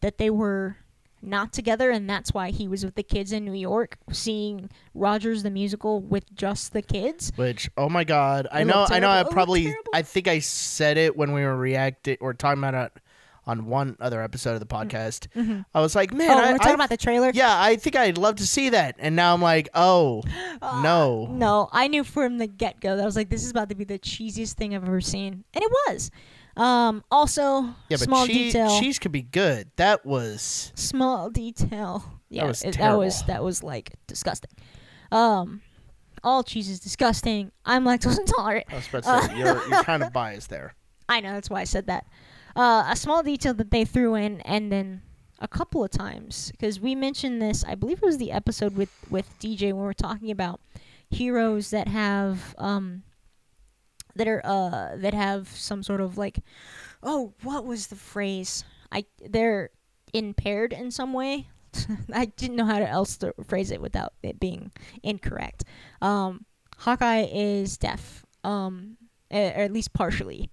that 0.00 0.18
they 0.18 0.30
were 0.30 0.76
not 1.22 1.52
together 1.52 1.90
and 1.90 2.08
that's 2.08 2.32
why 2.32 2.50
he 2.50 2.68
was 2.68 2.84
with 2.84 2.94
the 2.94 3.02
kids 3.02 3.32
in 3.32 3.44
New 3.44 3.52
York 3.52 3.96
seeing 4.10 4.70
Rogers 4.94 5.42
the 5.42 5.50
musical 5.50 6.00
with 6.00 6.34
just 6.34 6.72
the 6.72 6.82
kids. 6.82 7.32
Which, 7.36 7.70
oh 7.76 7.88
my 7.88 8.04
god, 8.04 8.48
I 8.50 8.62
It 8.62 8.64
know, 8.66 8.86
I 8.88 8.98
know, 8.98 9.08
I 9.08 9.14
terrible. 9.14 9.18
It 9.18 9.18
looked 9.18 9.32
probably. 9.32 9.76
I 9.94 10.02
think 10.02 10.28
I 10.28 10.38
said 10.40 10.98
it 10.98 11.16
when 11.16 11.32
we 11.32 11.42
were 11.42 11.56
reacting 11.56 12.16
or 12.20 12.34
talking 12.34 12.62
about 12.62 12.74
it 12.74 13.02
on 13.46 13.66
one 13.66 13.96
other 14.00 14.22
episode 14.22 14.54
of 14.54 14.60
the 14.60 14.66
mm-hmm. 14.66 14.88
podcast. 14.88 15.28
Mm-hmm. 15.34 15.60
I 15.74 15.80
was 15.80 15.94
like, 15.94 16.12
man, 16.12 16.30
oh, 16.30 16.34
I, 16.34 16.52
we're 16.52 16.58
talking 16.58 16.72
I- 16.72 16.74
about 16.74 16.90
the 16.90 16.96
trailer. 16.96 17.30
yeah, 17.34 17.60
I 17.60 17.76
think 17.76 17.96
I'd 17.96 18.18
love 18.18 18.36
to 18.36 18.46
see 18.46 18.70
that, 18.70 18.96
and 18.98 19.16
now 19.16 19.34
I'm 19.34 19.42
like, 19.42 19.68
oh, 19.74 20.22
uh, 20.62 20.82
no, 20.82 21.26
No, 21.26 21.68
I 21.72 21.88
knew 21.88 22.04
from 22.04 22.38
the 22.38 22.46
get 22.46 22.80
go 22.80 22.96
that 22.96 23.02
I 23.02 23.06
was 23.06 23.16
like, 23.16 23.30
this 23.30 23.44
is 23.44 23.50
about 23.50 23.68
to 23.70 23.74
be 23.74 23.84
the 23.84 23.98
cheesiest 23.98 24.54
thing 24.54 24.74
I've 24.74 24.84
ever 24.84 25.00
seen, 25.00 25.44
and 25.54 25.64
it 25.64 25.70
was. 25.88 26.10
Um, 26.56 27.02
also, 27.10 27.62
yeah, 27.62 27.72
but 27.90 28.00
small 28.00 28.26
cheese, 28.26 28.52
detail. 28.52 28.78
cheese 28.80 28.98
could 28.98 29.12
be 29.12 29.22
good. 29.22 29.70
That 29.76 30.04
was, 30.04 30.72
Small 30.74 31.30
detail. 31.30 32.04
Yeah, 32.28 32.44
was 32.46 32.62
it- 32.62 32.78
that 32.78 32.96
was 32.96 33.22
that 33.24 33.42
was 33.44 33.62
like 33.62 33.92
disgusting. 34.06 34.50
Um, 35.10 35.62
all 36.24 36.42
cheese 36.42 36.68
is 36.68 36.80
disgusting. 36.80 37.52
I'm 37.64 37.84
lactose 37.84 38.18
intolerant. 38.26 38.66
I 38.70 38.76
was 38.76 38.88
about 38.88 39.02
to 39.04 39.28
say, 39.28 39.38
you're, 39.38 39.68
you're 39.68 39.82
kind 39.84 40.02
of 40.02 40.12
biased 40.12 40.50
there. 40.50 40.74
I 41.08 41.20
know 41.20 41.32
that's 41.34 41.50
why 41.50 41.60
I 41.60 41.64
said 41.64 41.86
that. 41.88 42.06
Uh, 42.54 42.84
a 42.88 42.96
small 42.96 43.22
detail 43.22 43.54
that 43.54 43.70
they 43.70 43.84
threw 43.84 44.14
in, 44.14 44.40
and 44.42 44.70
then 44.70 45.02
a 45.40 45.48
couple 45.48 45.82
of 45.82 45.90
times 45.90 46.50
because 46.52 46.78
we 46.80 46.94
mentioned 46.94 47.40
this. 47.42 47.64
I 47.64 47.74
believe 47.74 47.98
it 47.98 48.04
was 48.06 48.18
the 48.18 48.30
episode 48.32 48.76
with 48.76 48.90
with 49.10 49.28
DJ 49.40 49.72
when 49.72 49.82
we 49.82 49.88
are 49.88 49.94
talking 49.94 50.30
about 50.30 50.60
heroes 51.10 51.70
that 51.70 51.88
have 51.88 52.54
um 52.58 53.02
that 54.16 54.28
are 54.28 54.44
uh 54.44 54.96
that 54.96 55.14
have 55.14 55.48
some 55.48 55.82
sort 55.82 56.00
of 56.00 56.18
like 56.18 56.40
oh 57.02 57.32
what 57.42 57.64
was 57.64 57.88
the 57.88 57.96
phrase 57.96 58.64
I 58.90 59.06
they're 59.28 59.70
impaired 60.12 60.72
in 60.72 60.90
some 60.90 61.12
way. 61.12 61.48
I 62.12 62.26
didn't 62.26 62.56
know 62.56 62.66
how 62.66 62.78
to 62.78 62.88
else 62.88 63.16
to 63.18 63.32
phrase 63.46 63.70
it 63.70 63.80
without 63.80 64.12
it 64.22 64.38
being 64.38 64.72
incorrect. 65.02 65.64
Um, 66.02 66.44
Hawkeye 66.76 67.28
is 67.32 67.78
deaf, 67.78 68.26
um, 68.44 68.98
or 69.30 69.38
at 69.38 69.72
least 69.72 69.94
partially 69.94 70.50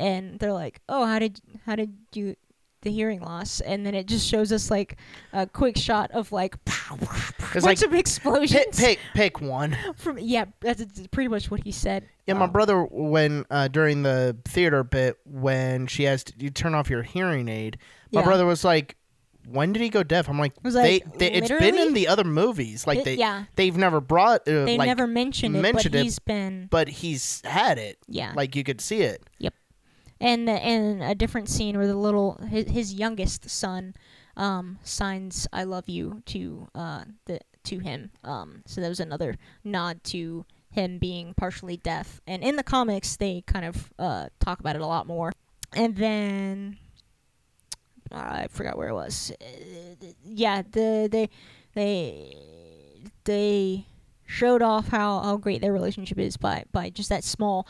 and 0.00 0.38
they're 0.40 0.52
like, 0.52 0.80
"Oh, 0.88 1.04
how 1.04 1.18
did 1.18 1.40
how 1.66 1.76
did 1.76 1.94
you 2.14 2.34
the 2.82 2.90
hearing 2.90 3.20
loss?" 3.20 3.60
And 3.60 3.84
then 3.86 3.94
it 3.94 4.06
just 4.06 4.26
shows 4.26 4.52
us 4.52 4.70
like 4.70 4.96
a 5.32 5.46
quick 5.46 5.76
shot 5.76 6.10
of 6.12 6.32
like 6.32 6.56
It's 6.66 7.64
bunch 7.64 7.64
like, 7.64 7.82
of 7.82 7.94
explosions 7.94 8.52
pick, 8.78 8.98
pick, 8.98 8.98
pick 9.14 9.40
one. 9.40 9.76
from 9.96 10.18
yeah, 10.18 10.46
that's 10.60 10.84
that's 10.84 11.06
pretty 11.08 11.28
much 11.28 11.50
what 11.50 11.62
he 11.64 11.72
said. 11.72 12.06
Yeah, 12.26 12.34
my 12.34 12.44
Um, 12.44 12.52
brother, 12.52 12.82
when 12.84 13.44
uh, 13.50 13.68
during 13.68 14.02
the 14.02 14.36
theater 14.44 14.84
bit, 14.84 15.16
when 15.24 15.86
she 15.86 16.04
has 16.04 16.22
to, 16.24 16.32
you 16.38 16.50
turn 16.50 16.74
off 16.74 16.88
your 16.90 17.02
hearing 17.02 17.48
aid, 17.48 17.78
my 18.12 18.20
Yeah. 18.20 18.26
brother 18.26 18.46
was 18.46 18.64
like, 18.64 18.96
"When 19.48 19.72
did 19.72 19.82
he 19.82 19.88
go 19.88 20.02
deaf?" 20.02 20.28
I'm 20.28 20.38
like, 20.38 20.52
was 20.62 20.74
they, 20.74 21.00
like, 21.00 21.18
they 21.18 21.32
it's 21.32 21.48
been 21.48 21.76
in 21.76 21.92
the 21.94 22.06
other 22.08 22.24
movies, 22.24 22.86
like 22.86 23.00
It- 23.00 23.04
they 23.04 23.14
yeah, 23.16 23.44
they've 23.56 23.76
never 23.76 24.00
brought 24.00 24.42
uh, 24.48 24.64
they 24.64 24.78
like, 24.78 24.86
never 24.86 25.06
mentioned 25.06 25.56
it, 25.56 25.60
mentioned 25.62 25.92
but 25.92 26.00
it, 26.00 26.04
he's 26.04 26.18
been 26.20 26.68
but 26.70 26.88
he's 26.88 27.42
had 27.44 27.78
it, 27.78 27.98
yeah. 28.06 28.32
like 28.36 28.54
you 28.54 28.62
could 28.64 28.80
see 28.80 29.00
it. 29.02 29.22
And 30.20 30.46
the, 30.46 30.52
and 30.52 31.02
a 31.02 31.14
different 31.14 31.48
scene 31.48 31.76
where 31.76 31.86
the 31.86 31.96
little 31.96 32.40
his, 32.48 32.68
his 32.68 32.94
youngest 32.94 33.48
son 33.48 33.94
um 34.36 34.78
signs 34.82 35.48
"I 35.52 35.64
love 35.64 35.88
you" 35.88 36.22
to 36.26 36.68
uh 36.74 37.04
the 37.26 37.40
to 37.64 37.78
him. 37.78 38.10
Um, 38.24 38.62
so 38.66 38.80
that 38.80 38.88
was 38.88 39.00
another 39.00 39.36
nod 39.64 40.02
to 40.04 40.46
him 40.70 40.98
being 40.98 41.34
partially 41.34 41.76
deaf. 41.76 42.20
And 42.26 42.42
in 42.42 42.56
the 42.56 42.62
comics, 42.62 43.16
they 43.16 43.42
kind 43.46 43.64
of 43.64 43.92
uh 43.98 44.28
talk 44.38 44.60
about 44.60 44.76
it 44.76 44.82
a 44.82 44.86
lot 44.86 45.06
more. 45.06 45.32
And 45.74 45.96
then 45.96 46.78
I 48.12 48.48
forgot 48.48 48.76
where 48.76 48.88
it 48.88 48.94
was. 48.94 49.32
Yeah, 50.24 50.62
the 50.62 51.08
they 51.10 51.28
they 51.74 52.36
they 53.24 53.86
showed 54.26 54.62
off 54.62 54.88
how, 54.88 55.20
how 55.20 55.36
great 55.36 55.60
their 55.60 55.72
relationship 55.72 56.18
is 56.18 56.36
by 56.36 56.64
by 56.72 56.90
just 56.90 57.08
that 57.08 57.24
small 57.24 57.66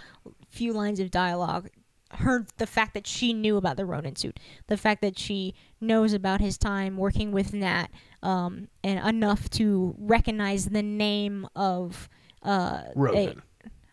few 0.48 0.72
lines 0.72 1.00
of 1.00 1.10
dialogue 1.10 1.68
her 2.12 2.46
the 2.58 2.66
fact 2.66 2.94
that 2.94 3.06
she 3.06 3.32
knew 3.32 3.56
about 3.56 3.76
the 3.76 3.86
Ronin 3.86 4.16
suit, 4.16 4.38
the 4.66 4.76
fact 4.76 5.00
that 5.02 5.18
she 5.18 5.54
knows 5.80 6.12
about 6.12 6.40
his 6.40 6.58
time 6.58 6.96
working 6.96 7.32
with 7.32 7.52
Nat, 7.54 7.86
um, 8.22 8.68
and 8.82 8.98
enough 9.08 9.48
to 9.50 9.94
recognize 9.98 10.66
the 10.66 10.82
name 10.82 11.46
of 11.54 12.08
uh, 12.42 12.82
Ronin. 12.94 13.42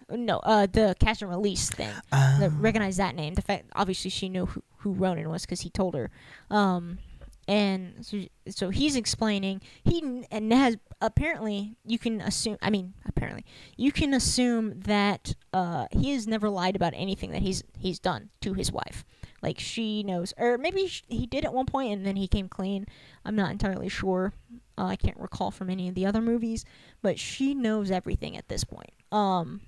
a- 0.10 0.16
no, 0.18 0.38
uh, 0.40 0.66
the 0.72 0.96
catch 1.00 1.22
and 1.22 1.30
release 1.30 1.70
thing. 1.70 1.92
Uh, 2.14 2.40
The, 2.40 2.50
recognize 2.50 2.96
that 2.98 3.14
name. 3.14 3.34
The 3.34 3.42
fact, 3.42 3.66
obviously, 3.76 4.10
she 4.10 4.30
knew 4.30 4.46
who, 4.46 4.64
who 4.78 4.94
Ronin 4.94 5.30
was 5.30 5.42
because 5.42 5.62
he 5.62 5.70
told 5.70 5.96
her. 5.96 6.10
Um, 6.50 7.00
and 7.48 8.06
so, 8.06 8.24
so 8.50 8.70
he's 8.70 8.96
explaining. 8.96 9.62
He 9.84 10.26
and 10.32 10.52
has 10.52 10.78
apparently 11.02 11.76
you 11.86 11.98
can 11.98 12.20
assume. 12.20 12.58
I 12.62 12.70
mean, 12.70 12.94
apparently 13.06 13.46
you 13.78 13.92
can 13.92 14.14
assume 14.14 14.82
that 14.82 15.34
uh, 15.54 15.88
he 15.92 16.12
has 16.12 16.28
never 16.28 16.50
lied 16.50 16.76
about 16.76 16.94
anything 16.96 17.32
that 17.32 17.42
he's 17.42 17.64
he's 17.78 18.00
done 18.00 18.30
to 18.42 18.54
his 18.54 18.72
wife. 18.72 19.06
Like 19.42 19.60
she 19.60 20.04
knows, 20.04 20.34
or 20.38 20.58
maybe 20.58 20.92
he 21.08 21.26
did 21.26 21.46
at 21.46 21.54
one 21.54 21.68
point 21.68 21.94
and 21.94 22.06
then 22.06 22.16
he 22.16 22.28
came 22.28 22.50
clean. 22.50 22.86
I'm 23.24 23.36
not 23.36 23.52
entirely 23.52 23.88
sure. 23.88 24.34
Uh, 24.78 24.86
I 24.86 24.96
can't 24.96 25.20
recall 25.20 25.52
from 25.52 25.70
any 25.70 25.88
of 25.88 25.96
the 25.96 26.06
other 26.06 26.22
movies, 26.22 26.66
but 27.02 27.20
she 27.20 27.54
knows 27.54 27.92
everything 27.92 28.36
at 28.36 28.48
this 28.50 28.64
point. 28.64 28.92
Um, 29.12 29.62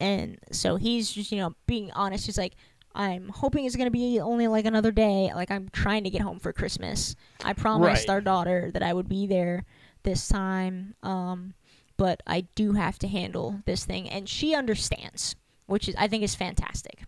and 0.00 0.38
so 0.50 0.76
he's 0.76 1.12
just 1.12 1.30
you 1.30 1.38
know 1.38 1.54
being 1.66 1.92
honest. 1.92 2.26
He's 2.26 2.38
like, 2.38 2.54
I'm 2.94 3.28
hoping 3.28 3.64
it's 3.64 3.76
gonna 3.76 3.90
be 3.90 4.20
only 4.20 4.48
like 4.48 4.64
another 4.64 4.90
day. 4.92 5.30
Like 5.34 5.50
I'm 5.50 5.68
trying 5.70 6.04
to 6.04 6.10
get 6.10 6.20
home 6.22 6.38
for 6.38 6.52
Christmas. 6.52 7.16
I 7.44 7.52
promised 7.52 8.08
Right. 8.08 8.14
our 8.14 8.20
daughter 8.20 8.70
that 8.72 8.82
I 8.82 8.92
would 8.92 9.08
be 9.08 9.26
there 9.26 9.64
this 10.02 10.28
time. 10.28 10.94
Um, 11.02 11.54
but 11.96 12.22
I 12.26 12.42
do 12.54 12.72
have 12.72 12.98
to 13.00 13.08
handle 13.08 13.60
this 13.64 13.84
thing, 13.84 14.08
and 14.08 14.28
she 14.28 14.54
understands, 14.54 15.36
which 15.66 15.88
is 15.88 15.94
I 15.96 16.08
think 16.08 16.22
is 16.24 16.34
fantastic. 16.34 17.02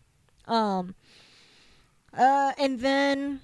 Um, 0.46 0.94
uh, 2.16 2.52
and 2.58 2.80
then 2.80 3.40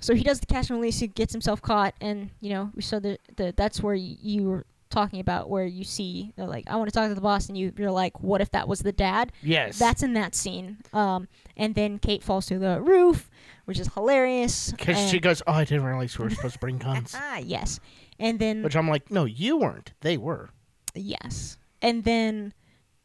so 0.00 0.14
he 0.14 0.22
does 0.24 0.40
the 0.40 0.46
cash 0.46 0.70
and 0.70 0.78
release. 0.78 0.98
He 0.98 1.06
gets 1.06 1.32
himself 1.32 1.60
caught, 1.62 1.94
and 2.00 2.30
you 2.40 2.50
know 2.50 2.70
we 2.74 2.82
saw 2.82 2.98
the, 2.98 3.18
the 3.36 3.52
that's 3.56 3.82
where 3.82 3.94
you, 3.94 4.16
you 4.20 4.42
were 4.48 4.66
talking 4.90 5.20
about 5.20 5.48
where 5.48 5.64
you 5.64 5.84
see 5.84 6.32
they're 6.36 6.46
like 6.46 6.64
I 6.68 6.76
want 6.76 6.88
to 6.88 6.92
talk 6.94 7.08
to 7.08 7.14
the 7.14 7.20
boss 7.20 7.48
and 7.48 7.56
you 7.56 7.72
you're 7.78 7.90
like 7.90 8.20
what 8.20 8.40
if 8.40 8.50
that 8.50 8.66
was 8.68 8.80
the 8.80 8.92
dad 8.92 9.32
Yes. 9.42 9.78
that's 9.78 10.02
in 10.02 10.14
that 10.14 10.34
scene 10.34 10.78
um 10.92 11.28
and 11.56 11.74
then 11.74 11.98
Kate 11.98 12.22
falls 12.22 12.46
through 12.48 12.58
the 12.58 12.80
roof 12.80 13.30
which 13.66 13.78
is 13.78 13.88
hilarious 13.94 14.72
because 14.72 15.08
she 15.10 15.20
goes, 15.20 15.42
"Oh, 15.46 15.52
I 15.52 15.64
didn't 15.64 15.84
realize 15.84 16.18
we 16.18 16.24
were 16.24 16.30
supposed 16.30 16.54
to 16.54 16.58
bring 16.60 16.78
guns." 16.88 17.14
ah 17.16 17.38
yes 17.38 17.78
and 18.18 18.38
then 18.38 18.62
Which 18.62 18.76
I'm 18.76 18.88
like, 18.88 19.10
"No, 19.10 19.24
you 19.24 19.56
weren't. 19.58 19.92
They 20.02 20.16
were." 20.18 20.50
Yes. 20.94 21.56
And 21.80 22.04
then 22.04 22.52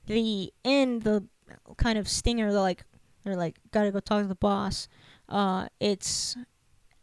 the 0.07 0.51
end, 0.65 1.03
the 1.03 1.23
kind 1.77 1.97
of 1.97 2.09
stinger, 2.09 2.51
the 2.51 2.59
like, 2.59 2.83
they're 3.23 3.37
like, 3.37 3.55
gotta 3.71 3.91
go 3.91 3.99
talk 4.01 4.23
to 4.23 4.27
the 4.27 4.35
boss. 4.35 4.87
Uh, 5.29 5.67
it's 5.79 6.35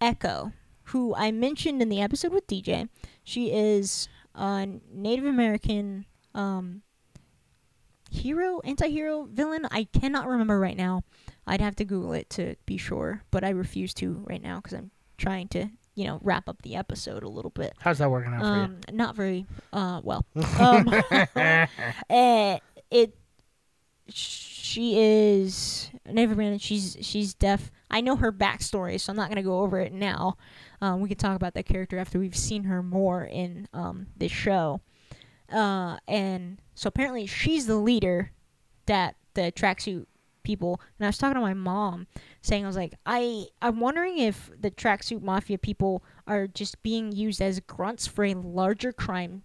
Echo, 0.01 0.53
who 0.85 1.15
I 1.15 1.31
mentioned 1.31 1.81
in 1.81 1.89
the 1.89 2.01
episode 2.03 2.33
with 2.33 2.47
DJ. 2.47 2.89
She 3.25 3.51
is 3.53 4.09
a 4.35 4.69
Native 4.93 5.27
American 5.27 6.07
um, 6.35 6.83
hero, 8.11 8.61
anti 8.65 8.89
hero, 8.89 9.29
villain. 9.31 9.67
I 9.71 9.85
cannot 9.85 10.29
remember 10.29 10.59
right 10.59 10.77
now. 10.77 11.03
I'd 11.47 11.61
have 11.61 11.77
to 11.77 11.85
Google 11.85 12.13
it 12.13 12.31
to 12.31 12.57
be 12.67 12.77
sure, 12.77 13.23
but 13.31 13.45
I 13.45 13.51
refuse 13.51 13.95
to 13.95 14.23
right 14.29 14.43
now 14.43 14.57
because 14.57 14.75
I'm 14.75 14.91
trying 15.19 15.49
to, 15.49 15.69
you 15.95 16.07
know, 16.07 16.21
wrap 16.23 16.49
up 16.49 16.63
the 16.63 16.77
episode 16.77 17.23
a 17.25 17.29
little 17.29 17.51
bit. 17.51 17.73
How's 17.81 17.99
that 17.99 18.11
working 18.11 18.33
out 18.33 18.41
for 18.41 18.71
you? 18.93 18.97
not 18.97 19.17
very 19.17 19.47
uh 19.73 20.01
well. 20.05 20.25
Um, 20.59 20.89
eh, 22.11 22.59
it 22.91 23.17
she 24.09 24.99
is 24.99 25.91
Native 26.07 26.33
American. 26.33 26.59
She's 26.59 26.97
she's 27.01 27.35
deaf. 27.35 27.71
I 27.91 28.01
know 28.01 28.17
her 28.17 28.33
backstory, 28.33 29.01
so 29.01 29.11
I'm 29.11 29.17
not 29.17 29.29
gonna 29.29 29.43
go 29.43 29.61
over 29.61 29.81
it 29.81 29.93
now. 29.93 30.37
Um, 30.83 31.01
we 31.01 31.09
can 31.09 31.17
talk 31.17 31.37
about 31.37 31.55
that 31.55 31.65
character 31.65 31.97
after 31.97 32.19
we've 32.19 32.37
seen 32.37 32.65
her 32.65 32.83
more 32.83 33.25
in 33.25 33.69
um 33.73 34.09
this 34.17 34.33
show. 34.33 34.81
Uh, 35.51 35.99
and 36.09 36.61
so 36.75 36.89
apparently 36.89 37.27
she's 37.27 37.67
the 37.67 37.77
leader 37.77 38.33
that 38.87 39.15
the 39.35 39.53
tracksuit 39.53 40.07
people. 40.43 40.81
And 40.99 41.07
I 41.07 41.09
was 41.09 41.19
talking 41.19 41.37
to 41.37 41.41
my 41.41 41.55
mom, 41.55 42.09
saying 42.41 42.65
I 42.65 42.67
was 42.67 42.77
like, 42.77 42.95
I 43.07 43.47
I'm 43.63 43.79
wondering 43.79 44.19
if 44.19 44.51
the 44.59 44.71
tracksuit 44.73 45.23
mafia 45.23 45.57
people 45.57 46.03
are 46.27 46.49
just 46.49 46.83
being 46.83 47.13
used 47.13 47.41
as 47.41 47.61
grunts 47.61 48.09
for 48.09 48.25
a 48.25 48.35
larger 48.35 48.93
crime 48.93 49.45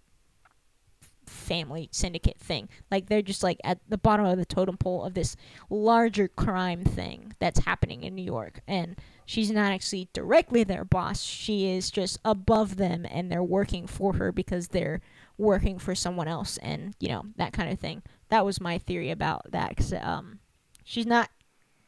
family 1.25 1.89
syndicate 1.91 2.39
thing. 2.39 2.69
Like 2.89 3.09
they're 3.09 3.21
just 3.21 3.43
like 3.43 3.59
at 3.63 3.79
the 3.88 3.97
bottom 3.97 4.25
of 4.25 4.38
the 4.38 4.45
totem 4.45 4.77
pole 4.77 5.03
of 5.03 5.13
this 5.13 5.35
larger 5.69 6.27
crime 6.27 6.83
thing 6.83 7.35
that's 7.39 7.59
happening 7.59 8.03
in 8.03 8.15
New 8.15 8.23
York. 8.23 8.61
And 8.67 8.95
she's 9.28 9.51
not 9.51 9.73
actually 9.73 10.07
directly 10.13 10.63
their 10.63 10.86
boss. 10.86 11.21
She 11.21 11.69
is 11.69 11.91
just 11.91 12.17
above 12.23 12.78
them 12.78 13.05
and 13.11 13.30
they're 13.30 13.43
working 13.43 13.86
for 13.86 14.13
her 14.13 14.32
because 14.32 14.69
they're 14.69 15.01
working 15.38 15.78
for 15.78 15.93
someone 15.93 16.30
else 16.30 16.57
and, 16.57 16.95
you 16.99 17.09
know, 17.09 17.25
that 17.36 17.51
kind 17.51 17.69
of 17.69 17.78
thing. 17.78 18.01
That 18.30 18.45
was 18.45 18.61
my 18.61 18.78
theory 18.78 19.11
about 19.11 19.51
that 19.51 19.75
cuz 19.75 19.93
um 19.93 20.39
she's 20.84 21.05
not 21.05 21.30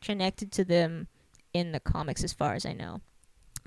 connected 0.01 0.51
to 0.51 0.65
them 0.65 1.07
in 1.53 1.71
the 1.71 1.79
comics 1.79 2.25
as 2.25 2.33
far 2.33 2.53
as 2.53 2.65
I 2.65 2.73
know. 2.73 2.99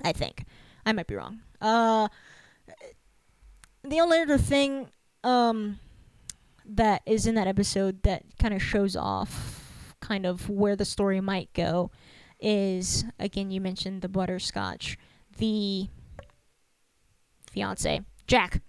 I 0.03 0.13
think. 0.13 0.45
I 0.85 0.91
might 0.91 1.07
be 1.07 1.15
wrong. 1.15 1.41
Uh 1.59 2.09
the 3.83 3.99
only 3.99 4.19
other 4.19 4.37
thing 4.37 4.91
um 5.23 5.79
that 6.63 7.01
is 7.07 7.25
in 7.25 7.33
that 7.35 7.47
episode 7.47 8.03
that 8.03 8.23
kind 8.37 8.53
of 8.53 8.61
shows 8.61 8.95
off 8.95 9.95
kind 9.99 10.27
of 10.27 10.47
where 10.47 10.75
the 10.75 10.85
story 10.85 11.19
might 11.19 11.51
go 11.53 11.89
is 12.43 13.05
again 13.19 13.49
you 13.49 13.61
mentioned 13.61 14.01
the 14.01 14.09
butterscotch 14.09 14.97
the 15.37 15.87
fiance 17.49 18.01
jack 18.27 18.61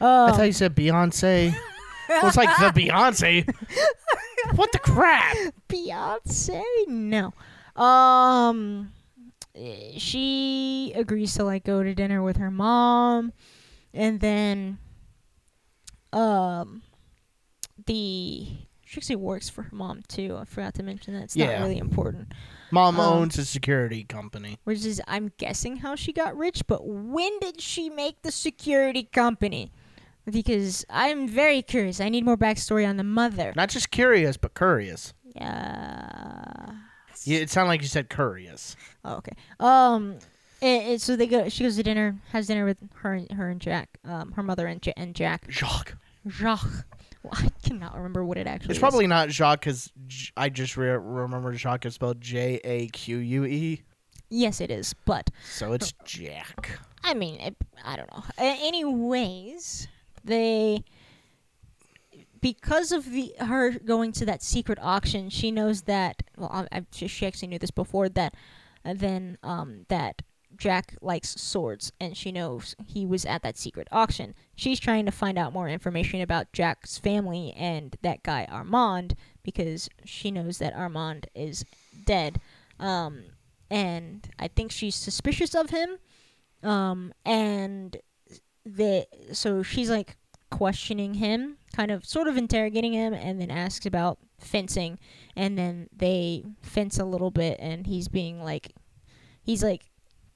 I 0.00 0.28
um, 0.30 0.34
thought 0.36 0.44
you 0.46 0.52
said 0.54 0.74
Beyonce. 0.74 1.54
It 2.08 2.22
was 2.22 2.34
like 2.34 2.48
the 2.58 2.80
Beyonce. 2.80 3.46
what 4.56 4.72
the 4.72 4.78
crap? 4.78 5.36
Beyonce? 5.68 6.62
No. 6.88 7.34
Um, 7.76 8.92
she 9.98 10.92
agrees 10.96 11.34
to 11.34 11.44
like 11.44 11.64
go 11.64 11.82
to 11.82 11.94
dinner 11.94 12.22
with 12.22 12.38
her 12.38 12.50
mom, 12.50 13.34
and 13.92 14.20
then, 14.20 14.78
um, 16.14 16.80
the 17.86 18.46
she 18.86 18.96
actually 18.96 19.16
works 19.16 19.50
for 19.50 19.64
her 19.64 19.76
mom 19.76 20.00
too. 20.08 20.34
I 20.40 20.46
forgot 20.46 20.72
to 20.76 20.82
mention 20.82 21.12
that. 21.12 21.24
It's 21.24 21.36
Yeah. 21.36 21.58
not 21.58 21.60
really 21.66 21.76
important. 21.78 22.32
Mom 22.70 22.98
Um, 23.00 23.12
owns 23.12 23.38
a 23.38 23.44
security 23.44 24.04
company. 24.04 24.58
Which 24.64 24.84
is, 24.84 25.00
I'm 25.08 25.32
guessing, 25.38 25.78
how 25.78 25.94
she 25.96 26.12
got 26.12 26.36
rich. 26.36 26.62
But 26.66 26.86
when 26.86 27.38
did 27.40 27.60
she 27.60 27.90
make 27.90 28.22
the 28.22 28.30
security 28.32 29.02
company? 29.04 29.72
Because 30.30 30.84
I'm 30.90 31.26
very 31.26 31.62
curious. 31.62 32.00
I 32.00 32.08
need 32.08 32.24
more 32.24 32.36
backstory 32.36 32.88
on 32.88 32.96
the 32.96 33.04
mother. 33.04 33.52
Not 33.56 33.70
just 33.70 33.90
curious, 33.90 34.36
but 34.36 34.54
curious. 34.54 35.12
Yeah. 35.34 36.72
You, 37.24 37.40
it 37.40 37.50
sounded 37.50 37.68
like 37.68 37.82
you 37.82 37.88
said 37.88 38.08
curious. 38.10 38.76
Oh, 39.04 39.16
okay. 39.16 39.32
Um, 39.58 40.18
and, 40.62 40.82
and 40.92 41.02
so 41.02 41.16
they 41.16 41.26
go. 41.26 41.48
She 41.48 41.64
goes 41.64 41.76
to 41.76 41.82
dinner, 41.82 42.16
has 42.32 42.46
dinner 42.46 42.64
with 42.64 42.78
her, 42.96 43.14
and 43.14 43.30
her 43.32 43.48
and 43.48 43.60
Jack. 43.60 43.88
Um, 44.04 44.32
her 44.32 44.42
mother 44.42 44.66
and, 44.66 44.84
ja- 44.86 44.92
and 44.96 45.14
Jack. 45.14 45.50
Jacques. 45.50 45.96
Jacques. 46.28 46.86
Well, 47.22 47.32
I 47.36 47.50
cannot 47.62 47.94
remember 47.94 48.24
what 48.24 48.38
it 48.38 48.46
actually. 48.46 48.66
Is. 48.66 48.70
It's 48.70 48.78
is. 48.78 48.80
probably 48.80 49.06
not 49.06 49.30
Jacques 49.30 49.60
because 49.60 49.90
I 50.36 50.48
just 50.48 50.76
re- 50.76 50.90
remember 50.90 51.52
Jacques 51.54 51.86
is 51.86 51.94
spelled 51.94 52.20
J 52.20 52.60
A 52.64 52.86
Q 52.88 53.18
U 53.18 53.44
E. 53.44 53.82
Yes, 54.30 54.60
it 54.60 54.70
is. 54.70 54.94
But 55.04 55.30
So 55.50 55.72
it's 55.72 55.92
Jack. 56.04 56.78
I 57.02 57.14
mean, 57.14 57.40
it, 57.40 57.56
I 57.84 57.96
don't 57.96 58.10
know. 58.12 58.22
A- 58.38 58.66
anyways, 58.66 59.88
they 60.24 60.84
because 62.40 62.92
of 62.92 63.10
the 63.10 63.34
her 63.40 63.72
going 63.78 64.12
to 64.12 64.24
that 64.26 64.42
secret 64.42 64.78
auction, 64.80 65.30
she 65.30 65.50
knows 65.50 65.82
that. 65.82 66.22
Well, 66.36 66.50
I, 66.52 66.78
I, 66.78 66.86
she 66.92 67.08
she 67.08 67.26
actually 67.26 67.48
knew 67.48 67.58
this 67.58 67.70
before 67.70 68.08
that. 68.10 68.34
Uh, 68.82 68.94
then 68.96 69.36
um, 69.42 69.84
that 69.88 70.22
Jack 70.60 70.94
likes 71.00 71.40
swords, 71.40 71.90
and 71.98 72.14
she 72.14 72.30
knows 72.30 72.76
he 72.86 73.06
was 73.06 73.24
at 73.24 73.42
that 73.42 73.56
secret 73.56 73.88
auction. 73.90 74.34
She's 74.54 74.78
trying 74.78 75.06
to 75.06 75.10
find 75.10 75.38
out 75.38 75.54
more 75.54 75.70
information 75.70 76.20
about 76.20 76.52
Jack's 76.52 76.98
family 76.98 77.54
and 77.56 77.96
that 78.02 78.22
guy 78.22 78.46
Armand 78.48 79.16
because 79.42 79.88
she 80.04 80.30
knows 80.30 80.58
that 80.58 80.76
Armand 80.76 81.28
is 81.34 81.64
dead. 82.04 82.42
Um, 82.78 83.22
and 83.70 84.28
I 84.38 84.48
think 84.48 84.70
she's 84.70 84.94
suspicious 84.94 85.54
of 85.54 85.70
him. 85.70 85.96
Um, 86.62 87.14
and 87.24 87.96
the 88.66 89.06
so 89.32 89.62
she's 89.62 89.88
like 89.88 90.18
questioning 90.50 91.14
him, 91.14 91.56
kind 91.74 91.90
of 91.90 92.04
sort 92.04 92.28
of 92.28 92.36
interrogating 92.36 92.92
him, 92.92 93.14
and 93.14 93.40
then 93.40 93.50
asks 93.50 93.86
about 93.86 94.18
fencing, 94.38 94.98
and 95.34 95.56
then 95.56 95.88
they 95.90 96.44
fence 96.60 96.98
a 96.98 97.06
little 97.06 97.30
bit, 97.30 97.56
and 97.60 97.86
he's 97.86 98.08
being 98.08 98.42
like, 98.42 98.74
he's 99.42 99.62
like 99.62 99.89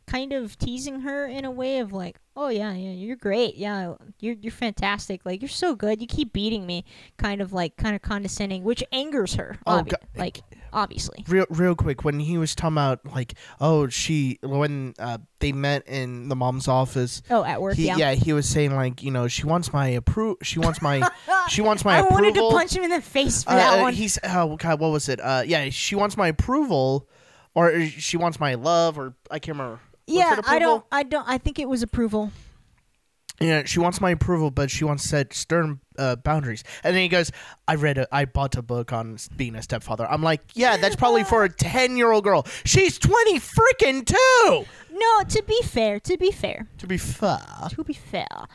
kind 0.07 0.33
of 0.33 0.59
teasing 0.59 1.01
her 1.01 1.27
in 1.27 1.45
a 1.45 1.51
way 1.51 1.79
of 1.79 1.93
like, 1.93 2.19
oh 2.37 2.49
yeah, 2.49 2.73
yeah, 2.75 2.91
you're 2.91 3.17
great, 3.17 3.57
yeah, 3.57 3.95
you're 4.21 4.35
you're 4.41 4.53
fantastic, 4.53 5.25
like 5.25 5.41
you're 5.41 5.49
so 5.49 5.75
good, 5.75 6.01
you 6.01 6.07
keep 6.07 6.33
beating 6.33 6.67
me, 6.67 6.85
kind 7.17 7.41
of 7.41 7.53
like 7.53 7.77
kind 7.77 7.95
of 7.97 8.03
condescending, 8.03 8.65
which 8.65 8.83
angers 8.93 9.35
her, 9.35 9.57
Oh, 9.67 9.83
obvi- 9.83 9.91
God. 9.91 10.01
like 10.17 10.41
obviously. 10.73 11.25
Real, 11.29 11.47
real 11.51 11.75
quick, 11.77 12.05
when 12.05 12.19
he 12.19 12.37
was 12.37 12.55
talking 12.57 12.75
about 12.75 13.01
like, 13.15 13.35
oh, 13.61 13.89
she 13.89 14.39
when 14.43 14.95
uh, 14.99 15.19
they 15.39 15.53
met 15.53 15.87
in 15.87 16.29
the 16.29 16.35
mom's 16.37 16.67
office, 16.69 17.23
Oh, 17.31 17.45
at 17.45 17.63
work, 17.63 17.77
he, 17.77 17.87
yeah. 17.87 18.13
he 18.15 18.33
was 18.33 18.49
saying 18.49 18.75
like, 18.75 19.03
you 19.03 19.11
know, 19.13 19.29
she 19.29 19.47
wants 19.47 19.73
my 19.73 19.97
appro, 19.97 20.35
she 20.43 20.59
wants 20.59 20.83
my, 20.83 21.09
she 21.49 21.63
wants 21.63 21.85
my 21.85 21.97
I 21.97 21.99
approval. 22.01 22.15
wanted 22.17 22.35
to 22.35 22.49
punch 22.51 22.75
him 22.77 22.83
in 22.83 22.91
the 22.91 23.01
face 23.01 23.45
for 23.45 23.51
Uh, 23.51 23.57
that 23.57 23.79
uh, 23.79 23.83
one. 23.83 23.95
He's 23.95 24.19
oh 24.25 24.57
god, 24.57 24.81
what 24.81 24.91
was 24.91 25.09
it? 25.09 25.21
Uh, 25.21 25.45
yeah, 25.47 25.69
she 25.71 25.95
wants 25.95 26.17
my 26.17 26.29
approval, 26.29 27.09
or 27.55 27.87
she 27.87 28.17
wants 28.17 28.41
my 28.41 28.55
love, 28.55 28.99
or 28.99 29.15
I 29.31 29.39
can't 29.39 29.57
remember. 29.57 29.81
Yeah, 30.07 30.41
I 30.47 30.59
don't. 30.59 30.85
I 30.93 31.03
don't, 31.03 31.27
I 31.29 31.39
think 31.39 31.59
it 31.59 31.69
was 31.69 31.83
approval. 31.83 32.31
Yeah, 33.41 33.65
she 33.65 33.81
wants 33.81 34.01
my 34.01 34.11
approval, 34.11 34.53
but 34.53 34.71
she 34.71 34.85
wants 34.85 35.03
set 35.03 35.33
stern 35.35 35.81
uh, 35.99 36.15
boundaries. 36.17 36.63
And 36.85 36.95
then 36.95 37.03
he 37.03 37.09
goes, 37.09 37.33
"I 37.67 37.75
read 37.75 37.99
a, 37.99 38.07
I 38.15 38.27
bought 38.27 38.57
a 38.57 38.63
book 38.63 38.93
on 38.93 39.19
being 39.37 39.57
a 39.57 39.63
stepfather." 39.63 40.07
I'm 40.09 40.23
like, 40.23 40.41
"Yeah, 40.55 40.77
that's 40.77 40.95
probably 40.95 41.25
for 41.25 41.43
a 41.43 41.49
ten 41.49 41.97
year 41.97 42.13
old 42.13 42.23
girl. 42.23 42.47
She's 42.65 42.97
twenty 42.99 43.41
freaking 43.41 44.07
two. 44.07 44.65
No, 44.93 45.25
to 45.29 45.43
be 45.43 45.61
fair, 45.65 45.99
to 46.01 46.17
be 46.17 46.31
fair, 46.31 46.69
To 46.79 46.87
be 46.87 46.97
fair, 46.97 47.41
to 47.71 47.83
be 47.83 47.95
fair, 47.95 48.47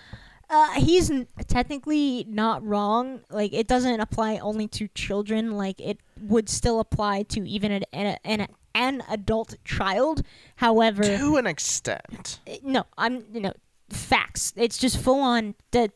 uh, 0.49 0.71
he's 0.73 1.09
n- 1.11 1.27
technically 1.47 2.25
not 2.27 2.65
wrong. 2.65 3.21
Like 3.29 3.53
it 3.53 3.67
doesn't 3.67 3.99
apply 3.99 4.37
only 4.37 4.67
to 4.69 4.87
children. 4.89 5.51
Like 5.51 5.79
it 5.79 5.99
would 6.21 6.49
still 6.49 6.79
apply 6.79 7.23
to 7.23 7.47
even 7.47 7.71
an 7.71 7.83
an, 7.93 8.17
an, 8.23 8.47
an 8.75 9.03
adult 9.09 9.55
child. 9.63 10.23
However, 10.57 11.03
to 11.03 11.37
an 11.37 11.47
extent. 11.47 12.39
uh, 12.47 12.53
no, 12.63 12.83
I'm 12.97 13.23
you 13.33 13.41
know 13.41 13.53
facts. 13.89 14.53
It's 14.55 14.77
just 14.77 14.99
full 14.99 15.21
on 15.21 15.55
the 15.71 15.91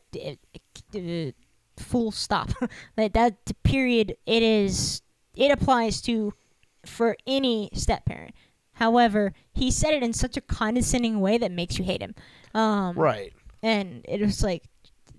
uh, 0.94 1.32
full 1.82 2.12
stop. 2.12 2.50
that 2.96 3.12
that 3.14 3.62
period. 3.62 4.16
It 4.26 4.42
is. 4.42 5.02
It 5.36 5.50
applies 5.50 6.00
to 6.02 6.32
for 6.86 7.16
any 7.26 7.70
step 7.74 8.04
parent. 8.04 8.34
However, 8.74 9.32
he 9.52 9.70
said 9.70 9.94
it 9.94 10.02
in 10.02 10.12
such 10.12 10.36
a 10.36 10.40
condescending 10.40 11.20
way 11.20 11.38
that 11.38 11.50
makes 11.52 11.78
you 11.78 11.84
hate 11.84 12.00
him. 12.02 12.14
Um, 12.54 12.96
Right. 12.98 13.32
And 13.64 14.04
it 14.08 14.20
was 14.20 14.42
like 14.42 14.62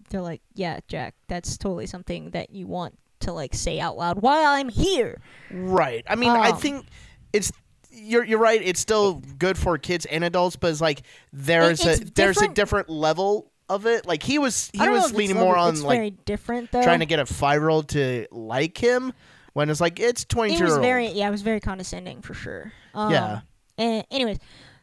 they're 0.10 0.22
like, 0.22 0.42
yeah, 0.54 0.80
Jack, 0.88 1.16
that's 1.28 1.58
totally 1.58 1.88
something 1.88 2.30
that 2.30 2.52
you 2.52 2.68
want 2.68 2.98
to 3.22 3.34
like 3.34 3.54
say 3.56 3.80
out 3.80 3.98
loud 3.98 4.22
while 4.22 4.46
I'm 4.46 4.70
here. 4.70 5.20
Right. 5.52 6.06
I 6.08 6.16
mean, 6.16 6.30
I 6.30 6.52
Um, 6.52 6.58
think 6.58 6.86
it's 7.34 7.52
you're 7.92 8.24
you're 8.24 8.40
right. 8.40 8.62
It's 8.64 8.80
still 8.80 9.22
good 9.40 9.58
for 9.58 9.78
kids 9.78 10.06
and 10.06 10.24
adults, 10.24 10.56
but 10.58 10.70
it's 10.72 10.82
like 10.82 11.02
there's 11.34 11.84
it's 11.84 12.02
a 12.02 12.06
there's 12.14 12.42
a 12.42 12.48
different- 12.50 12.90
level 12.90 13.52
of 13.68 13.86
it. 13.88 14.06
Like 14.06 14.22
he 14.22 14.38
was 14.38 14.70
he 14.74 14.80
I 14.80 14.90
was 14.90 15.12
leaning 15.14 15.38
level- 15.38 15.48
more 15.50 15.58
on 15.58 15.74
it's 15.74 15.82
like 15.82 15.98
very 15.98 16.12
different 16.12 16.72
though. 16.72 16.84
trying 16.84 17.00
to 17.00 17.06
get 17.08 17.20
a 17.20 17.26
five 17.26 17.60
year 17.62 17.70
old 17.70 17.90
to 17.90 18.28
like 18.32 18.78
him 18.78 19.12
when 19.54 19.70
it's 19.72 19.82
like 19.82 20.00
it's 20.00 20.24
twenty 20.26 20.54
it 20.54 20.62
was 20.62 20.78
very 20.78 21.08
yeah, 21.08 21.28
it 21.28 21.32
was 21.32 21.42
very 21.42 21.60
condescending 21.60 22.22
for 22.22 22.34
sure. 22.36 22.72
Um, 22.94 23.12
Yeah. 23.12 23.40
And 23.78 24.06
anyways, 24.12 24.38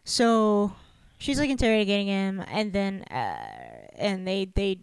so 0.05 0.73
she's 1.23 1.39
like 1.39 1.51
interrogating 1.51 2.07
him, 2.09 2.45
and 2.49 2.73
then 2.73 3.03
uh, 3.11 3.89
and 3.97 4.27
they 4.27 4.47
they 4.55 4.79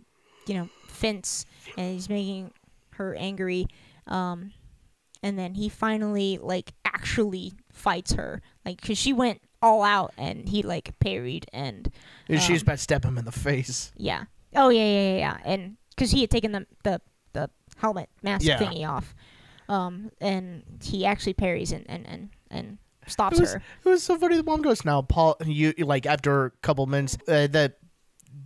you 0.47 0.55
know 0.55 0.69
fence, 0.87 1.45
and 1.77 1.93
he's 1.93 2.09
making 2.09 2.51
her 2.91 3.15
angry. 3.15 3.67
Um, 4.07 4.53
and 5.21 5.37
then 5.37 5.53
he 5.55 5.69
finally 5.69 6.39
like 6.41 6.73
actually 6.85 7.53
fights 7.71 8.13
her, 8.13 8.41
like 8.65 8.81
because 8.81 8.97
she 8.97 9.13
went 9.13 9.41
all 9.61 9.83
out, 9.83 10.13
and 10.17 10.47
he 10.49 10.63
like 10.63 10.97
parried, 10.99 11.45
and 11.53 11.91
And 12.27 12.41
She's 12.41 12.61
um, 12.61 12.65
about 12.65 12.77
to 12.77 12.83
step 12.83 13.03
him 13.05 13.17
in 13.17 13.25
the 13.25 13.31
face. 13.31 13.91
yeah. 13.97 14.23
Oh 14.55 14.69
yeah 14.69 14.83
yeah 14.85 15.11
yeah 15.11 15.17
yeah, 15.17 15.37
and 15.45 15.77
because 15.95 16.11
he 16.11 16.21
had 16.21 16.31
taken 16.31 16.53
the 16.53 16.65
the 16.83 17.01
the 17.33 17.49
helmet 17.77 18.09
mask 18.23 18.45
Yeah. 18.45 18.57
thingy 18.57 18.87
off, 18.87 19.13
um, 19.67 20.09
and 20.19 20.63
he 20.83 21.05
actually 21.05 21.33
parries 21.33 21.71
and 21.71 21.85
and 21.89 22.07
and 22.07 22.29
and 22.49 22.77
stops 23.09 23.37
It 23.37 23.41
was, 23.41 23.53
her. 23.53 23.61
it 23.85 23.89
was 23.89 24.03
so 24.03 24.17
funny. 24.17 24.37
The 24.37 24.43
mom 24.43 24.61
goes, 24.61 24.85
"Now, 24.85 25.01
Paul, 25.01 25.35
you 25.45 25.73
like 25.79 26.05
after 26.05 26.45
a 26.45 26.51
couple 26.61 26.85
minutes, 26.85 27.17
uh, 27.27 27.47
that 27.47 27.77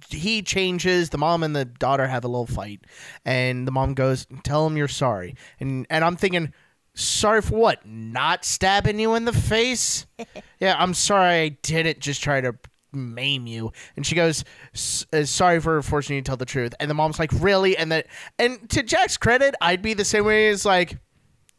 he 0.09 0.41
changes. 0.41 1.09
The 1.09 1.17
mom 1.17 1.43
and 1.43 1.55
the 1.55 1.65
daughter 1.65 2.07
have 2.07 2.23
a 2.23 2.27
little 2.27 2.47
fight, 2.47 2.81
and 3.25 3.67
the 3.67 3.71
mom 3.71 3.93
goes, 3.93 4.27
"Tell 4.43 4.65
him 4.67 4.77
you're 4.77 4.87
sorry." 4.87 5.35
And 5.59 5.85
and 5.89 6.03
I'm 6.03 6.15
thinking, 6.15 6.53
sorry 6.95 7.41
for 7.41 7.55
what? 7.57 7.85
Not 7.85 8.45
stabbing 8.45 8.99
you 8.99 9.15
in 9.15 9.25
the 9.25 9.33
face? 9.33 10.05
yeah, 10.59 10.75
I'm 10.77 10.93
sorry. 10.93 11.33
I 11.41 11.49
didn't 11.49 11.99
just 11.99 12.21
try 12.21 12.39
to 12.41 12.55
maim 12.91 13.47
you. 13.47 13.71
And 13.95 14.05
she 14.05 14.13
goes, 14.15 14.43
"S- 14.73 15.05
uh, 15.13 15.23
"Sorry 15.23 15.59
for 15.59 15.81
forcing 15.81 16.15
you 16.17 16.21
to 16.21 16.25
tell 16.25 16.37
the 16.37 16.45
truth." 16.45 16.73
And 16.79 16.89
the 16.89 16.93
mom's 16.95 17.17
like, 17.19 17.31
"Really?" 17.33 17.75
And 17.77 17.91
that 17.91 18.07
and 18.37 18.69
to 18.71 18.83
Jack's 18.83 19.17
credit, 19.17 19.55
I'd 19.61 19.81
be 19.81 19.93
the 19.95 20.05
same 20.05 20.25
way 20.25 20.49
as 20.49 20.65
like, 20.65 20.97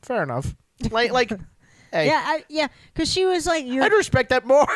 fair 0.02 0.22
enough. 0.22 0.54
Like 0.90 1.12
like. 1.12 1.32
Hey, 1.94 2.06
Yeah, 2.08 2.22
I, 2.24 2.44
yeah, 2.48 2.68
because 2.92 3.10
she 3.10 3.24
was 3.24 3.46
like, 3.46 3.64
I'd 3.64 3.92
respect 3.92 4.30
that 4.30 4.44
more. 4.46 4.66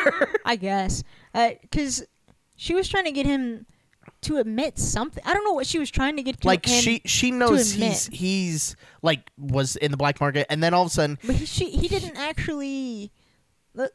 I 0.44 0.56
guess, 0.56 1.02
because 1.32 2.06
she 2.54 2.74
was 2.74 2.88
trying 2.88 3.04
to 3.04 3.12
get 3.12 3.26
him 3.26 3.66
to 4.22 4.36
admit 4.38 4.78
something. 4.78 5.22
I 5.26 5.34
don't 5.34 5.44
know 5.44 5.52
what 5.52 5.66
she 5.66 5.78
was 5.78 5.90
trying 5.90 6.16
to 6.16 6.22
get 6.22 6.40
to 6.40 6.46
like 6.46 6.66
him, 6.66 6.80
she 6.80 7.02
she 7.04 7.30
knows 7.30 7.72
he's 7.72 8.06
he's 8.06 8.76
like 9.02 9.30
was 9.36 9.76
in 9.76 9.90
the 9.90 9.96
black 9.96 10.20
market 10.20 10.46
and 10.50 10.62
then 10.62 10.74
all 10.74 10.82
of 10.82 10.88
a 10.88 10.90
sudden 10.90 11.18
but 11.24 11.36
he, 11.36 11.46
she 11.46 11.70
he 11.70 11.88
didn't 11.88 12.16
actually. 12.16 13.12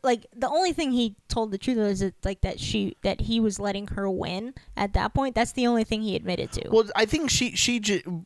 Like 0.02 0.28
the 0.34 0.48
only 0.48 0.72
thing 0.72 0.94
he 0.94 1.18
told 1.28 1.52
the 1.52 1.58
truth 1.58 1.78
was 1.78 2.00
that, 2.00 2.14
like 2.24 2.40
that 2.42 2.58
she 2.58 2.96
that 3.02 3.20
he 3.20 3.42
was 3.42 3.60
letting 3.60 3.88
her 3.88 4.10
win 4.10 4.54
at 4.78 4.94
that 4.94 5.14
point. 5.14 5.36
That's 5.36 5.52
the 5.52 5.68
only 5.68 5.84
thing 5.84 6.04
he 6.04 6.16
admitted 6.16 6.54
to. 6.54 6.70
well 6.70 6.86
i 6.96 7.06
think 7.06 7.30
she 7.30 7.54
she 7.56 7.82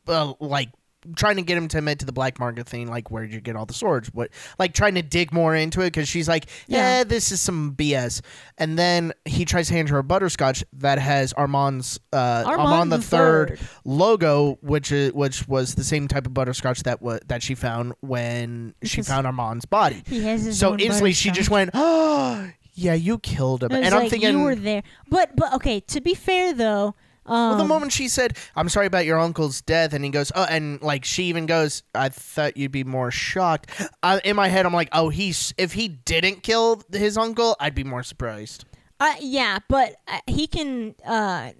uh, 0.07 0.33
like 0.39 0.69
trying 1.15 1.35
to 1.37 1.41
get 1.41 1.57
him 1.57 1.67
to 1.67 1.77
admit 1.77 1.99
to 1.99 2.05
the 2.05 2.11
black 2.11 2.39
market 2.39 2.67
thing 2.67 2.87
like 2.87 3.09
where'd 3.11 3.31
you 3.31 3.39
get 3.41 3.55
all 3.55 3.65
the 3.65 3.73
swords 3.73 4.09
what 4.13 4.29
like 4.59 4.73
trying 4.73 4.95
to 4.95 5.01
dig 5.01 5.31
more 5.31 5.55
into 5.55 5.81
it 5.81 5.87
because 5.87 6.07
she's 6.07 6.27
like 6.27 6.47
yeah. 6.67 6.97
Yeah. 6.97 7.03
this 7.03 7.31
is 7.31 7.41
some 7.41 7.73
bs 7.75 8.21
and 8.57 8.77
then 8.77 9.13
he 9.25 9.45
tries 9.45 9.67
to 9.67 9.73
hand 9.73 9.89
her 9.89 9.97
a 9.99 10.03
butterscotch 10.03 10.63
that 10.73 10.99
has 10.99 11.33
armand's 11.33 11.99
uh 12.13 12.43
armand, 12.45 12.61
Armand 12.61 12.91
the 12.91 12.97
the 12.97 13.03
third, 13.03 13.49
Third. 13.49 13.69
logo 13.85 14.57
which 14.61 14.91
is 14.91 15.13
which 15.13 15.47
was 15.47 15.75
the 15.75 15.83
same 15.83 16.07
type 16.07 16.25
of 16.25 16.33
butterscotch 16.33 16.83
that 16.83 17.01
was 17.01 17.19
that 17.27 17.43
she 17.43 17.55
found 17.55 17.93
when 18.01 18.73
she 18.83 19.01
found 19.01 19.25
armand's 19.27 19.65
body 19.65 20.03
he 20.07 20.21
has 20.23 20.43
his 20.45 20.59
so 20.59 20.75
instantly 20.77 21.13
she 21.13 21.31
just 21.31 21.49
went 21.49 21.71
oh 21.73 22.49
yeah 22.73 22.93
you 22.93 23.17
killed 23.19 23.63
him 23.63 23.71
and 23.71 23.85
i'm 23.87 24.01
like, 24.01 24.09
thinking 24.09 24.37
you 24.37 24.43
were 24.43 24.55
there, 24.55 24.83
but 25.09 25.35
but 25.35 25.53
okay. 25.53 25.79
To 25.79 26.01
be 26.01 26.13
fair 26.13 26.53
though, 26.53 26.95
um, 27.27 27.49
Well, 27.49 27.57
the 27.57 27.65
moment 27.65 27.91
she 27.91 28.07
said, 28.07 28.37
"I'm 28.55 28.69
sorry 28.69 28.85
about 28.87 29.05
your 29.05 29.19
uncle's 29.19 29.61
death," 29.61 29.93
and 29.93 30.03
he 30.03 30.09
goes, 30.09 30.31
"Oh," 30.35 30.45
and 30.49 30.81
like 30.81 31.05
she 31.05 31.23
even 31.25 31.45
goes, 31.45 31.83
"I 31.93 32.09
thought 32.09 32.57
you'd 32.57 32.71
be 32.71 32.83
more 32.83 33.11
shocked." 33.11 33.69
Uh, 34.01 34.19
in 34.23 34.35
my 34.35 34.47
head, 34.47 34.65
I'm 34.65 34.73
like, 34.73 34.89
"Oh, 34.93 35.09
he's 35.09 35.53
if 35.57 35.73
he 35.73 35.87
didn't 35.87 36.43
kill 36.43 36.81
his 36.91 37.17
uncle, 37.17 37.55
I'd 37.59 37.75
be 37.75 37.83
more 37.83 38.03
surprised." 38.03 38.65
Uh, 38.99 39.13
yeah, 39.19 39.59
but 39.67 39.95
uh, 40.07 40.19
he 40.25 40.47
can 40.47 40.95
uh, 41.05 41.51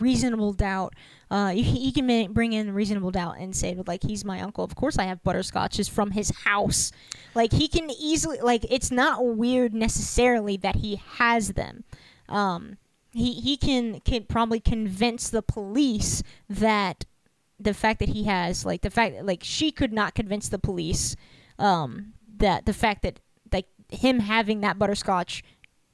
reasonable 0.00 0.52
doubt. 0.52 0.94
Uh, 1.30 1.50
he, 1.50 1.62
he 1.62 1.92
can 1.92 2.06
ma- 2.06 2.28
bring 2.28 2.52
in 2.52 2.72
reasonable 2.72 3.10
doubt 3.10 3.36
and 3.38 3.56
say 3.56 3.76
like 3.86 4.02
he's 4.02 4.24
my 4.24 4.40
uncle. 4.40 4.64
Of 4.64 4.74
course, 4.76 4.98
I 4.98 5.04
have 5.04 5.22
butterscotches 5.24 5.88
from 5.88 6.12
his 6.12 6.30
house. 6.44 6.92
Like 7.34 7.52
he 7.52 7.66
can 7.68 7.90
easily 7.90 8.38
like 8.40 8.64
it's 8.70 8.90
not 8.90 9.24
weird 9.24 9.74
necessarily 9.74 10.56
that 10.58 10.76
he 10.76 11.00
has 11.16 11.54
them. 11.54 11.84
Um, 12.28 12.78
he 13.14 13.34
he 13.34 13.56
can 13.56 14.00
can 14.00 14.24
probably 14.24 14.60
convince 14.60 15.30
the 15.30 15.40
police 15.42 16.22
that 16.48 17.04
the 17.58 17.72
fact 17.72 18.00
that 18.00 18.08
he 18.10 18.24
has 18.24 18.64
like 18.66 18.82
the 18.82 18.90
fact 18.90 19.14
that 19.14 19.24
like 19.24 19.42
she 19.42 19.70
could 19.70 19.92
not 19.92 20.14
convince 20.14 20.48
the 20.48 20.58
police 20.58 21.14
um 21.58 22.12
that 22.36 22.66
the 22.66 22.72
fact 22.72 23.02
that 23.02 23.20
like 23.52 23.66
him 23.88 24.18
having 24.18 24.60
that 24.60 24.78
butterscotch 24.78 25.42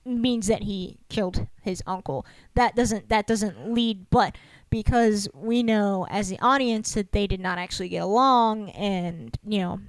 means 0.07 0.47
that 0.47 0.63
he 0.63 0.97
killed 1.11 1.47
his 1.61 1.83
uncle. 1.87 2.25
That 2.55 2.75
doesn't 2.75 3.11
that 3.11 3.27
doesn't 3.27 3.75
lead 3.75 4.09
but 4.09 4.35
because 4.71 5.29
we 5.35 5.63
know 5.63 6.07
as 6.11 6.31
the 6.31 6.39
audience 6.41 6.95
that 6.95 7.13
they 7.13 7.27
did 7.27 7.41
not 7.41 7.59
actually 7.59 7.91
get 7.91 8.03
along 8.03 8.71
and 8.71 9.37
you 9.47 9.59
know 9.59 9.81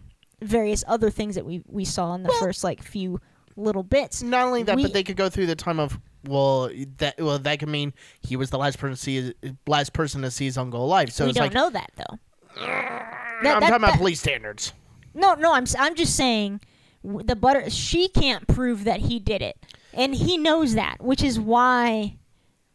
various 0.42 0.84
other 0.88 1.10
things 1.10 1.36
that 1.36 1.46
we 1.46 1.64
we 1.68 1.86
saw 1.86 2.14
in 2.14 2.24
the 2.24 2.34
first 2.42 2.64
like 2.64 2.84
few 2.84 3.22
little 3.56 3.84
bits 3.84 4.22
Not 4.22 4.48
only 4.48 4.64
that, 4.64 4.76
We- 4.76 4.84
but 4.84 4.94
they 4.94 5.04
could 5.04 5.16
go 5.18 5.30
through 5.30 5.46
the 5.46 5.56
time 5.56 5.80
of 5.80 5.98
well, 6.26 6.70
that 6.98 7.20
well 7.20 7.40
that 7.40 7.60
could 7.60 7.70
mean 7.70 7.94
he 8.22 8.36
was 8.36 8.50
the 8.50 8.58
last 8.58 8.78
person 8.78 8.96
to 8.96 9.02
see 9.02 9.16
his, 9.16 9.34
last 9.68 9.94
person 9.94 10.22
to 10.22 10.32
see 10.32 10.46
his 10.46 10.58
uncle 10.58 10.84
alive. 10.84 11.12
So 11.12 11.26
we 11.26 11.32
don't 11.34 11.46
like 11.46 11.54
know 11.54 11.70
that 11.70 11.92
though 11.96 12.20
I'm 12.58 13.44
That- 13.44 13.44
that- 13.44 13.60
talking 13.62 13.76
about 13.76 13.98
police 13.98 14.20
standards. 14.20 14.74
No, 15.14 15.34
no, 15.34 15.54
I'm 15.54 15.66
I'm 15.80 15.96
just 15.96 16.16
saying 16.16 16.62
the 17.04 17.36
butter 17.36 17.70
she 17.70 18.08
can't 18.08 18.48
prove 18.48 18.84
that 18.84 19.02
he 19.02 19.20
did 19.20 19.42
it. 19.42 19.58
And 19.94 20.16
he 20.16 20.38
knows 20.38 20.76
that, 20.76 21.02
which 21.02 21.22
is 21.22 21.38
why 21.40 22.16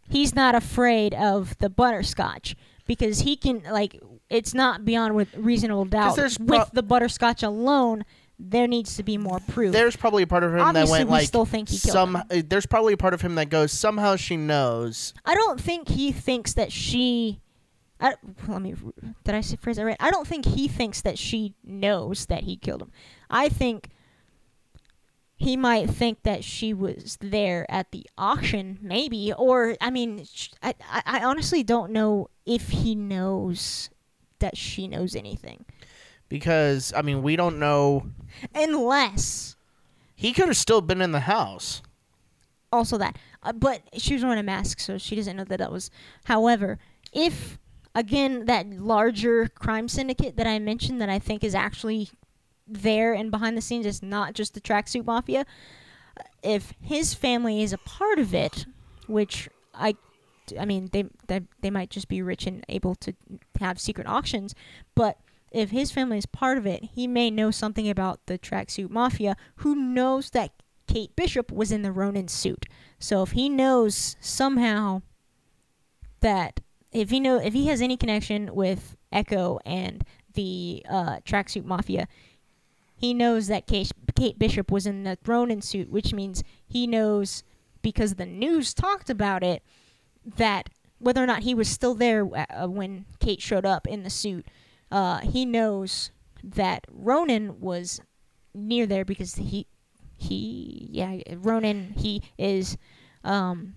he's 0.09 0.34
not 0.34 0.55
afraid 0.55 1.14
of 1.14 1.57
the 1.59 1.70
butterscotch 1.70 2.55
because 2.86 3.20
he 3.20 3.36
can 3.36 3.62
like 3.70 3.99
it's 4.28 4.53
not 4.55 4.84
beyond 4.84 5.14
with 5.14 5.32
reasonable 5.36 5.84
doubt. 5.84 6.16
there's 6.16 6.38
With 6.38 6.70
the 6.72 6.82
butterscotch 6.82 7.42
alone, 7.42 8.05
there 8.39 8.66
needs 8.66 8.97
to 8.97 9.03
be 9.03 9.16
more 9.18 9.41
proof. 9.49 9.72
There's 9.72 9.97
probably 9.97 10.22
a 10.22 10.26
part 10.26 10.45
of 10.45 10.53
him 10.55 10.61
Obviously, 10.61 10.99
that 10.99 10.99
went 10.99 11.09
we 11.09 11.12
like 11.12 11.26
still 11.28 11.45
think 11.47 11.68
he 11.70 11.78
killed 11.78 11.93
some. 11.93 12.16
him. 12.16 12.22
uh, 12.30 12.43
There's 12.47 12.66
probably 12.66 12.93
a 12.93 12.97
part 12.99 13.14
of 13.14 13.20
him 13.22 13.34
that 13.37 13.49
goes 13.49 13.72
somehow 13.72 14.16
she 14.16 14.37
knows. 14.37 15.14
I 15.24 15.34
don't 15.34 15.61
think 15.61 15.89
he 15.89 16.12
thinks 16.12 16.53
that 16.55 16.70
she. 16.72 17.41
I, 17.99 18.14
let 18.47 18.61
me. 18.61 18.74
Did 19.24 19.34
I 19.34 19.41
say 19.41 19.57
phrase 19.57 19.76
that 19.76 19.84
right? 19.87 19.97
I 20.01 20.11
don't 20.11 20.26
think 20.26 20.45
he 20.45 20.68
thinks 20.68 21.01
that 21.03 21.18
she 21.18 21.55
knows 21.64 22.26
that 22.26 22.43
he 22.45 22.57
killed 22.57 22.82
him. 22.82 22.93
I 23.30 23.49
think 23.49 23.89
he 25.39 25.57
might 25.57 25.89
think 25.91 26.22
that 26.22 26.45
she 26.45 26.72
was 26.74 27.16
there 27.20 27.64
at 27.70 27.91
the 27.93 28.07
auction, 28.18 28.78
maybe, 28.82 29.32
or 29.32 29.76
I 29.80 29.91
mean, 29.91 30.24
I, 30.62 30.74
I, 30.91 31.03
I 31.07 31.24
honestly 31.24 31.62
don't 31.62 31.91
know 31.93 32.28
if 32.45 32.68
he 32.68 32.95
knows 32.95 33.89
that 34.39 34.57
she 34.57 34.89
knows 34.89 35.14
anything, 35.16 35.64
Because 36.29 36.93
I 36.97 37.03
mean, 37.03 37.22
we 37.22 37.37
don't 37.37 37.59
know. 37.59 38.07
unless 38.55 39.57
He 40.14 40.33
could 40.33 40.49
have 40.49 40.57
still 40.57 40.81
been 40.81 41.01
in 41.01 41.12
the 41.12 41.20
house. 41.20 41.83
also 42.72 42.99
that. 42.99 43.16
Uh, 43.43 43.53
but 43.53 43.83
she 43.97 44.14
was 44.14 44.22
wearing 44.24 44.39
a 44.39 44.43
mask, 44.43 44.81
so 44.81 44.99
she 44.99 45.14
doesn't 45.16 45.37
know 45.37 45.45
that 45.45 45.59
that 45.59 45.70
was. 45.72 45.91
However, 46.24 46.79
if 47.12 47.59
again 47.95 48.45
that 48.47 48.68
larger 48.68 49.49
crime 49.49 49.89
syndicate 49.89 50.37
that 50.37 50.47
I 50.47 50.59
mentioned 50.59 51.01
that 51.01 51.09
I 51.09 51.18
think 51.18 51.43
is 51.45 51.55
actually 51.55 52.11
there 52.66 53.14
and 53.14 53.31
behind 53.31 53.57
the 53.57 53.62
scenes, 53.62 53.87
it's 53.87 54.03
not 54.03 54.35
just 54.35 54.55
the 54.55 54.61
tracksuit 54.61 55.07
mafia. 55.07 55.47
uh, 56.18 56.22
If 56.43 56.74
his 56.81 57.14
family 57.14 57.62
is 57.62 57.72
a 57.72 57.79
part 57.79 58.18
of 58.18 58.35
it, 58.35 58.66
which 59.07 59.49
I, 59.72 59.95
I 60.59 60.64
mean, 60.64 60.89
they 60.93 61.05
they 61.29 61.43
they 61.61 61.70
might 61.70 61.91
just 61.91 62.09
be 62.09 62.20
rich 62.20 62.47
and 62.47 62.64
able 62.68 62.97
to 62.97 63.14
have 63.61 63.79
secret 63.81 64.09
auctions, 64.09 64.55
but 64.97 65.18
if 65.57 65.70
his 65.70 65.90
family 65.90 66.18
is 66.18 66.26
part 66.26 66.59
of 66.59 66.66
it, 66.66 66.84
he 66.94 67.07
may 67.07 67.30
know 67.30 67.50
something 67.50 67.88
about 67.88 68.20
the 68.26 68.38
tracksuit 68.38 68.90
mafia. 68.90 69.36
Who 69.57 69.74
knows 69.74 70.30
that 70.30 70.52
Kate 70.86 71.16
Bishop 71.16 71.50
was 71.50 71.72
in 71.72 71.80
the 71.80 71.92
Ronin 71.92 72.28
suit? 72.28 72.66
So 72.98 73.22
if 73.22 73.32
he 73.32 73.48
knows 73.48 74.16
somehow 74.20 75.00
that 76.20 76.61
if 76.92 77.09
he 77.09 77.20
know 77.20 77.38
if 77.38 77.54
he 77.54 77.68
has 77.68 77.80
any 77.80 77.96
connection 77.96 78.54
with 78.54 78.96
Echo 79.11 79.59
and 79.64 80.04
the 80.34 80.84
uh, 80.90 81.20
tracksuit 81.24 81.64
mafia, 81.64 82.07
he 82.94 83.14
knows 83.14 83.46
that 83.46 83.66
Kate, 83.66 83.90
Kate 84.14 84.38
Bishop 84.38 84.70
was 84.70 84.86
in 84.86 85.04
the 85.04 85.16
Ronin 85.24 85.62
suit, 85.62 85.90
which 85.90 86.12
means 86.12 86.44
he 86.66 86.86
knows 86.86 87.42
because 87.80 88.16
the 88.16 88.26
news 88.26 88.74
talked 88.74 89.09
about 89.09 89.42
it 89.42 89.62
that 90.22 90.68
whether 90.98 91.22
or 91.22 91.26
not 91.26 91.44
he 91.44 91.54
was 91.54 91.68
still 91.68 91.94
there 91.94 92.26
uh, 92.34 92.66
when 92.66 93.07
Kate 93.20 93.40
showed 93.40 93.64
up 93.64 93.86
in 93.86 94.02
the 94.02 94.11
suit, 94.11 94.46
uh, 94.91 95.18
he 95.18 95.45
knows 95.45 96.11
that 96.43 96.84
Ronin 96.91 97.61
was 97.61 98.01
near 98.55 98.87
there 98.87 99.05
because 99.05 99.34
he 99.34 99.66
he 100.18 100.89
yeah 100.91 101.18
Ronin 101.37 101.93
he 101.97 102.22
is 102.39 102.78
um 103.22 103.74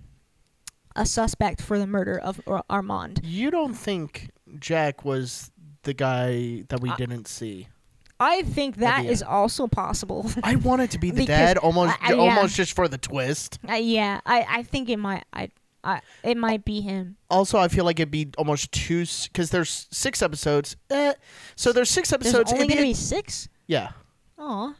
a 0.95 1.05
suspect 1.05 1.61
for 1.61 1.77
the 1.77 1.85
murder 1.87 2.17
of 2.17 2.39
Ar- 2.47 2.63
Armand. 2.69 3.21
You 3.23 3.51
don't 3.51 3.73
think 3.73 4.29
Jack 4.59 5.03
was 5.05 5.51
the 5.83 5.93
guy 5.93 6.63
that 6.69 6.79
we 6.81 6.89
I- 6.89 6.95
didn't 6.95 7.27
see? 7.27 7.67
I 8.21 8.41
think 8.41 8.77
that 8.77 9.05
is 9.05 9.23
also 9.23 9.67
possible. 9.67 10.29
I 10.43 10.57
wanted 10.57 10.91
to 10.91 10.99
be 10.99 11.09
the 11.09 11.25
dad, 11.25 11.57
almost, 11.57 11.95
I- 12.01 12.11
yeah. 12.11 12.19
almost 12.19 12.53
just 12.57 12.73
for 12.75 12.89
the 12.89 12.97
twist. 12.97 13.59
uh, 13.69 13.75
yeah, 13.75 14.19
I 14.25 14.45
I 14.49 14.63
think 14.63 14.89
it 14.89 14.97
might 14.97 15.23
I 15.31 15.49
I 15.83 16.01
it 16.23 16.35
might 16.37 16.65
be 16.65 16.81
him. 16.81 17.15
Also, 17.29 17.57
I 17.57 17.67
feel 17.69 17.85
like 17.85 17.99
it'd 17.99 18.11
be 18.11 18.29
almost 18.37 18.71
two 18.71 19.05
because 19.23 19.49
there's 19.51 19.87
six 19.91 20.21
episodes. 20.21 20.75
Eh, 20.89 21.13
so 21.55 21.71
there's 21.71 21.89
six 21.89 22.09
There's 22.09 22.25
episodes. 22.27 22.51
only 22.53 22.67
gonna 22.67 22.81
be- 22.81 22.93
six. 22.93 23.47
yeah, 23.67 23.91
Aw, 24.37 24.73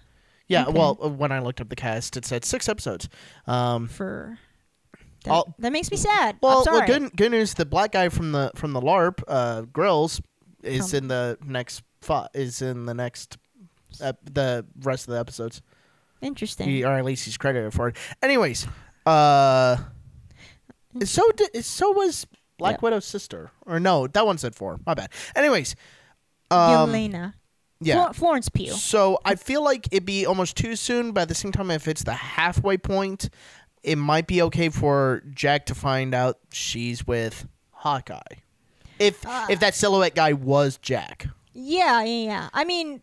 yeah. 0.47 0.63
Okay. 0.63 0.77
Well, 0.77 0.97
uh, 1.03 1.09
when 1.09 1.31
I 1.31 1.39
looked 1.39 1.61
up 1.61 1.69
the 1.69 1.75
cast, 1.75 2.17
it 2.17 2.25
said 2.25 2.43
six 2.43 2.67
episodes. 2.67 3.07
Um, 3.47 3.87
for 3.87 4.37
that, 5.23 5.31
I'll- 5.31 5.53
that 5.59 5.71
makes 5.71 5.89
me 5.91 5.95
sad. 5.97 6.37
well, 6.41 6.59
I'm 6.59 6.63
sorry. 6.65 6.77
well, 6.79 6.87
good 6.99 7.15
good 7.15 7.31
news. 7.31 7.53
The 7.53 7.65
black 7.65 7.93
guy 7.93 8.09
from 8.09 8.31
the 8.33 8.51
from 8.55 8.73
the 8.73 8.81
LARP, 8.81 9.23
uh, 9.27 9.61
Grills, 9.61 10.21
is 10.63 10.93
in 10.93 11.07
the 11.07 11.37
next 11.45 11.81
is 12.33 12.61
in 12.61 12.85
the 12.85 12.93
next 12.93 13.37
ep- 14.01 14.19
the 14.33 14.65
rest 14.81 15.07
of 15.07 15.13
the 15.13 15.19
episodes. 15.19 15.61
Interesting. 16.21 16.67
He, 16.67 16.83
or 16.83 16.91
at 16.97 17.05
least 17.05 17.23
he's 17.23 17.37
credited 17.37 17.73
for 17.73 17.87
it. 17.89 17.95
Anyways, 18.21 18.67
uh, 19.05 19.77
so 21.05 21.29
di- 21.31 21.61
so 21.61 21.91
was 21.91 22.25
Black 22.57 22.75
Yeah. 22.75 22.79
Widow's 22.81 23.05
sister, 23.05 23.51
or 23.65 23.79
no, 23.79 24.07
that 24.07 24.25
one 24.25 24.37
said 24.37 24.55
four. 24.55 24.79
My 24.85 24.93
bad. 24.93 25.09
Anyways, 25.35 25.75
um, 26.51 26.89
Yelena. 26.91 27.33
yeah. 27.79 27.95
Flor- 27.95 28.13
Florence 28.13 28.49
Pugh. 28.49 28.71
So 28.73 29.19
I 29.23 29.35
feel 29.35 29.63
like 29.63 29.87
it'd 29.91 30.05
be 30.05 30.25
almost 30.25 30.57
too 30.57 30.75
soon, 30.75 31.11
but 31.11 31.21
at 31.21 31.27
the 31.29 31.35
same 31.35 31.51
time, 31.51 31.71
if 31.71 31.87
it's 31.87 32.03
the 32.03 32.13
halfway 32.13 32.77
point, 32.77 33.29
it 33.83 33.95
might 33.97 34.27
be 34.27 34.41
okay 34.43 34.69
for 34.69 35.23
Jack 35.33 35.65
to 35.67 35.75
find 35.75 36.13
out 36.13 36.37
she's 36.51 37.07
with 37.07 37.47
Hawkeye. 37.71 38.19
If 38.99 39.25
Uh, 39.25 39.47
if 39.49 39.61
that 39.61 39.73
silhouette 39.75 40.15
guy 40.15 40.33
was 40.33 40.77
Jack. 40.81 41.27
Yeah, 41.53 42.03
yeah, 42.03 42.25
yeah. 42.25 42.49
I 42.53 42.65
mean, 42.65 43.01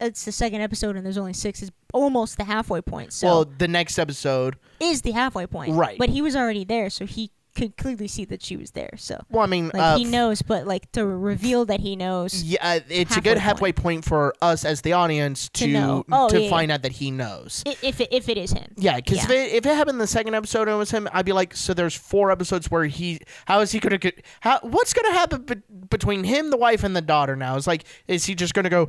it's 0.00 0.24
the 0.24 0.32
second 0.32 0.60
episode 0.62 0.96
and 0.96 1.04
there's 1.04 1.18
only 1.18 1.32
six. 1.32 1.62
Is 1.62 1.70
almost 1.92 2.38
the 2.38 2.44
halfway 2.44 2.80
point. 2.80 3.12
So 3.12 3.26
well, 3.26 3.44
the 3.44 3.68
next 3.68 3.98
episode. 3.98 4.56
is 4.80 5.02
the 5.02 5.12
halfway 5.12 5.46
point. 5.46 5.74
Right. 5.74 5.98
But 5.98 6.08
he 6.10 6.22
was 6.22 6.34
already 6.36 6.64
there, 6.64 6.90
so 6.90 7.06
he 7.06 7.30
could 7.56 7.76
clearly 7.76 8.06
see 8.06 8.24
that 8.24 8.40
she 8.42 8.56
was 8.56 8.70
there. 8.70 8.90
So 8.96 9.20
Well, 9.28 9.42
I 9.42 9.46
mean, 9.46 9.72
like 9.74 9.82
uh, 9.82 9.98
he 9.98 10.04
knows, 10.04 10.40
but 10.40 10.68
like 10.68 10.90
to 10.92 11.04
reveal 11.04 11.64
that 11.64 11.80
he 11.80 11.96
knows. 11.96 12.42
Yeah, 12.44 12.58
uh, 12.62 12.80
it's 12.88 13.16
a 13.16 13.20
good 13.20 13.38
halfway 13.38 13.72
point 13.72 14.04
for 14.04 14.34
us 14.40 14.64
as 14.64 14.82
the 14.82 14.92
audience 14.92 15.48
To 15.54 15.64
to 15.66 15.72
know. 15.72 16.04
Oh, 16.12 16.28
to 16.28 16.42
yeah, 16.42 16.48
find 16.48 16.70
out 16.70 16.82
that 16.82 16.92
he 16.92 17.10
knows. 17.10 17.64
If 17.66 18.00
it, 18.00 18.08
if 18.12 18.28
it 18.28 18.38
is 18.38 18.52
him. 18.52 18.72
Yeah, 18.76 18.96
because 18.96 19.18
Yeah. 19.18 19.24
if 19.24 19.30
it 19.30 19.52
if 19.56 19.66
it 19.66 19.74
happened 19.74 19.96
in 19.96 19.98
the 19.98 20.06
second 20.06 20.34
episode 20.34 20.62
and 20.62 20.70
it 20.70 20.78
was 20.78 20.92
him, 20.92 21.08
I'd 21.12 21.26
be 21.26 21.32
like, 21.32 21.56
so 21.56 21.74
there's 21.74 21.94
four 21.94 22.30
episodes 22.30 22.70
where 22.70 22.84
he, 22.84 23.18
how 23.46 23.60
is 23.60 23.72
he 23.72 23.80
gonna 23.80 23.98
get, 23.98 24.24
how 24.40 24.60
what's 24.62 24.92
gonna 24.94 25.12
happen 25.12 25.42
be- 25.42 25.62
between 25.90 26.22
him, 26.24 26.50
the 26.50 26.56
wife, 26.56 26.84
and 26.84 26.94
the 26.94 27.02
daughter 27.02 27.34
now? 27.34 27.56
It's 27.56 27.66
like, 27.66 27.84
is 28.06 28.26
he 28.26 28.36
just 28.36 28.54
gonna 28.54 28.70
go? 28.70 28.88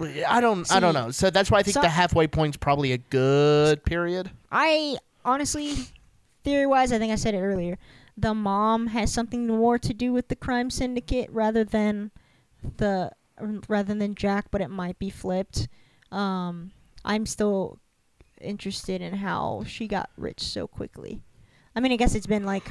I 0.00 0.40
don't, 0.40 0.70
I 0.72 0.80
don't 0.80 0.94
know. 0.94 1.10
So 1.10 1.30
that's 1.30 1.50
why 1.50 1.58
I 1.58 1.62
think 1.62 1.74
so- 1.74 1.80
the 1.82 1.88
halfway 1.88 2.26
point's 2.26 2.56
probably 2.56 2.92
a 2.92 2.98
good 2.98 3.84
period. 3.84 4.30
I 4.50 4.96
honestly, 5.24 5.74
theory 6.44 6.66
wise, 6.66 6.92
I 6.92 6.98
think 6.98 7.12
I 7.12 7.16
said 7.16 7.34
it 7.34 7.40
earlier. 7.42 7.78
The 8.16 8.34
mom 8.34 8.88
has 8.88 9.12
something 9.12 9.46
more 9.46 9.78
to 9.78 9.94
do 9.94 10.12
with 10.12 10.28
the 10.28 10.36
crime 10.36 10.70
syndicate 10.70 11.30
rather 11.32 11.64
than 11.64 12.10
the 12.76 13.12
rather 13.68 13.94
than 13.94 14.14
Jack, 14.14 14.46
but 14.50 14.60
it 14.60 14.68
might 14.68 14.98
be 14.98 15.08
flipped. 15.08 15.68
Um, 16.12 16.72
I'm 17.04 17.24
still 17.24 17.78
interested 18.40 19.00
in 19.00 19.14
how 19.14 19.64
she 19.66 19.86
got 19.86 20.10
rich 20.16 20.40
so 20.40 20.66
quickly. 20.66 21.22
I 21.74 21.80
mean, 21.80 21.92
I 21.92 21.96
guess 21.96 22.14
it's 22.14 22.26
been 22.26 22.44
like 22.44 22.64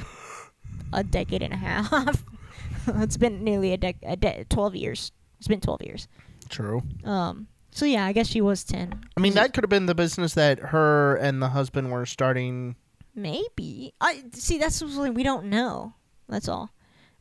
a 0.92 1.02
decade 1.02 1.42
and 1.42 1.52
a 1.52 1.56
half. 1.56 2.22
it's 2.86 3.16
been 3.16 3.42
nearly 3.42 3.72
a 3.72 3.78
dec 3.78 3.96
a 4.04 4.16
de- 4.16 4.44
twelve 4.48 4.76
years. 4.76 5.10
It's 5.38 5.48
been 5.48 5.60
twelve 5.60 5.82
years. 5.82 6.06
True. 6.50 6.82
Um, 7.04 7.46
so 7.70 7.86
yeah, 7.86 8.04
I 8.04 8.12
guess 8.12 8.26
she 8.26 8.40
was 8.42 8.64
ten. 8.64 9.00
I 9.16 9.20
mean, 9.20 9.32
that 9.34 9.54
could 9.54 9.64
have 9.64 9.70
been 9.70 9.86
the 9.86 9.94
business 9.94 10.34
that 10.34 10.58
her 10.58 11.16
and 11.16 11.40
the 11.40 11.48
husband 11.48 11.90
were 11.90 12.04
starting. 12.04 12.76
Maybe. 13.14 13.94
I 14.00 14.24
see. 14.32 14.58
That's 14.58 14.76
something 14.76 15.14
we 15.14 15.22
don't 15.22 15.46
know. 15.46 15.94
That's 16.28 16.48
all. 16.48 16.70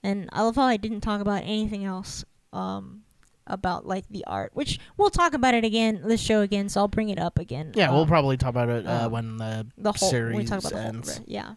And 0.04 0.30
I 0.34 0.42
love 0.44 0.56
how 0.56 0.64
I 0.64 0.78
didn't 0.78 1.02
talk 1.02 1.22
about 1.22 1.44
anything 1.44 1.86
else. 1.86 2.26
Um, 2.52 3.04
about 3.48 3.86
like 3.86 4.06
the 4.10 4.24
art, 4.28 4.52
which 4.54 4.80
we'll 4.98 5.10
talk 5.10 5.34
about 5.34 5.54
it 5.56 5.64
again. 5.66 6.02
This 6.06 6.22
show 6.22 6.42
again, 6.42 6.70
so 6.70 6.82
I'll 6.82 6.88
bring 6.88 7.10
it 7.10 7.18
up 7.20 7.40
again. 7.40 7.72
Yeah, 7.76 7.92
we'll 7.92 8.02
Um, 8.02 8.08
probably 8.08 8.38
talk 8.38 8.50
about 8.50 8.70
it 8.70 8.86
uh, 8.86 9.06
uh, 9.06 9.10
when 9.10 9.38
the 9.38 9.66
the 9.78 9.92
whole. 9.92 10.10
series 10.10 10.38
we 10.38 10.46
talk 10.46 10.60
about 10.60 10.72
the 10.72 10.78
whole. 10.78 10.88
ends. 10.88 11.18
right, 11.18 11.28
Yeah, 11.28 11.54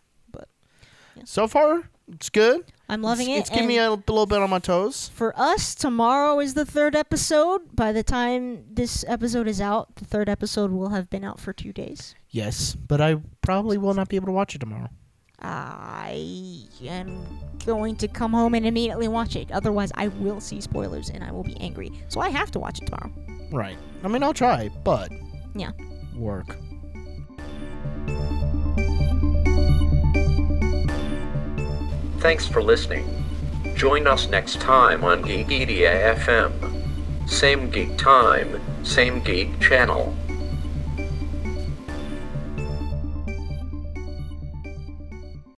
So 1.24 1.46
far, 1.46 1.82
it's 2.08 2.30
good. 2.30 2.64
I'm 2.88 3.02
loving 3.02 3.30
it's, 3.30 3.36
it. 3.36 3.40
It's 3.40 3.50
giving 3.50 3.68
me 3.68 3.78
a 3.78 3.90
little 3.90 4.26
bit 4.26 4.40
on 4.40 4.50
my 4.50 4.58
toes. 4.58 5.10
for 5.14 5.32
us, 5.38 5.74
tomorrow 5.74 6.40
is 6.40 6.54
the 6.54 6.64
third 6.66 6.94
episode. 6.94 7.74
By 7.74 7.92
the 7.92 8.02
time 8.02 8.64
this 8.70 9.04
episode 9.08 9.48
is 9.48 9.60
out, 9.60 9.96
the 9.96 10.04
third 10.04 10.28
episode 10.28 10.70
will 10.70 10.90
have 10.90 11.08
been 11.08 11.24
out 11.24 11.40
for 11.40 11.52
two 11.52 11.72
days. 11.72 12.14
Yes, 12.30 12.74
but 12.74 13.00
I 13.00 13.16
probably 13.40 13.78
will 13.78 13.94
not 13.94 14.08
be 14.08 14.16
able 14.16 14.26
to 14.26 14.32
watch 14.32 14.54
it 14.54 14.58
tomorrow. 14.58 14.88
I 15.38 16.66
am 16.84 17.26
going 17.66 17.96
to 17.96 18.08
come 18.08 18.32
home 18.32 18.54
and 18.54 18.64
immediately 18.64 19.08
watch 19.08 19.34
it. 19.34 19.50
Otherwise, 19.50 19.90
I 19.96 20.08
will 20.08 20.40
see 20.40 20.60
spoilers 20.60 21.10
and 21.10 21.24
I 21.24 21.32
will 21.32 21.42
be 21.42 21.56
angry. 21.60 21.90
So 22.08 22.20
I 22.20 22.28
have 22.28 22.50
to 22.52 22.60
watch 22.60 22.80
it 22.80 22.86
tomorrow. 22.86 23.12
Right. 23.50 23.76
I 24.04 24.08
mean, 24.08 24.22
I'll 24.22 24.34
try, 24.34 24.68
but 24.84 25.10
Yeah. 25.54 25.72
work. 26.14 26.56
Thanks 32.22 32.46
for 32.46 32.62
listening. 32.62 33.24
Join 33.74 34.06
us 34.06 34.28
next 34.28 34.60
time 34.60 35.02
on 35.02 35.24
Geekedia 35.24 36.14
FM. 36.14 36.52
Same 37.28 37.68
geek 37.68 37.98
time, 37.98 38.60
same 38.84 39.18
geek 39.24 39.58
channel. 39.58 40.14